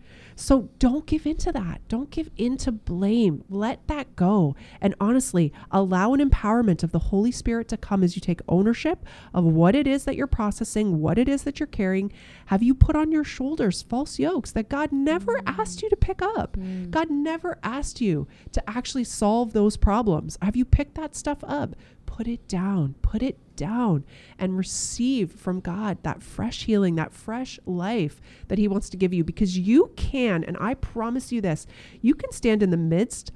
So 0.41 0.71
don't 0.79 1.05
give 1.05 1.27
into 1.27 1.53
that. 1.53 1.87
Don't 1.89 2.11
give 2.11 2.31
into 2.39 2.73
blame. 2.73 3.45
Let 3.51 3.87
that 3.89 4.17
go. 4.17 4.57
And 4.81 4.95
honestly, 4.99 5.53
allow 5.71 6.15
an 6.15 6.27
empowerment 6.27 6.83
of 6.83 6.93
the 6.93 6.99
Holy 6.99 7.31
Spirit 7.31 7.69
to 7.69 7.77
come 7.77 8.03
as 8.03 8.17
you 8.17 8.21
take 8.21 8.41
ownership 8.49 9.05
of 9.35 9.45
what 9.45 9.77
it 9.77 9.87
is 9.87 10.07
that 10.07 10.17
you're 10.17 10.27
processing, 10.27 10.99
what 10.99 11.19
it 11.19 11.29
is 11.29 11.43
that 11.43 11.61
you're 11.61 11.67
carrying. 11.67 12.11
Have 12.47 12.63
you 12.63 12.75
put 12.75 12.97
on 12.97 13.13
your 13.13 13.23
shoulders 13.23 13.83
false 13.83 14.19
yokes 14.19 14.51
that 14.53 14.71
God 14.71 14.93
never 14.93 15.37
mm. 15.41 15.43
asked 15.61 15.83
you 15.83 15.91
to 15.91 15.97
pick 15.97 16.23
up? 16.23 16.57
Mm. 16.57 16.91
God 16.91 17.11
never 17.11 17.59
asked 17.63 18.01
you 18.01 18.27
to 18.53 18.71
actually 18.71 19.05
solve 19.05 19.53
those 19.53 19.77
problems. 19.77 20.39
Have 20.41 20.57
you 20.57 20.65
picked 20.65 20.95
that 20.95 21.15
stuff 21.15 21.45
up? 21.45 21.77
put 22.21 22.27
it 22.29 22.47
down, 22.49 22.95
put 23.01 23.23
it 23.23 23.39
down, 23.61 24.05
and 24.39 24.57
receive 24.57 25.31
from 25.31 25.61
God 25.61 25.99
that 26.03 26.23
fresh 26.23 26.65
healing, 26.65 26.95
that 26.95 27.13
fresh 27.13 27.61
life 27.67 28.21
that 28.49 28.59
He 28.59 28.67
wants 28.67 28.89
to 28.91 28.97
give 28.97 29.13
you. 29.13 29.23
Because 29.23 29.59
you 29.59 29.93
can, 29.97 30.43
and 30.43 30.57
I 30.59 30.75
promise 30.75 31.31
you 31.31 31.43
this, 31.43 31.67
you 32.01 32.15
can 32.15 32.33
stand 32.33 32.63
in 32.63 32.71
the 32.71 32.77
midst 32.77 33.31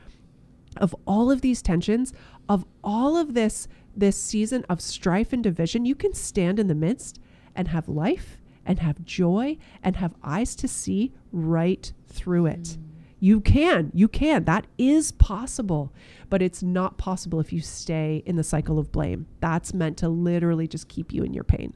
of 0.78 0.96
all 1.06 1.30
of 1.30 1.42
these 1.42 1.62
tensions, 1.62 2.12
of 2.48 2.64
all 2.82 3.16
of 3.16 3.34
this 3.34 3.68
this 3.96 4.16
season 4.16 4.64
of 4.68 4.80
strife 4.80 5.32
and 5.32 5.42
division, 5.42 5.84
you 5.84 5.94
can 5.94 6.12
stand 6.12 6.58
in 6.58 6.66
the 6.66 6.74
midst 6.74 7.20
and 7.54 7.68
have 7.68 7.88
life 7.88 8.38
and 8.66 8.80
have 8.80 9.04
joy 9.04 9.56
and 9.82 9.96
have 9.96 10.14
eyes 10.22 10.56
to 10.56 10.66
see 10.66 11.12
right 11.30 11.92
through 12.08 12.46
it. 12.46 12.62
Mm. 12.62 12.93
You 13.20 13.40
can, 13.40 13.90
you 13.94 14.08
can. 14.08 14.44
That 14.44 14.66
is 14.76 15.12
possible 15.12 15.92
but 16.34 16.42
it's 16.42 16.64
not 16.64 16.98
possible 16.98 17.38
if 17.38 17.52
you 17.52 17.60
stay 17.60 18.20
in 18.26 18.34
the 18.34 18.42
cycle 18.42 18.76
of 18.78 18.90
blame. 18.90 19.26
That's 19.38 19.72
meant 19.72 19.98
to 19.98 20.08
literally 20.08 20.66
just 20.66 20.88
keep 20.88 21.12
you 21.12 21.22
in 21.22 21.32
your 21.32 21.44
pain. 21.44 21.74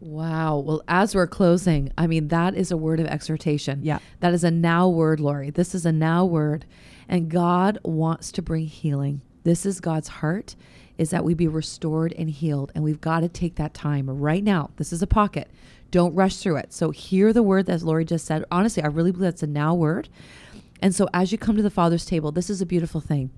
Wow. 0.00 0.58
Well, 0.58 0.82
as 0.86 1.14
we're 1.14 1.26
closing, 1.26 1.90
I 1.96 2.06
mean, 2.06 2.28
that 2.28 2.54
is 2.54 2.70
a 2.70 2.76
word 2.76 3.00
of 3.00 3.06
exhortation. 3.06 3.80
Yeah. 3.82 3.98
That 4.20 4.34
is 4.34 4.44
a 4.44 4.50
now 4.50 4.90
word, 4.90 5.20
Lori. 5.20 5.48
This 5.48 5.74
is 5.74 5.86
a 5.86 5.92
now 5.92 6.26
word. 6.26 6.66
And 7.08 7.30
God 7.30 7.78
wants 7.82 8.30
to 8.32 8.42
bring 8.42 8.66
healing. 8.66 9.22
This 9.42 9.64
is 9.64 9.80
God's 9.80 10.08
heart 10.08 10.54
is 10.98 11.08
that 11.10 11.24
we 11.24 11.32
be 11.32 11.48
restored 11.48 12.12
and 12.18 12.28
healed. 12.28 12.72
And 12.74 12.84
we've 12.84 13.00
got 13.00 13.20
to 13.20 13.28
take 13.28 13.54
that 13.54 13.72
time 13.72 14.10
right 14.10 14.44
now. 14.44 14.70
This 14.76 14.92
is 14.92 15.00
a 15.00 15.06
pocket. 15.06 15.48
Don't 15.90 16.14
rush 16.14 16.36
through 16.36 16.56
it. 16.56 16.72
So 16.72 16.90
hear 16.90 17.32
the 17.32 17.42
word 17.42 17.66
that 17.66 17.82
Lori 17.82 18.04
just 18.04 18.26
said. 18.26 18.44
Honestly, 18.50 18.82
I 18.82 18.88
really 18.88 19.12
believe 19.12 19.30
that's 19.30 19.42
a 19.42 19.46
now 19.46 19.74
word. 19.74 20.08
And 20.80 20.94
so 20.94 21.08
as 21.12 21.32
you 21.32 21.38
come 21.38 21.56
to 21.56 21.62
the 21.62 21.70
Father's 21.70 22.04
table, 22.04 22.32
this 22.32 22.48
is 22.50 22.60
a 22.60 22.66
beautiful 22.66 23.00
thing 23.00 23.30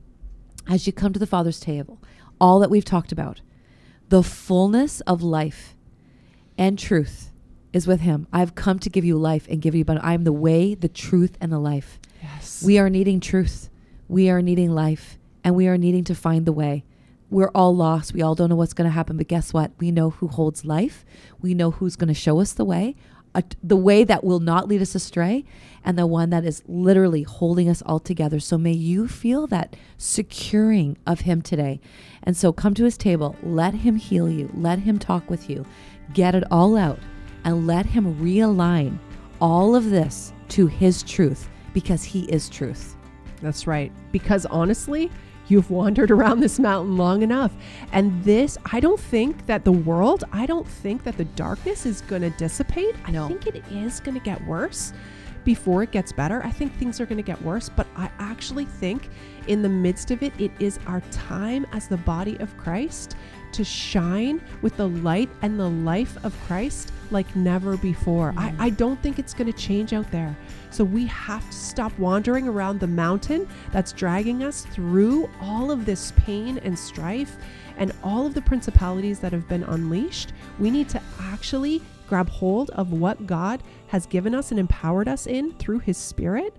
as 0.68 0.86
you 0.86 0.92
come 0.92 1.12
to 1.12 1.18
the 1.18 1.26
Father's 1.26 1.60
table, 1.60 2.00
all 2.40 2.58
that 2.60 2.70
we've 2.70 2.84
talked 2.84 3.12
about, 3.12 3.40
the 4.08 4.22
fullness 4.22 5.00
of 5.02 5.22
life 5.22 5.74
and 6.58 6.78
truth 6.78 7.30
is 7.72 7.86
with 7.86 8.00
Him. 8.00 8.26
I've 8.32 8.54
come 8.54 8.78
to 8.80 8.90
give 8.90 9.04
you 9.04 9.16
life 9.16 9.46
and 9.48 9.62
give 9.62 9.74
you, 9.74 9.84
but 9.84 10.02
I 10.02 10.14
am 10.14 10.24
the 10.24 10.32
way, 10.32 10.74
the 10.74 10.88
truth, 10.88 11.36
and 11.40 11.52
the 11.52 11.58
life. 11.58 11.98
Yes. 12.22 12.62
We 12.62 12.78
are 12.78 12.90
needing 12.90 13.20
truth. 13.20 13.70
We 14.08 14.28
are 14.28 14.42
needing 14.42 14.70
life, 14.70 15.18
and 15.44 15.54
we 15.54 15.68
are 15.68 15.78
needing 15.78 16.04
to 16.04 16.14
find 16.14 16.44
the 16.44 16.52
way. 16.52 16.84
We're 17.30 17.50
all 17.54 17.74
lost. 17.74 18.12
We 18.12 18.22
all 18.22 18.34
don't 18.34 18.50
know 18.50 18.56
what's 18.56 18.74
going 18.74 18.88
to 18.88 18.94
happen, 18.94 19.16
but 19.16 19.28
guess 19.28 19.52
what? 19.52 19.70
We 19.78 19.92
know 19.92 20.10
who 20.10 20.26
holds 20.26 20.64
life. 20.64 21.04
We 21.40 21.54
know 21.54 21.70
who's 21.70 21.94
going 21.94 22.08
to 22.08 22.14
show 22.14 22.40
us 22.40 22.52
the 22.52 22.64
way 22.64 22.96
a, 23.34 23.44
the 23.62 23.76
way 23.76 24.04
that 24.04 24.24
will 24.24 24.40
not 24.40 24.68
lead 24.68 24.82
us 24.82 24.94
astray 24.94 25.44
and 25.84 25.98
the 25.98 26.06
one 26.06 26.30
that 26.30 26.44
is 26.44 26.62
literally 26.66 27.22
holding 27.22 27.68
us 27.68 27.82
all 27.82 28.00
together. 28.00 28.40
So 28.40 28.58
may 28.58 28.72
you 28.72 29.08
feel 29.08 29.46
that 29.48 29.76
securing 29.96 30.98
of 31.06 31.20
Him 31.20 31.42
today. 31.42 31.80
And 32.22 32.36
so 32.36 32.52
come 32.52 32.74
to 32.74 32.84
His 32.84 32.96
table, 32.96 33.36
let 33.42 33.74
Him 33.74 33.96
heal 33.96 34.28
you, 34.28 34.50
let 34.54 34.80
Him 34.80 34.98
talk 34.98 35.30
with 35.30 35.48
you, 35.48 35.64
get 36.12 36.34
it 36.34 36.44
all 36.50 36.76
out, 36.76 36.98
and 37.44 37.66
let 37.66 37.86
Him 37.86 38.14
realign 38.16 38.98
all 39.40 39.74
of 39.74 39.90
this 39.90 40.32
to 40.48 40.66
His 40.66 41.02
truth 41.02 41.48
because 41.72 42.04
He 42.04 42.24
is 42.24 42.48
truth. 42.48 42.96
That's 43.40 43.66
right. 43.66 43.92
Because 44.12 44.44
honestly, 44.46 45.10
You've 45.50 45.70
wandered 45.70 46.10
around 46.10 46.40
this 46.40 46.58
mountain 46.58 46.96
long 46.96 47.22
enough. 47.22 47.52
And 47.92 48.22
this, 48.24 48.56
I 48.72 48.80
don't 48.80 49.00
think 49.00 49.46
that 49.46 49.64
the 49.64 49.72
world, 49.72 50.24
I 50.32 50.46
don't 50.46 50.66
think 50.66 51.04
that 51.04 51.16
the 51.16 51.24
darkness 51.24 51.86
is 51.86 52.00
going 52.02 52.22
to 52.22 52.30
dissipate. 52.30 52.94
I 53.04 53.10
no. 53.10 53.28
think 53.28 53.46
it 53.46 53.64
is 53.70 54.00
going 54.00 54.18
to 54.18 54.24
get 54.24 54.44
worse 54.46 54.92
before 55.44 55.82
it 55.82 55.90
gets 55.90 56.12
better. 56.12 56.42
I 56.44 56.50
think 56.50 56.74
things 56.74 57.00
are 57.00 57.06
going 57.06 57.16
to 57.16 57.22
get 57.22 57.40
worse, 57.42 57.68
but 57.68 57.86
I 57.96 58.10
actually 58.18 58.64
think 58.64 59.08
in 59.46 59.62
the 59.62 59.68
midst 59.68 60.10
of 60.10 60.22
it, 60.22 60.32
it 60.38 60.50
is 60.60 60.78
our 60.86 61.00
time 61.10 61.66
as 61.72 61.88
the 61.88 61.96
body 61.98 62.36
of 62.38 62.56
Christ 62.56 63.16
to 63.52 63.64
shine 63.64 64.40
with 64.62 64.76
the 64.76 64.88
light 64.88 65.28
and 65.42 65.58
the 65.58 65.68
life 65.68 66.16
of 66.24 66.38
Christ 66.46 66.92
like 67.10 67.34
never 67.34 67.76
before. 67.76 68.32
Mm. 68.32 68.38
I, 68.60 68.66
I 68.66 68.70
don't 68.70 69.00
think 69.02 69.18
it's 69.18 69.34
going 69.34 69.50
to 69.50 69.58
change 69.58 69.92
out 69.92 70.10
there. 70.10 70.36
So 70.70 70.84
we 70.84 71.06
have 71.06 71.44
to 71.48 71.56
stop 71.56 71.96
wandering 71.98 72.48
around 72.48 72.78
the 72.78 72.86
mountain 72.86 73.48
that's 73.72 73.92
dragging 73.92 74.44
us 74.44 74.64
through 74.66 75.28
all 75.40 75.70
of 75.70 75.84
this 75.84 76.12
pain 76.16 76.58
and 76.58 76.78
strife 76.78 77.36
and 77.76 77.92
all 78.04 78.26
of 78.26 78.34
the 78.34 78.42
principalities 78.42 79.18
that 79.20 79.32
have 79.32 79.48
been 79.48 79.64
unleashed. 79.64 80.32
We 80.58 80.70
need 80.70 80.88
to 80.90 81.02
actually 81.20 81.82
grab 82.10 82.28
hold 82.28 82.70
of 82.70 82.92
what 82.92 83.26
God 83.26 83.62
has 83.86 84.04
given 84.04 84.34
us 84.34 84.50
and 84.50 84.60
empowered 84.60 85.08
us 85.08 85.26
in 85.26 85.52
through 85.54 85.78
His 85.78 85.96
Spirit 85.96 86.54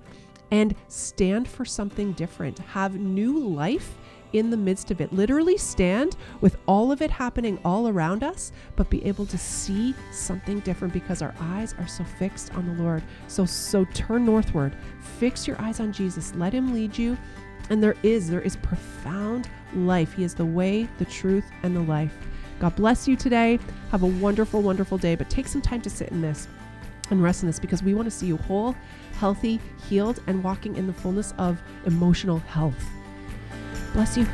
and 0.49 0.74
stand 0.88 1.47
for 1.47 1.66
something 1.66 2.14
different. 2.14 2.58
Have 2.60 2.95
new 2.95 3.38
life 3.38 3.97
in 4.34 4.49
the 4.49 4.58
midst 4.58 4.91
of 4.91 5.02
it. 5.02 5.12
Literally 5.12 5.58
stand 5.58 6.16
with 6.39 6.58
all 6.66 6.91
of 6.91 7.02
it 7.02 7.12
happening 7.12 7.60
all 7.66 7.89
around 7.89 8.24
us, 8.24 8.54
but 8.78 8.89
be 8.89 9.04
able 9.06 9.26
to 9.26 9.38
see 9.38 9.93
something 10.12 10.62
different 10.62 10.93
because 10.93 11.22
our 11.22 11.36
eyes 11.39 11.76
are 11.78 11.88
so 11.88 12.04
fixed 12.04 12.54
on 12.56 12.66
the 12.66 12.82
Lord. 12.82 13.04
So 13.28 13.45
so 13.45 13.86
turn 13.93 14.26
northward. 14.26 14.74
Fix 15.20 15.47
your 15.47 15.62
eyes 15.62 15.82
on 15.82 15.91
Jesus. 15.91 16.34
Let 16.36 16.54
him 16.54 16.74
lead 16.74 16.97
you. 16.97 17.18
And 17.70 17.84
there 17.84 17.95
is 18.04 18.30
there 18.30 18.41
is 18.41 18.56
profound 18.58 19.49
life. 19.76 20.14
He 20.14 20.24
is 20.24 20.34
the 20.34 20.45
way, 20.45 20.88
the 20.97 21.06
truth, 21.06 21.45
and 21.64 21.76
the 21.76 21.82
life. 21.82 22.16
God 22.62 22.76
bless 22.76 23.07
you 23.07 23.16
today. 23.16 23.57
Have 23.89 24.03
a 24.03 24.05
wonderful, 24.05 24.62
wonderful 24.62 24.99
day, 24.99 25.16
but 25.16 25.32
take 25.32 25.47
some 25.47 25.64
time 25.64 25.82
to 25.82 25.89
sit 25.89 26.09
in 26.09 26.22
this 26.22 26.47
and 27.09 27.24
rest 27.24 27.41
in 27.41 27.47
this 27.47 27.57
because 27.57 27.82
we 27.82 27.95
want 27.95 28.05
to 28.05 28.12
see 28.12 28.28
you 28.28 28.38
whole, 28.38 28.76
healthy, 29.14 29.59
healed, 29.89 30.22
and 30.28 30.43
walking 30.43 30.76
in 30.76 30.86
the 30.86 30.93
fullness 30.93 31.34
of 31.39 31.59
emotional 31.88 32.38
health. 32.38 32.86
Bless 33.93 34.16
you. 34.16 34.28